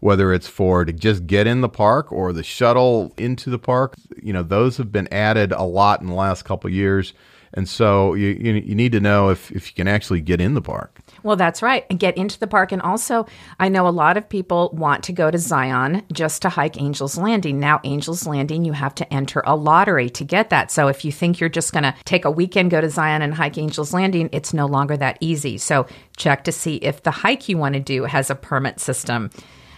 whether 0.00 0.32
it's 0.32 0.48
for 0.48 0.84
to 0.84 0.92
just 0.92 1.26
get 1.26 1.46
in 1.46 1.60
the 1.60 1.68
park 1.68 2.10
or 2.10 2.32
the 2.32 2.42
shuttle 2.42 3.12
into 3.18 3.50
the 3.50 3.58
park. 3.58 3.96
You 4.22 4.32
know, 4.32 4.42
those 4.42 4.78
have 4.78 4.90
been 4.90 5.12
added 5.12 5.52
a 5.52 5.64
lot 5.64 6.00
in 6.00 6.06
the 6.06 6.14
last 6.14 6.44
couple 6.44 6.70
years, 6.70 7.12
and 7.52 7.68
so 7.68 8.14
you, 8.14 8.28
you 8.28 8.54
you 8.54 8.74
need 8.74 8.92
to 8.92 9.00
know 9.00 9.28
if 9.28 9.52
if 9.52 9.68
you 9.68 9.74
can 9.74 9.88
actually 9.88 10.22
get 10.22 10.40
in 10.40 10.54
the 10.54 10.62
park. 10.62 11.00
Well, 11.24 11.36
that's 11.36 11.62
right. 11.62 11.86
And 11.88 11.98
get 11.98 12.18
into 12.18 12.38
the 12.38 12.46
park. 12.46 12.70
And 12.70 12.82
also, 12.82 13.26
I 13.58 13.70
know 13.70 13.88
a 13.88 13.90
lot 13.90 14.18
of 14.18 14.28
people 14.28 14.70
want 14.74 15.02
to 15.04 15.12
go 15.12 15.30
to 15.30 15.38
Zion 15.38 16.02
just 16.12 16.42
to 16.42 16.50
hike 16.50 16.80
Angel's 16.80 17.16
Landing. 17.16 17.58
Now, 17.58 17.80
Angel's 17.82 18.26
Landing, 18.26 18.66
you 18.66 18.74
have 18.74 18.94
to 18.96 19.12
enter 19.12 19.42
a 19.46 19.56
lottery 19.56 20.10
to 20.10 20.22
get 20.22 20.50
that. 20.50 20.70
So 20.70 20.88
if 20.88 21.02
you 21.02 21.10
think 21.10 21.40
you're 21.40 21.48
just 21.48 21.72
going 21.72 21.84
to 21.84 21.94
take 22.04 22.26
a 22.26 22.30
weekend, 22.30 22.70
go 22.70 22.82
to 22.82 22.90
Zion 22.90 23.22
and 23.22 23.32
hike 23.32 23.56
Angel's 23.56 23.94
Landing, 23.94 24.28
it's 24.32 24.52
no 24.52 24.66
longer 24.66 24.98
that 24.98 25.16
easy. 25.20 25.56
So 25.56 25.86
check 26.18 26.44
to 26.44 26.52
see 26.52 26.76
if 26.76 27.02
the 27.02 27.10
hike 27.10 27.48
you 27.48 27.56
want 27.56 27.72
to 27.72 27.80
do 27.80 28.04
has 28.04 28.28
a 28.28 28.34
permit 28.34 28.78
system. 28.78 29.30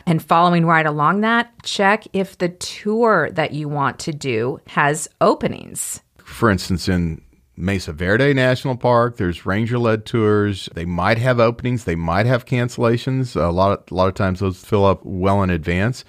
And 0.05 0.21
following 0.21 0.67
right 0.67 0.87
along 0.87 1.21
that, 1.21 1.53
check 1.63 2.05
if 2.13 2.39
the 2.39 2.49
tour 2.49 3.31
that 3.31 3.53
you 3.53 3.69
want 3.69 4.01
to 4.01 4.13
do 4.13 4.61
has 4.67 5.09
openings. 5.21 6.01
For 6.19 6.51
instance, 6.51 6.89
in 6.89 7.23
Mesa 7.57 7.93
Verde 7.93 8.35
National 8.35 8.77
Park. 8.77 9.17
There's 9.17 9.47
ranger 9.47 9.79
led 9.79 10.05
tours. 10.05 10.69
They 10.75 10.85
might 10.85 11.19
have 11.19 11.41
openings. 11.41 11.85
They 11.85 11.97
might 11.97 12.27
have 12.27 12.45
cancellations. 12.45 13.35
A 13.35 13.51
lot 13.51 13.79
of, 13.79 13.91
a 13.91 13.95
lot 13.95 14.09
of 14.09 14.15
times 14.15 14.41
those 14.41 14.63
fill 14.63 14.85
up 14.85 15.01
well 15.05 15.43
in 15.43 15.51
advance. 15.51 16.05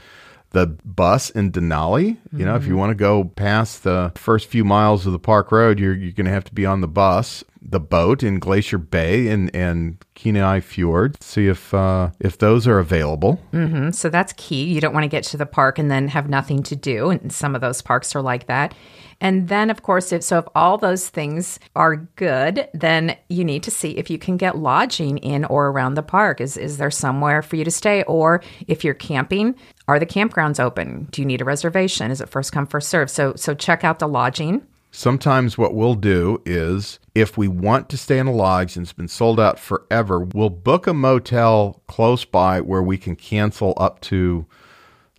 The 0.51 0.65
bus 0.65 1.29
in 1.29 1.51
Denali, 1.51 2.15
mm-hmm. 2.15 2.39
you 2.39 2.45
know, 2.45 2.55
if 2.55 2.63
you 2.63 2.69
mm-hmm. 2.69 2.79
want 2.79 2.91
to 2.91 2.95
go 2.95 3.25
past 3.25 3.83
the 3.83 4.13
first 4.15 4.47
few 4.47 4.63
miles 4.63 5.05
of 5.05 5.11
the 5.11 5.19
park 5.19 5.51
road, 5.51 5.77
you're, 5.77 5.93
you're 5.93 6.13
going 6.13 6.25
to 6.25 6.31
have 6.31 6.45
to 6.45 6.53
be 6.53 6.65
on 6.65 6.79
the 6.79 6.87
bus. 6.87 7.43
The 7.61 7.81
boat 7.81 8.23
in 8.23 8.39
Glacier 8.39 8.77
Bay 8.77 9.27
and, 9.27 9.53
and 9.53 9.97
Kenai 10.15 10.61
Fjord. 10.61 11.21
See 11.21 11.47
if 11.47 11.73
uh, 11.73 12.11
if 12.21 12.37
those 12.37 12.65
are 12.65 12.79
available. 12.79 13.41
Mm-hmm. 13.51 13.91
So 13.91 14.09
that's 14.09 14.31
key. 14.37 14.63
You 14.63 14.79
don't 14.79 14.93
want 14.93 15.03
to 15.03 15.09
get 15.09 15.25
to 15.25 15.37
the 15.37 15.45
park 15.45 15.77
and 15.77 15.91
then 15.91 16.07
have 16.07 16.29
nothing 16.29 16.63
to 16.63 16.77
do. 16.77 17.09
And 17.09 17.31
some 17.31 17.53
of 17.53 17.59
those 17.59 17.81
parks 17.81 18.15
are 18.15 18.21
like 18.21 18.47
that. 18.47 18.73
And 19.19 19.47
then, 19.47 19.69
of 19.69 19.81
course, 19.81 20.11
if 20.11 20.23
so, 20.23 20.39
if 20.39 20.45
all 20.53 20.77
those 20.77 21.09
things 21.09 21.59
are 21.75 21.95
good, 21.95 22.67
then 22.73 23.17
you 23.29 23.43
need 23.43 23.63
to 23.63 23.71
see 23.71 23.91
if 23.97 24.09
you 24.09 24.19
can 24.19 24.37
get 24.37 24.57
lodging 24.57 25.17
in 25.17 25.45
or 25.45 25.67
around 25.67 25.95
the 25.95 26.03
park. 26.03 26.39
Is 26.39 26.55
is 26.55 26.77
there 26.77 26.91
somewhere 26.91 27.41
for 27.41 27.55
you 27.55 27.63
to 27.63 27.71
stay? 27.71 28.03
Or 28.03 28.43
if 28.67 28.83
you're 28.83 28.93
camping, 28.93 29.55
are 29.87 29.99
the 29.99 30.05
campgrounds 30.05 30.59
open? 30.59 31.07
Do 31.11 31.21
you 31.21 31.25
need 31.25 31.41
a 31.41 31.45
reservation? 31.45 32.11
Is 32.11 32.21
it 32.21 32.29
first 32.29 32.51
come 32.51 32.67
first 32.67 32.89
serve? 32.89 33.09
So 33.09 33.33
so 33.35 33.55
check 33.55 33.83
out 33.83 33.99
the 33.99 34.07
lodging. 34.07 34.65
Sometimes 34.91 35.57
what 35.57 35.75
we'll 35.75 35.95
do 35.95 36.41
is 36.45 36.99
if 37.13 37.37
we 37.37 37.47
want 37.47 37.89
to 37.89 37.97
stay 37.97 38.19
in 38.19 38.27
a 38.27 38.31
lodge 38.31 38.75
and 38.75 38.83
it's 38.85 38.93
been 38.93 39.07
sold 39.07 39.39
out 39.39 39.59
forever, 39.59 40.19
we'll 40.19 40.49
book 40.49 40.87
a 40.87 40.93
motel 40.93 41.81
close 41.87 42.23
by 42.23 42.61
where 42.61 42.81
we 42.81 42.97
can 42.97 43.15
cancel 43.15 43.73
up 43.77 43.99
to 44.01 44.45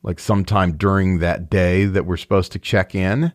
like 0.03 0.21
sometime 0.21 0.77
during 0.77 1.19
that 1.19 1.51
day 1.51 1.85
that 1.85 2.07
we're 2.07 2.17
supposed 2.17 2.53
to 2.53 2.59
check 2.59 2.95
in 2.95 3.33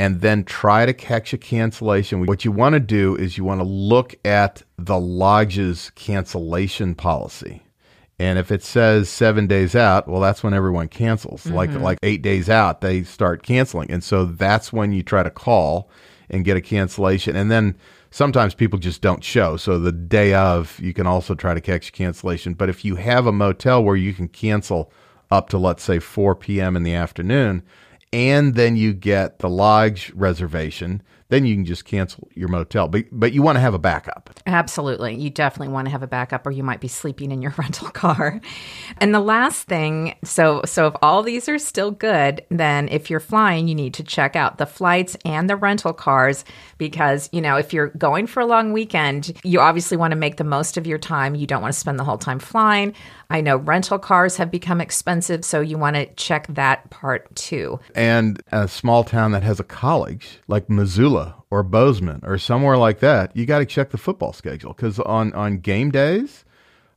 and 0.00 0.22
then 0.22 0.44
try 0.44 0.86
to 0.86 0.94
catch 0.94 1.34
a 1.34 1.38
cancellation. 1.38 2.24
What 2.24 2.42
you 2.42 2.52
want 2.52 2.72
to 2.72 2.80
do 2.80 3.14
is 3.16 3.36
you 3.36 3.44
want 3.44 3.60
to 3.60 3.66
look 3.66 4.14
at 4.24 4.62
the 4.78 4.98
lodge's 4.98 5.90
cancellation 5.94 6.94
policy. 6.94 7.62
And 8.18 8.38
if 8.38 8.50
it 8.50 8.62
says 8.62 9.10
seven 9.10 9.46
days 9.46 9.76
out, 9.76 10.08
well, 10.08 10.22
that's 10.22 10.42
when 10.42 10.54
everyone 10.54 10.88
cancels. 10.88 11.44
Mm-hmm. 11.44 11.54
Like 11.54 11.74
like 11.74 11.98
eight 12.02 12.22
days 12.22 12.48
out, 12.48 12.80
they 12.80 13.02
start 13.02 13.42
canceling, 13.42 13.90
and 13.90 14.02
so 14.02 14.24
that's 14.24 14.72
when 14.72 14.92
you 14.92 15.02
try 15.02 15.22
to 15.22 15.28
call 15.28 15.90
and 16.30 16.46
get 16.46 16.56
a 16.56 16.62
cancellation. 16.62 17.36
And 17.36 17.50
then 17.50 17.76
sometimes 18.10 18.54
people 18.54 18.78
just 18.78 19.02
don't 19.02 19.22
show. 19.22 19.58
So 19.58 19.78
the 19.78 19.92
day 19.92 20.32
of, 20.32 20.80
you 20.80 20.94
can 20.94 21.06
also 21.06 21.34
try 21.34 21.52
to 21.52 21.60
catch 21.60 21.90
a 21.90 21.92
cancellation. 21.92 22.54
But 22.54 22.70
if 22.70 22.86
you 22.86 22.96
have 22.96 23.26
a 23.26 23.32
motel 23.32 23.84
where 23.84 23.96
you 23.96 24.14
can 24.14 24.28
cancel 24.28 24.90
up 25.30 25.50
to, 25.50 25.58
let's 25.58 25.82
say, 25.82 25.98
4 25.98 26.34
p.m. 26.36 26.74
in 26.74 26.84
the 26.84 26.94
afternoon, 26.94 27.62
and 28.12 28.54
then 28.54 28.76
you 28.76 28.92
get 28.92 29.38
the 29.38 29.48
lodge 29.48 30.12
reservation, 30.14 31.02
then 31.30 31.46
you 31.46 31.54
can 31.54 31.64
just 31.64 31.84
cancel 31.84 32.28
your 32.34 32.48
motel. 32.48 32.88
But 32.88 33.06
but 33.10 33.32
you 33.32 33.40
want 33.40 33.56
to 33.56 33.60
have 33.60 33.72
a 33.72 33.78
backup. 33.78 34.30
Absolutely. 34.46 35.14
You 35.14 35.30
definitely 35.30 35.72
want 35.72 35.86
to 35.86 35.90
have 35.92 36.02
a 36.02 36.08
backup 36.08 36.46
or 36.46 36.50
you 36.50 36.62
might 36.62 36.80
be 36.80 36.88
sleeping 36.88 37.30
in 37.30 37.40
your 37.40 37.54
rental 37.58 37.88
car. 37.88 38.40
And 38.98 39.14
the 39.14 39.20
last 39.20 39.66
thing, 39.66 40.16
so 40.24 40.62
so 40.64 40.88
if 40.88 40.94
all 41.00 41.22
these 41.22 41.48
are 41.48 41.58
still 41.58 41.92
good, 41.92 42.44
then 42.50 42.88
if 42.88 43.08
you're 43.08 43.20
flying, 43.20 43.68
you 43.68 43.74
need 43.74 43.94
to 43.94 44.04
check 44.04 44.36
out 44.36 44.58
the 44.58 44.66
flights 44.66 45.16
and 45.24 45.48
the 45.48 45.56
rental 45.56 45.92
cars 45.92 46.44
because, 46.78 47.28
you 47.32 47.40
know, 47.40 47.56
if 47.56 47.72
you're 47.72 47.88
going 47.88 48.26
for 48.26 48.40
a 48.40 48.46
long 48.46 48.72
weekend, 48.72 49.32
you 49.44 49.60
obviously 49.60 49.96
want 49.96 50.10
to 50.10 50.16
make 50.16 50.36
the 50.36 50.44
most 50.44 50.76
of 50.76 50.86
your 50.86 50.98
time. 50.98 51.34
You 51.34 51.46
don't 51.46 51.62
want 51.62 51.72
to 51.72 51.78
spend 51.78 51.98
the 51.98 52.04
whole 52.04 52.18
time 52.18 52.40
flying. 52.40 52.94
I 53.30 53.40
know 53.40 53.56
rental 53.56 53.98
cars 53.98 54.36
have 54.36 54.50
become 54.50 54.80
expensive, 54.80 55.44
so 55.44 55.60
you 55.60 55.78
want 55.78 55.94
to 55.94 56.06
check 56.14 56.48
that 56.48 56.90
part 56.90 57.32
too. 57.36 57.78
And 57.94 58.42
a 58.50 58.66
small 58.66 59.04
town 59.04 59.30
that 59.30 59.44
has 59.44 59.60
a 59.60 59.64
college 59.64 60.40
like 60.48 60.68
Missoula 60.68 61.19
or 61.50 61.62
Bozeman 61.62 62.20
or 62.22 62.38
somewhere 62.38 62.76
like 62.76 63.00
that, 63.00 63.36
you 63.36 63.46
got 63.46 63.58
to 63.58 63.66
check 63.66 63.90
the 63.90 63.98
football 63.98 64.32
schedule 64.32 64.72
because 64.72 64.98
on, 65.00 65.32
on 65.34 65.58
game 65.58 65.90
days, 65.90 66.44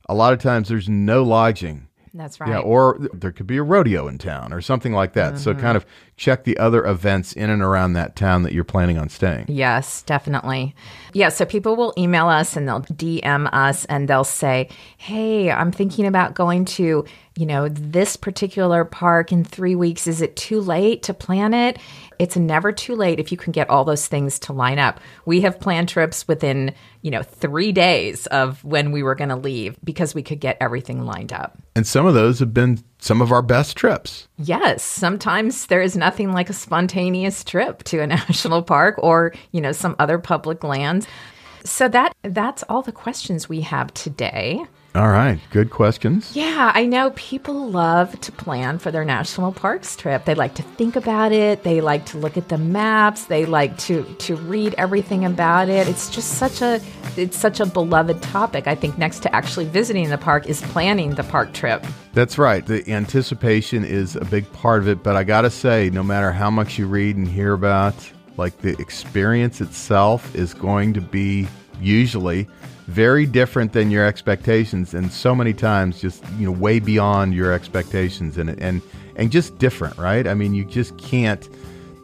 a 0.08 0.14
lot 0.14 0.32
of 0.32 0.38
times 0.40 0.68
there's 0.68 0.88
no 0.88 1.22
lodging. 1.22 1.88
That's 2.16 2.38
right. 2.38 2.48
Yeah, 2.48 2.60
or 2.60 2.96
there 3.12 3.32
could 3.32 3.48
be 3.48 3.56
a 3.56 3.62
rodeo 3.64 4.06
in 4.06 4.18
town 4.18 4.52
or 4.52 4.60
something 4.60 4.92
like 4.92 5.14
that. 5.14 5.36
So 5.36 5.52
kind 5.52 5.76
mm-hmm. 5.76 5.76
of 5.78 5.86
check 6.16 6.44
the 6.44 6.56
other 6.58 6.86
events 6.86 7.32
in 7.32 7.50
and 7.50 7.60
around 7.60 7.94
that 7.94 8.14
town 8.14 8.44
that 8.44 8.52
you're 8.52 8.62
planning 8.62 8.98
on 8.98 9.08
staying. 9.08 9.46
Yes, 9.48 10.02
definitely. 10.02 10.76
Yeah, 11.12 11.30
so 11.30 11.44
people 11.44 11.74
will 11.74 11.92
email 11.98 12.28
us 12.28 12.56
and 12.56 12.68
they'll 12.68 12.82
DM 12.82 13.52
us 13.52 13.84
and 13.86 14.06
they'll 14.06 14.22
say, 14.22 14.68
"Hey, 14.96 15.50
I'm 15.50 15.72
thinking 15.72 16.06
about 16.06 16.34
going 16.34 16.66
to, 16.66 17.04
you 17.36 17.46
know, 17.46 17.68
this 17.68 18.16
particular 18.16 18.84
park 18.84 19.32
in 19.32 19.42
3 19.42 19.74
weeks. 19.74 20.06
Is 20.06 20.22
it 20.22 20.36
too 20.36 20.60
late 20.60 21.02
to 21.04 21.14
plan 21.14 21.52
it?" 21.52 21.78
It's 22.18 22.36
never 22.36 22.72
too 22.72 22.94
late 22.94 23.20
if 23.20 23.30
you 23.30 23.38
can 23.38 23.52
get 23.52 23.70
all 23.70 23.84
those 23.84 24.06
things 24.06 24.38
to 24.40 24.52
line 24.52 24.78
up. 24.78 25.00
We 25.26 25.40
have 25.42 25.60
planned 25.60 25.88
trips 25.88 26.26
within, 26.28 26.74
you 27.02 27.10
know, 27.10 27.22
3 27.22 27.72
days 27.72 28.26
of 28.26 28.62
when 28.64 28.92
we 28.92 29.02
were 29.02 29.14
going 29.14 29.30
to 29.30 29.36
leave 29.36 29.76
because 29.84 30.14
we 30.14 30.22
could 30.22 30.40
get 30.40 30.56
everything 30.60 31.04
lined 31.04 31.32
up. 31.32 31.58
And 31.76 31.86
some 31.86 32.06
of 32.06 32.14
those 32.14 32.38
have 32.38 32.54
been 32.54 32.78
some 32.98 33.20
of 33.20 33.32
our 33.32 33.42
best 33.42 33.76
trips. 33.76 34.28
Yes, 34.38 34.82
sometimes 34.82 35.66
there 35.66 35.82
is 35.82 35.96
nothing 35.96 36.32
like 36.32 36.50
a 36.50 36.54
spontaneous 36.54 37.44
trip 37.44 37.82
to 37.84 38.00
a 38.00 38.06
national 38.08 38.62
park 38.62 38.96
or, 38.98 39.34
you 39.52 39.60
know, 39.60 39.72
some 39.72 39.96
other 39.98 40.18
public 40.18 40.64
lands. 40.64 41.06
So 41.64 41.88
that 41.88 42.14
that's 42.22 42.62
all 42.68 42.82
the 42.82 42.92
questions 42.92 43.48
we 43.48 43.62
have 43.62 43.92
today. 43.94 44.64
All 44.96 45.08
right, 45.08 45.40
good 45.50 45.70
questions. 45.70 46.36
Yeah, 46.36 46.70
I 46.72 46.86
know 46.86 47.10
people 47.16 47.68
love 47.68 48.20
to 48.20 48.30
plan 48.30 48.78
for 48.78 48.92
their 48.92 49.04
national 49.04 49.50
parks 49.50 49.96
trip. 49.96 50.24
They 50.24 50.36
like 50.36 50.54
to 50.54 50.62
think 50.62 50.94
about 50.94 51.32
it, 51.32 51.64
they 51.64 51.80
like 51.80 52.06
to 52.06 52.18
look 52.18 52.36
at 52.36 52.48
the 52.48 52.58
maps, 52.58 53.24
they 53.24 53.44
like 53.44 53.76
to 53.78 54.04
to 54.04 54.36
read 54.36 54.72
everything 54.78 55.24
about 55.24 55.68
it. 55.68 55.88
It's 55.88 56.08
just 56.10 56.34
such 56.38 56.62
a 56.62 56.80
it's 57.16 57.36
such 57.36 57.58
a 57.58 57.66
beloved 57.66 58.22
topic. 58.22 58.68
I 58.68 58.76
think 58.76 58.96
next 58.96 59.20
to 59.24 59.34
actually 59.34 59.64
visiting 59.64 60.10
the 60.10 60.18
park 60.18 60.46
is 60.46 60.62
planning 60.62 61.16
the 61.16 61.24
park 61.24 61.52
trip. 61.52 61.84
That's 62.12 62.38
right. 62.38 62.64
The 62.64 62.88
anticipation 62.88 63.84
is 63.84 64.14
a 64.14 64.24
big 64.24 64.50
part 64.52 64.80
of 64.80 64.86
it, 64.86 65.02
but 65.02 65.16
I 65.16 65.24
got 65.24 65.42
to 65.42 65.50
say 65.50 65.90
no 65.90 66.04
matter 66.04 66.30
how 66.30 66.50
much 66.50 66.78
you 66.78 66.86
read 66.86 67.16
and 67.16 67.26
hear 67.26 67.52
about, 67.54 67.96
like 68.36 68.58
the 68.58 68.80
experience 68.80 69.60
itself 69.60 70.32
is 70.36 70.54
going 70.54 70.94
to 70.94 71.00
be 71.00 71.48
usually 71.80 72.46
very 72.86 73.24
different 73.26 73.72
than 73.72 73.90
your 73.90 74.04
expectations 74.04 74.92
and 74.92 75.10
so 75.10 75.34
many 75.34 75.54
times 75.54 76.00
just 76.00 76.22
you 76.38 76.44
know 76.44 76.52
way 76.52 76.78
beyond 76.78 77.34
your 77.34 77.52
expectations 77.52 78.36
and 78.36 78.50
and 78.60 78.82
and 79.16 79.30
just 79.30 79.56
different 79.58 79.96
right? 79.96 80.26
I 80.26 80.34
mean 80.34 80.54
you 80.54 80.64
just 80.64 80.96
can't 80.98 81.48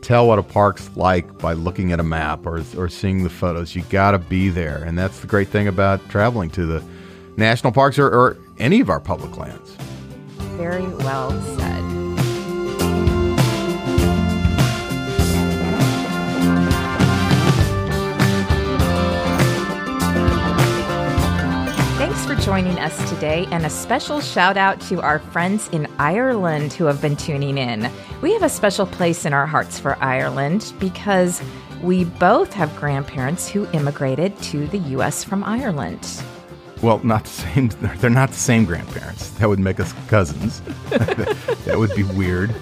tell 0.00 0.26
what 0.26 0.38
a 0.38 0.42
park's 0.42 0.88
like 0.96 1.38
by 1.38 1.52
looking 1.52 1.92
at 1.92 2.00
a 2.00 2.04
map 2.04 2.46
or 2.46 2.64
or 2.76 2.88
seeing 2.88 3.22
the 3.22 3.30
photos. 3.30 3.74
You 3.74 3.82
got 3.90 4.12
to 4.12 4.18
be 4.18 4.48
there 4.48 4.82
and 4.84 4.98
that's 4.98 5.20
the 5.20 5.26
great 5.26 5.48
thing 5.48 5.68
about 5.68 6.06
traveling 6.08 6.50
to 6.50 6.64
the 6.64 6.82
national 7.36 7.72
parks 7.72 7.98
or, 7.98 8.06
or 8.06 8.38
any 8.58 8.80
of 8.80 8.88
our 8.88 9.00
public 9.00 9.36
lands. 9.36 9.76
Very 10.56 10.86
well 10.86 11.30
said. 11.56 11.99
Joining 22.50 22.80
us 22.80 23.08
today, 23.08 23.46
and 23.52 23.64
a 23.64 23.70
special 23.70 24.20
shout 24.20 24.56
out 24.56 24.80
to 24.80 25.00
our 25.02 25.20
friends 25.20 25.68
in 25.68 25.86
Ireland 26.00 26.72
who 26.72 26.86
have 26.86 27.00
been 27.00 27.14
tuning 27.14 27.56
in. 27.56 27.88
We 28.22 28.32
have 28.32 28.42
a 28.42 28.48
special 28.48 28.86
place 28.86 29.24
in 29.24 29.32
our 29.32 29.46
hearts 29.46 29.78
for 29.78 29.96
Ireland 30.02 30.72
because 30.80 31.40
we 31.80 32.02
both 32.02 32.52
have 32.54 32.74
grandparents 32.74 33.48
who 33.48 33.68
immigrated 33.70 34.36
to 34.42 34.66
the 34.66 34.78
U.S. 34.96 35.22
from 35.22 35.44
Ireland. 35.44 36.04
well 36.82 36.98
not 37.04 37.22
the 37.22 37.30
same 37.30 37.68
they're 38.00 38.10
not 38.10 38.30
the 38.30 38.34
same 38.50 38.64
grandparents 38.64 39.30
that 39.38 39.48
would 39.48 39.60
make 39.60 39.78
us 39.78 39.92
cousins 40.08 40.60
that 40.90 41.74
would 41.78 41.94
be 41.94 42.02
weird 42.02 42.52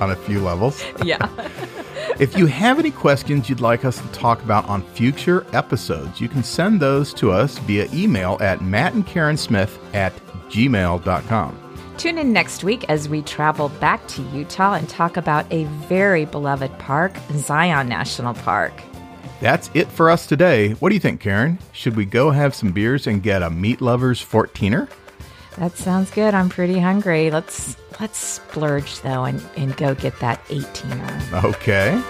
on 0.00 0.10
a 0.10 0.16
few 0.16 0.40
levels 0.40 0.82
Yeah. 1.02 1.28
If 2.20 2.38
you 2.38 2.46
have 2.46 2.78
any 2.78 2.92
questions 2.92 3.48
you'd 3.48 3.60
like 3.60 3.84
us 3.84 4.00
to 4.00 4.06
talk 4.08 4.40
about 4.44 4.68
on 4.68 4.82
future 4.82 5.44
episodes, 5.52 6.20
you 6.20 6.28
can 6.28 6.44
send 6.44 6.80
those 6.80 7.12
to 7.14 7.32
us 7.32 7.58
via 7.58 7.88
email 7.92 8.38
at 8.40 8.60
mattandkarensmith 8.60 9.76
at 9.94 10.14
gmail.com. 10.48 11.60
Tune 11.96 12.18
in 12.18 12.32
next 12.32 12.62
week 12.62 12.84
as 12.88 13.08
we 13.08 13.22
travel 13.22 13.68
back 13.80 14.06
to 14.08 14.22
Utah 14.30 14.74
and 14.74 14.88
talk 14.88 15.16
about 15.16 15.52
a 15.52 15.64
very 15.88 16.24
beloved 16.24 16.76
park, 16.78 17.16
Zion 17.32 17.88
National 17.88 18.34
Park. 18.34 18.72
That's 19.40 19.68
it 19.74 19.88
for 19.88 20.08
us 20.08 20.26
today. 20.26 20.70
What 20.74 20.90
do 20.90 20.94
you 20.94 21.00
think, 21.00 21.20
Karen? 21.20 21.58
Should 21.72 21.96
we 21.96 22.04
go 22.04 22.30
have 22.30 22.54
some 22.54 22.70
beers 22.70 23.08
and 23.08 23.22
get 23.22 23.42
a 23.42 23.50
meat 23.50 23.80
lovers 23.80 24.24
14er? 24.24 24.88
That 25.56 25.76
sounds 25.76 26.10
good. 26.10 26.34
I'm 26.34 26.48
pretty 26.48 26.78
hungry. 26.78 27.30
Let's 27.30 27.76
let's 28.00 28.18
splurge 28.18 29.00
though 29.02 29.24
and, 29.24 29.42
and 29.56 29.76
go 29.76 29.94
get 29.94 30.18
that 30.20 30.44
18er. 30.46 31.44
Okay. 31.44 32.00